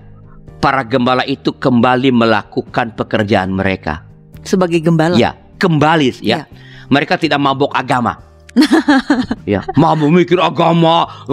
para 0.61 0.85
gembala 0.85 1.25
itu 1.25 1.49
kembali 1.49 2.13
melakukan 2.13 2.93
pekerjaan 2.93 3.57
mereka. 3.57 4.05
Sebagai 4.45 4.85
gembala. 4.85 5.17
Ya, 5.17 5.33
kembali 5.57 6.21
Ya. 6.21 6.45
ya. 6.45 6.47
Mereka 6.93 7.17
tidak 7.17 7.41
mabok 7.41 7.73
agama. 7.73 8.21
ya, 9.49 9.65
mau 9.73 9.97
memikir 9.97 10.37
agama, 10.37 11.25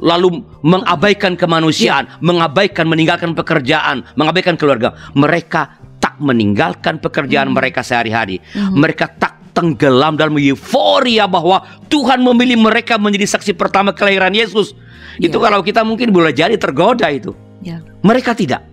lalu 0.00 0.40
mengabaikan 0.64 1.36
kemanusiaan, 1.36 2.08
mengabaikan 2.24 2.88
meninggalkan 2.88 3.36
pekerjaan, 3.36 4.00
mengabaikan 4.16 4.56
keluarga. 4.56 4.96
Mereka 5.12 5.62
tak 6.00 6.16
meninggalkan 6.18 6.98
pekerjaan 6.98 7.52
mereka 7.52 7.84
sehari-hari. 7.84 8.40
Mereka 8.56 9.20
tak 9.20 9.52
tenggelam 9.52 10.16
dalam 10.16 10.32
euforia 10.40 11.28
bahwa 11.28 11.60
Tuhan 11.92 12.24
memilih 12.24 12.56
mereka 12.56 12.96
menjadi 12.96 13.36
saksi 13.36 13.52
pertama 13.52 13.92
kelahiran 13.92 14.32
Yesus. 14.32 14.72
Itu 15.20 15.36
Ya. 15.36 15.44
kalau 15.44 15.60
kita 15.60 15.84
mungkin 15.84 16.08
boleh 16.08 16.32
jadi 16.32 16.56
tergoda 16.56 17.12
itu. 17.12 17.36
Ya. 17.60 17.84
Mereka 18.00 18.32
tidak. 18.32 18.64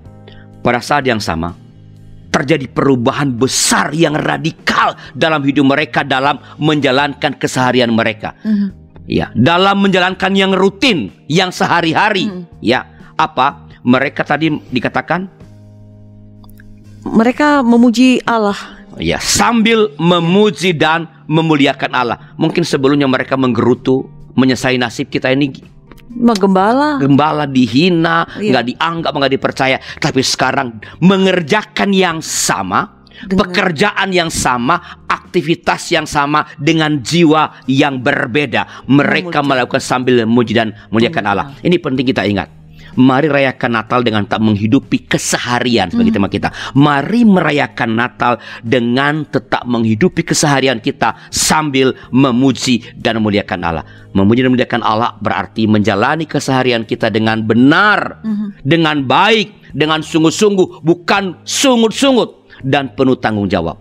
Pada 0.63 0.79
saat 0.79 1.03
yang 1.03 1.19
sama 1.19 1.58
terjadi 2.39 2.71
perubahan 2.71 3.35
besar 3.35 3.91
yang 3.91 4.15
radikal 4.15 4.95
dalam 5.11 5.43
hidup 5.43 5.67
mereka 5.67 6.07
dalam 6.07 6.39
menjalankan 6.55 7.35
keseharian 7.35 7.91
mereka. 7.91 8.33
Mhm. 8.47 8.67
Ya, 9.09 9.33
dalam 9.33 9.81
menjalankan 9.81 10.31
yang 10.37 10.53
rutin, 10.53 11.09
yang 11.25 11.49
sehari-hari. 11.49 12.29
Ya, 12.61 12.85
apa? 13.17 13.65
Mereka 13.81 14.21
tadi 14.21 14.53
dikatakan 14.69 15.25
Mereka 16.99 17.65
memuji 17.65 18.21
Allah. 18.27 18.77
ya 18.99 19.15
sambil 19.17 19.95
memuji 19.95 20.75
dan 20.75 21.07
memuliakan 21.25 21.91
Allah. 21.95 22.17
Mungkin 22.35 22.67
sebelumnya 22.67 23.07
mereka 23.07 23.39
menggerutu, 23.39 24.05
menyesai 24.35 24.75
nasib 24.75 25.07
kita 25.07 25.31
ini 25.31 25.55
Gembala. 26.09 26.97
gembala 26.97 27.45
dihina, 27.45 28.25
Iya. 28.41 28.49
nggak 28.51 28.65
dianggap, 28.65 29.11
nggak 29.13 29.33
dipercaya. 29.37 29.77
Tapi 30.01 30.25
sekarang 30.25 30.81
mengerjakan 30.99 31.93
yang 31.93 32.17
sama, 32.19 33.05
Dengan- 33.23 33.39
pekerjaan 33.45 34.09
yang 34.09 34.33
sama, 34.33 35.05
aktivitas 35.05 35.93
yang 35.93 36.09
sama 36.09 36.49
dengan 36.57 36.97
jiwa 36.99 37.61
yang 37.69 38.01
berbeda. 38.01 38.89
Mereka 38.89 39.39
Memuji. 39.39 39.49
melakukan 39.53 39.81
sambil 39.81 40.25
memuji 40.25 40.53
dan 40.57 40.73
memuliakan 40.89 41.23
Allah. 41.25 41.45
Ini 41.61 41.77
penting 41.77 42.05
kita 42.09 42.25
ingat. 42.25 42.58
Mari 42.99 43.31
rayakan 43.31 43.79
Natal 43.79 44.03
dengan 44.03 44.27
tak 44.27 44.43
menghidupi 44.43 45.07
keseharian 45.07 45.87
sebagai 45.87 46.11
tema 46.11 46.27
kita. 46.27 46.51
Mari 46.75 47.23
merayakan 47.23 47.95
Natal 47.95 48.43
dengan 48.59 49.23
tetap 49.23 49.63
menghidupi 49.63 50.27
keseharian 50.27 50.83
kita 50.83 51.15
sambil 51.31 51.95
memuji 52.11 52.83
dan 52.99 53.23
memuliakan 53.23 53.63
Allah. 53.63 53.87
Memuji 54.11 54.43
dan 54.43 54.51
memuliakan 54.51 54.83
Allah 54.83 55.15
berarti 55.23 55.63
menjalani 55.63 56.27
keseharian 56.27 56.83
kita 56.83 57.07
dengan 57.07 57.39
benar, 57.39 58.19
dengan 58.67 59.07
baik, 59.07 59.71
dengan 59.71 60.03
sungguh-sungguh, 60.03 60.83
bukan 60.83 61.39
sungut-sungut 61.47 62.51
dan 62.67 62.91
penuh 62.99 63.15
tanggung 63.15 63.47
jawab. 63.47 63.79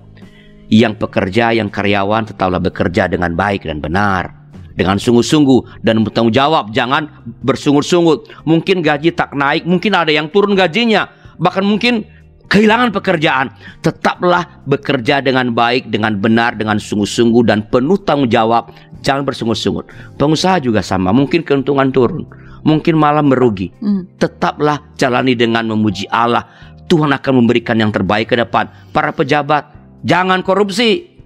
Yang 0.71 1.01
pekerja, 1.01 1.51
yang 1.57 1.73
karyawan 1.73 2.29
tetaplah 2.31 2.63
bekerja 2.63 3.11
dengan 3.11 3.35
baik 3.35 3.67
dan 3.67 3.83
benar. 3.83 4.38
Dengan 4.79 4.95
sungguh-sungguh 4.95 5.83
dan 5.83 6.07
bertanggung 6.07 6.31
jawab. 6.31 6.71
Jangan 6.71 7.11
bersungut-sungut. 7.43 8.31
Mungkin 8.47 8.79
gaji 8.79 9.11
tak 9.11 9.35
naik, 9.35 9.67
mungkin 9.67 9.99
ada 9.99 10.15
yang 10.15 10.31
turun 10.31 10.55
gajinya. 10.55 11.11
Bahkan 11.43 11.67
mungkin 11.67 12.07
kehilangan 12.47 12.95
pekerjaan. 12.95 13.51
Tetaplah 13.83 14.63
bekerja 14.71 15.19
dengan 15.19 15.51
baik, 15.51 15.91
dengan 15.91 16.17
benar, 16.23 16.55
dengan 16.55 16.79
sungguh-sungguh 16.79 17.43
dan 17.43 17.67
penuh 17.69 17.99
tanggung 18.01 18.31
jawab. 18.31 18.71
Jangan 19.03 19.23
bersungut-sungut. 19.27 19.91
Pengusaha 20.19 20.59
juga 20.59 20.83
sama. 20.83 21.11
Mungkin 21.11 21.43
keuntungan 21.43 21.91
turun. 21.91 22.27
Mungkin 22.67 22.99
malah 22.99 23.23
merugi. 23.23 23.71
Hmm. 23.79 24.07
Tetaplah 24.19 24.95
jalani 24.99 25.39
dengan 25.39 25.71
memuji 25.71 26.07
Allah. 26.11 26.47
Tuhan 26.89 27.13
akan 27.13 27.33
memberikan 27.45 27.77
yang 27.79 27.93
terbaik 27.93 28.33
ke 28.33 28.37
depan. 28.41 28.67
Para 28.91 29.13
pejabat, 29.13 29.71
jangan 30.03 30.41
korupsi. 30.41 31.21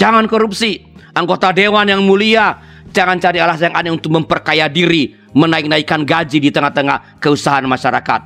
Jangan 0.00 0.26
korupsi. 0.26 0.82
Anggota 1.16 1.52
dewan 1.52 1.88
yang 1.88 2.04
mulia, 2.04 2.60
jangan 2.96 3.20
cari 3.20 3.38
alasan 3.44 3.70
yang 3.70 3.76
aneh 3.76 3.92
untuk 3.92 4.08
memperkaya 4.16 4.72
diri, 4.72 5.12
menaik-naikkan 5.36 6.08
gaji 6.08 6.40
di 6.40 6.48
tengah-tengah 6.48 7.20
keusahaan 7.20 7.68
masyarakat. 7.68 8.20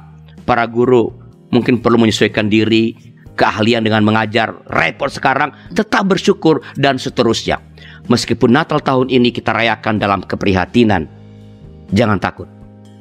Para 0.47 0.62
guru 0.71 1.11
mungkin 1.51 1.83
perlu 1.83 1.99
menyesuaikan 1.99 2.47
diri, 2.47 2.95
keahlian 3.35 3.83
dengan 3.83 4.07
mengajar, 4.07 4.55
repot 4.71 5.11
sekarang, 5.11 5.51
tetap 5.75 6.07
bersyukur 6.07 6.62
dan 6.79 7.03
seterusnya. 7.03 7.59
Meskipun 8.07 8.55
Natal 8.55 8.79
tahun 8.79 9.11
ini 9.11 9.35
kita 9.35 9.51
rayakan 9.51 9.99
dalam 9.99 10.23
keprihatinan, 10.23 11.11
jangan 11.91 12.23
takut. 12.23 12.47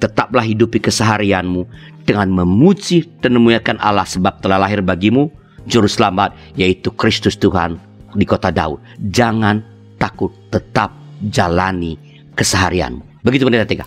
Tetaplah 0.01 0.41
hidupi 0.41 0.81
keseharianmu 0.81 1.67
dengan 2.07 2.31
memuji 2.31 3.05
dan 3.21 3.37
memuliakan 3.37 3.77
Allah 3.83 4.07
sebab 4.07 4.41
telah 4.41 4.57
lahir 4.57 4.79
bagimu 4.79 5.27
juru 5.67 5.91
selamat 5.91 6.33
yaitu 6.55 6.87
Kristus 6.95 7.35
Tuhan 7.35 7.77
di 8.15 8.23
kota 8.23 8.47
Daud. 8.47 8.79
Jangan 9.11 9.59
takut, 9.99 10.31
tetap 10.55 10.98
jalani 11.27 11.99
keseharianmu. 12.33 13.19
Begitu 13.19 13.43
pendeta 13.43 13.67
Tika. 13.67 13.85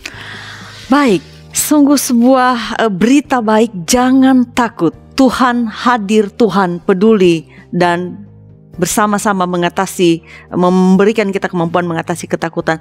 Baik, 0.93 1.25
sungguh 1.57 1.97
sebuah 1.97 2.85
eh, 2.85 2.93
berita 2.93 3.41
baik. 3.41 3.89
Jangan 3.89 4.53
takut. 4.53 4.93
Tuhan 5.13 5.69
hadir, 5.69 6.33
Tuhan 6.33 6.81
peduli 6.81 7.45
dan 7.69 8.25
bersama-sama 8.81 9.45
mengatasi, 9.45 10.25
memberikan 10.49 11.29
kita 11.29 11.53
kemampuan 11.53 11.85
mengatasi 11.85 12.25
ketakutan. 12.25 12.81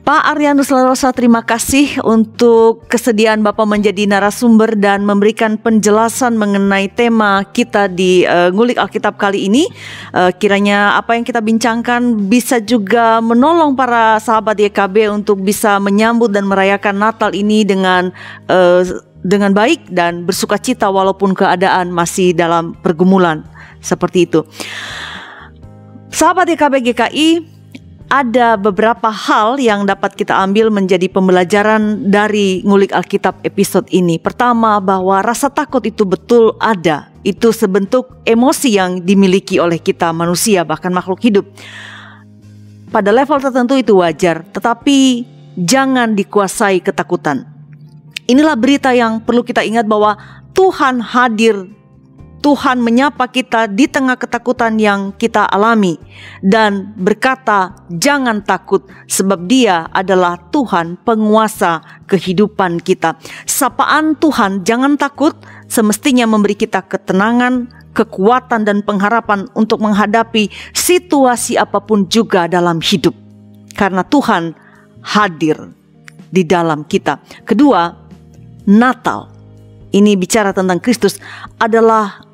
Pak 0.00 0.32
Arianus 0.32 0.72
Larosa, 0.72 1.12
terima 1.12 1.44
kasih 1.44 2.00
untuk 2.00 2.88
kesediaan 2.88 3.44
Bapak 3.44 3.68
menjadi 3.68 4.08
narasumber 4.08 4.72
dan 4.72 5.04
memberikan 5.04 5.60
penjelasan 5.60 6.40
mengenai 6.40 6.88
tema 6.88 7.44
kita 7.44 7.84
di 7.84 8.24
eh, 8.24 8.48
Ngulik 8.48 8.80
Alkitab 8.80 9.20
kali 9.20 9.52
ini. 9.52 9.68
Eh, 10.16 10.32
kiranya 10.40 10.96
apa 10.96 11.20
yang 11.20 11.22
kita 11.28 11.44
bincangkan 11.44 12.16
bisa 12.32 12.64
juga 12.64 13.20
menolong 13.20 13.76
para 13.76 14.16
sahabat 14.16 14.56
YKB 14.72 15.12
untuk 15.12 15.44
bisa 15.44 15.76
menyambut 15.76 16.32
dan 16.32 16.48
merayakan 16.48 16.96
Natal 16.96 17.36
ini 17.36 17.68
dengan 17.68 18.08
eh, 18.48 18.82
dengan 19.20 19.52
baik 19.52 19.92
dan 19.92 20.24
bersuka 20.24 20.56
cita 20.56 20.88
walaupun 20.88 21.36
keadaan 21.36 21.92
masih 21.92 22.32
dalam 22.32 22.72
pergumulan 22.80 23.44
seperti 23.84 24.24
itu. 24.24 24.48
Sahabat 26.08 26.48
YKB 26.50 26.74
GKI, 26.88 27.59
ada 28.10 28.58
beberapa 28.58 29.06
hal 29.06 29.62
yang 29.62 29.86
dapat 29.86 30.18
kita 30.18 30.34
ambil 30.34 30.66
menjadi 30.68 31.06
pembelajaran 31.06 32.10
dari 32.10 32.58
ngulik 32.66 32.90
Alkitab 32.90 33.38
episode 33.46 33.86
ini. 33.94 34.18
Pertama, 34.18 34.82
bahwa 34.82 35.22
rasa 35.22 35.46
takut 35.46 35.80
itu 35.86 36.02
betul 36.02 36.58
ada. 36.58 37.06
Itu 37.22 37.54
sebentuk 37.54 38.18
emosi 38.26 38.74
yang 38.74 39.06
dimiliki 39.06 39.62
oleh 39.62 39.78
kita 39.78 40.10
manusia 40.10 40.66
bahkan 40.66 40.90
makhluk 40.90 41.22
hidup. 41.22 41.46
Pada 42.90 43.14
level 43.14 43.38
tertentu 43.38 43.78
itu 43.78 43.94
wajar, 44.02 44.42
tetapi 44.50 45.22
jangan 45.54 46.18
dikuasai 46.18 46.82
ketakutan. 46.82 47.46
Inilah 48.26 48.58
berita 48.58 48.90
yang 48.90 49.22
perlu 49.22 49.46
kita 49.46 49.62
ingat 49.62 49.86
bahwa 49.86 50.18
Tuhan 50.50 50.98
hadir 50.98 51.70
Tuhan 52.40 52.80
menyapa 52.80 53.28
kita 53.28 53.68
di 53.68 53.84
tengah 53.84 54.16
ketakutan 54.16 54.80
yang 54.80 55.12
kita 55.12 55.44
alami 55.44 56.00
dan 56.40 56.96
berkata, 56.96 57.76
"Jangan 57.92 58.40
takut, 58.40 58.88
sebab 59.04 59.44
Dia 59.44 59.84
adalah 59.92 60.40
Tuhan, 60.48 60.96
penguasa 61.04 61.84
kehidupan 62.08 62.80
kita." 62.80 63.20
Sapaan 63.44 64.16
Tuhan, 64.16 64.64
"Jangan 64.64 64.96
takut," 64.96 65.36
semestinya 65.68 66.24
memberi 66.24 66.56
kita 66.56 66.80
ketenangan, 66.80 67.68
kekuatan, 67.92 68.64
dan 68.64 68.80
pengharapan 68.88 69.44
untuk 69.52 69.84
menghadapi 69.84 70.48
situasi 70.72 71.60
apa 71.60 71.84
pun 71.84 72.08
juga 72.08 72.48
dalam 72.48 72.80
hidup, 72.80 73.12
karena 73.76 74.00
Tuhan 74.00 74.56
hadir 75.04 75.76
di 76.32 76.40
dalam 76.48 76.88
kita. 76.88 77.20
Kedua, 77.44 77.92
Natal 78.64 79.28
ini 79.90 80.14
bicara 80.14 80.54
tentang 80.54 80.78
Kristus 80.78 81.18
adalah 81.58 82.29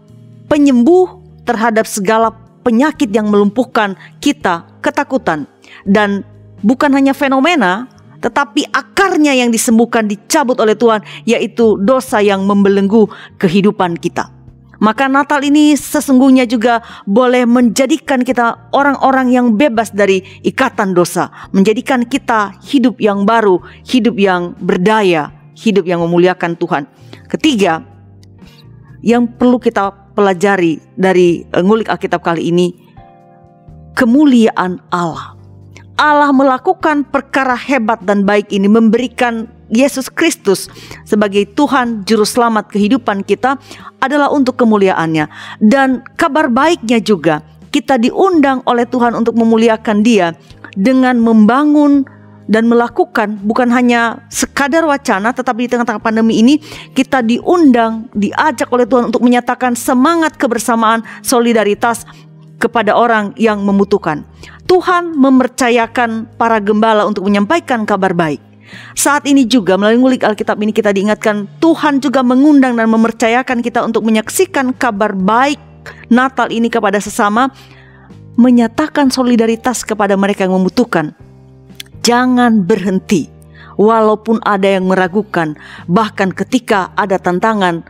penyembuh 0.47 1.23
terhadap 1.47 1.87
segala 1.87 2.35
penyakit 2.67 3.11
yang 3.15 3.31
melumpuhkan 3.31 3.95
kita, 4.19 4.67
ketakutan. 4.83 5.47
Dan 5.87 6.27
bukan 6.67 6.91
hanya 6.91 7.15
fenomena, 7.15 7.87
tetapi 8.19 8.67
akarnya 8.75 9.39
yang 9.39 9.55
disembuhkan 9.55 10.11
dicabut 10.11 10.59
oleh 10.59 10.75
Tuhan, 10.75 11.07
yaitu 11.23 11.79
dosa 11.79 12.19
yang 12.19 12.43
membelenggu 12.43 13.07
kehidupan 13.39 13.95
kita. 14.03 14.35
Maka 14.77 15.09
Natal 15.09 15.41
ini 15.41 15.73
sesungguhnya 15.73 16.45
juga 16.45 16.85
boleh 17.09 17.49
menjadikan 17.49 18.21
kita 18.21 18.69
orang-orang 18.77 19.33
yang 19.33 19.47
bebas 19.57 19.89
dari 19.89 20.21
ikatan 20.45 20.93
dosa, 20.93 21.33
menjadikan 21.57 22.05
kita 22.05 22.53
hidup 22.61 23.01
yang 23.01 23.25
baru, 23.25 23.57
hidup 23.89 24.21
yang 24.21 24.53
berdaya, 24.61 25.33
hidup 25.57 25.89
yang 25.89 26.05
memuliakan 26.05 26.61
Tuhan. 26.61 26.85
Ketiga, 27.33 27.81
yang 29.07 29.31
perlu 29.31 29.63
kita 29.63 29.95
pelajari 30.19 30.83
dari 30.99 31.47
uh, 31.55 31.63
ngulik 31.63 31.87
Alkitab 31.87 32.27
kali 32.27 32.51
ini 32.51 32.75
kemuliaan 33.95 34.83
Allah. 34.91 35.39
Allah 35.97 36.29
melakukan 36.29 37.09
perkara 37.09 37.57
hebat 37.57 38.05
dan 38.05 38.27
baik 38.27 38.53
ini 38.53 38.69
memberikan 38.69 39.49
Yesus 39.73 40.13
Kristus 40.13 40.69
sebagai 41.09 41.49
Tuhan 41.57 42.05
juru 42.05 42.27
selamat 42.27 42.69
kehidupan 42.69 43.25
kita 43.25 43.57
adalah 44.05 44.29
untuk 44.29 44.61
kemuliaannya 44.61 45.25
dan 45.65 46.05
kabar 46.21 46.53
baiknya 46.53 47.01
juga 47.01 47.41
kita 47.73 47.97
diundang 47.97 48.61
oleh 48.69 48.85
Tuhan 48.85 49.17
untuk 49.17 49.41
memuliakan 49.41 50.05
Dia 50.05 50.37
dengan 50.77 51.17
membangun 51.17 52.05
dan 52.47 52.71
melakukan 52.71 53.39
bukan 53.43 53.69
hanya 53.75 54.23
sekadar 54.31 54.87
wacana 54.87 55.35
tetapi 55.35 55.67
di 55.67 55.71
tengah-tengah 55.75 56.03
pandemi 56.03 56.39
ini 56.39 56.63
kita 56.95 57.23
diundang 57.23 58.07
diajak 58.15 58.71
oleh 58.71 58.87
Tuhan 58.87 59.11
untuk 59.11 59.23
menyatakan 59.27 59.75
semangat 59.75 60.39
kebersamaan 60.39 61.03
solidaritas 61.27 62.07
kepada 62.57 62.97
orang 62.97 63.37
yang 63.37 63.61
membutuhkan. 63.61 64.25
Tuhan 64.65 65.15
mempercayakan 65.15 66.41
para 66.41 66.59
gembala 66.59 67.05
untuk 67.05 67.29
menyampaikan 67.29 67.85
kabar 67.85 68.17
baik. 68.17 68.41
Saat 68.99 69.31
ini 69.31 69.47
juga 69.47 69.79
melalui 69.79 70.03
ngulik 70.03 70.27
Alkitab 70.27 70.59
ini 70.59 70.75
kita 70.75 70.91
diingatkan 70.91 71.47
Tuhan 71.63 72.03
juga 72.03 72.27
mengundang 72.27 72.75
dan 72.75 72.91
mempercayakan 72.91 73.63
kita 73.63 73.87
untuk 73.87 74.03
menyaksikan 74.03 74.75
kabar 74.75 75.15
baik 75.15 75.63
Natal 76.11 76.51
ini 76.51 76.67
kepada 76.67 76.99
sesama 76.99 77.55
menyatakan 78.35 79.07
solidaritas 79.15 79.87
kepada 79.87 80.19
mereka 80.19 80.51
yang 80.51 80.59
membutuhkan 80.59 81.15
jangan 82.07 82.63
berhenti. 82.63 83.27
Walaupun 83.77 84.41
ada 84.41 84.79
yang 84.79 84.89
meragukan, 84.89 85.53
bahkan 85.85 86.33
ketika 86.33 86.89
ada 86.97 87.21
tantangan, 87.21 87.85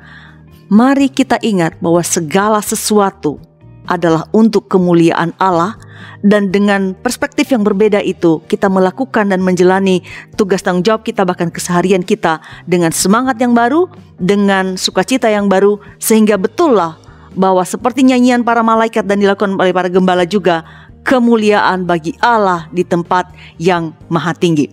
mari 0.66 1.06
kita 1.06 1.38
ingat 1.38 1.78
bahwa 1.78 2.02
segala 2.02 2.58
sesuatu 2.58 3.38
adalah 3.86 4.26
untuk 4.34 4.66
kemuliaan 4.66 5.30
Allah 5.38 5.78
dan 6.26 6.50
dengan 6.50 6.98
perspektif 6.98 7.54
yang 7.54 7.62
berbeda 7.62 8.02
itu 8.02 8.42
kita 8.50 8.66
melakukan 8.66 9.30
dan 9.30 9.38
menjalani 9.46 10.02
tugas 10.34 10.58
tanggung 10.66 10.82
jawab 10.82 11.06
kita 11.06 11.22
bahkan 11.22 11.54
keseharian 11.54 12.02
kita 12.02 12.42
dengan 12.66 12.90
semangat 12.90 13.38
yang 13.38 13.54
baru, 13.54 13.86
dengan 14.18 14.74
sukacita 14.74 15.30
yang 15.30 15.46
baru 15.46 15.78
sehingga 16.02 16.34
betullah 16.34 16.98
bahwa 17.36 17.62
seperti 17.62 18.02
nyanyian 18.02 18.42
para 18.42 18.64
malaikat 18.64 19.06
dan 19.06 19.22
dilakukan 19.22 19.54
oleh 19.54 19.70
para 19.70 19.86
gembala 19.86 20.26
juga 20.26 20.66
kemuliaan 21.06 21.86
bagi 21.86 22.18
Allah 22.18 22.66
di 22.74 22.82
tempat 22.82 23.30
yang 23.62 23.94
maha 24.10 24.34
tinggi. 24.34 24.66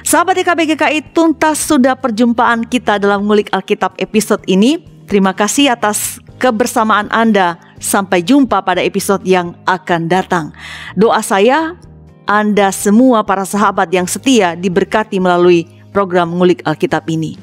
Sahabat 0.00 0.40
DKB 0.40 0.72
GKI, 0.72 0.98
tuntas 1.12 1.60
sudah 1.60 1.92
perjumpaan 1.92 2.64
kita 2.64 2.96
dalam 2.96 3.28
ngulik 3.28 3.52
Alkitab 3.52 4.00
episode 4.00 4.40
ini. 4.48 4.80
Terima 5.04 5.36
kasih 5.36 5.76
atas 5.76 6.16
kebersamaan 6.40 7.12
Anda. 7.12 7.60
Sampai 7.78 8.24
jumpa 8.24 8.64
pada 8.64 8.82
episode 8.82 9.22
yang 9.22 9.54
akan 9.68 10.08
datang. 10.08 10.50
Doa 10.96 11.20
saya, 11.20 11.76
Anda 12.24 12.72
semua 12.72 13.22
para 13.22 13.44
sahabat 13.44 13.92
yang 13.92 14.08
setia 14.08 14.56
diberkati 14.56 15.20
melalui 15.20 15.68
program 15.92 16.32
ngulik 16.34 16.64
Alkitab 16.64 17.06
ini. 17.06 17.36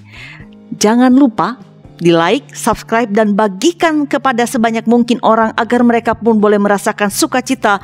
Jangan 0.76 1.14
lupa 1.14 1.56
di 2.00 2.12
like, 2.12 2.52
subscribe, 2.52 3.08
dan 3.12 3.40
bagikan 3.40 4.04
kepada 4.04 4.44
sebanyak 4.44 4.84
mungkin 4.84 5.20
orang 5.24 5.56
agar 5.56 5.80
mereka 5.84 6.12
pun 6.16 6.44
boleh 6.44 6.60
merasakan 6.60 7.08
sukacita 7.08 7.80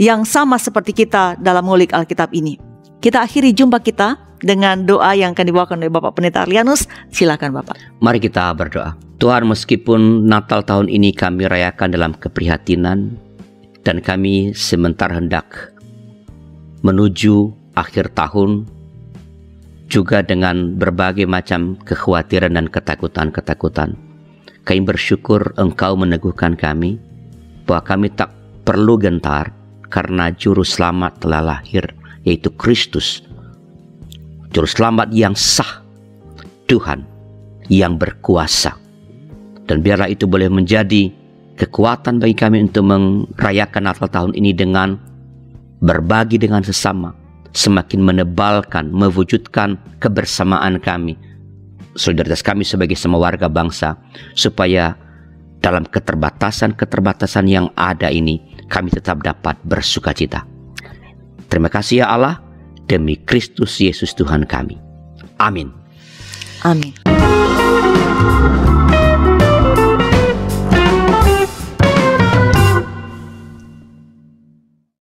yang 0.00 0.24
sama 0.24 0.56
seperti 0.56 1.04
kita 1.04 1.36
dalam 1.36 1.68
ngulik 1.68 1.92
Alkitab 1.92 2.32
ini. 2.32 2.56
Kita 3.04 3.20
akhiri 3.20 3.52
jumpa 3.52 3.84
kita 3.84 4.16
dengan 4.40 4.88
doa 4.88 5.12
yang 5.12 5.36
akan 5.36 5.44
dibawakan 5.44 5.84
oleh 5.84 5.92
Bapak 5.92 6.16
Pendeta 6.16 6.48
Arlianus. 6.48 6.88
Silakan 7.12 7.52
Bapak. 7.52 7.76
Mari 8.00 8.16
kita 8.24 8.48
berdoa. 8.56 8.96
Tuhan 9.20 9.44
meskipun 9.44 10.24
Natal 10.24 10.64
tahun 10.64 10.88
ini 10.88 11.12
kami 11.12 11.44
rayakan 11.44 11.92
dalam 11.92 12.16
keprihatinan 12.16 13.12
dan 13.84 14.00
kami 14.00 14.56
sementara 14.56 15.20
hendak 15.20 15.76
menuju 16.80 17.52
akhir 17.76 18.16
tahun 18.16 18.64
juga 19.92 20.24
dengan 20.24 20.80
berbagai 20.80 21.28
macam 21.28 21.76
kekhawatiran 21.84 22.56
dan 22.56 22.72
ketakutan-ketakutan. 22.72 24.00
Kami 24.64 24.80
bersyukur 24.80 25.52
Engkau 25.60 25.92
meneguhkan 26.00 26.56
kami 26.56 26.96
bahwa 27.68 27.84
kami 27.84 28.08
tak 28.08 28.32
perlu 28.64 28.96
gentar 28.96 29.59
karena 29.90 30.30
juru 30.30 30.62
selamat 30.62 31.26
telah 31.26 31.42
lahir 31.42 31.84
yaitu 32.22 32.48
Kristus. 32.54 33.26
Juru 34.54 34.66
selamat 34.66 35.10
yang 35.14 35.34
sah, 35.34 35.82
Tuhan 36.70 37.06
yang 37.70 37.98
berkuasa. 37.98 38.74
Dan 39.66 39.82
biarlah 39.82 40.10
itu 40.10 40.26
boleh 40.26 40.50
menjadi 40.50 41.10
kekuatan 41.54 42.18
bagi 42.18 42.34
kami 42.34 42.66
untuk 42.66 42.82
merayakan 42.90 43.86
Natal 43.86 44.10
tahun 44.10 44.32
ini 44.34 44.50
dengan 44.50 44.98
berbagi 45.78 46.42
dengan 46.42 46.66
sesama, 46.66 47.14
semakin 47.54 48.02
menebalkan, 48.02 48.90
mewujudkan 48.90 49.78
kebersamaan 50.02 50.82
kami, 50.82 51.14
solidaritas 51.94 52.42
kami 52.42 52.66
sebagai 52.66 52.98
semua 52.98 53.30
warga 53.30 53.46
bangsa, 53.46 53.94
supaya 54.34 54.98
dalam 55.62 55.86
keterbatasan-keterbatasan 55.86 57.46
yang 57.46 57.70
ada 57.78 58.10
ini, 58.10 58.42
kami 58.70 58.94
tetap 58.94 59.20
dapat 59.26 59.58
bersuka 59.66 60.14
cita. 60.14 60.46
Terima 61.50 61.66
kasih 61.66 62.06
ya 62.06 62.14
Allah, 62.14 62.38
demi 62.86 63.18
Kristus 63.18 63.82
Yesus 63.82 64.14
Tuhan 64.14 64.46
kami. 64.46 64.78
Amin. 65.42 65.74
Amin. 66.62 66.94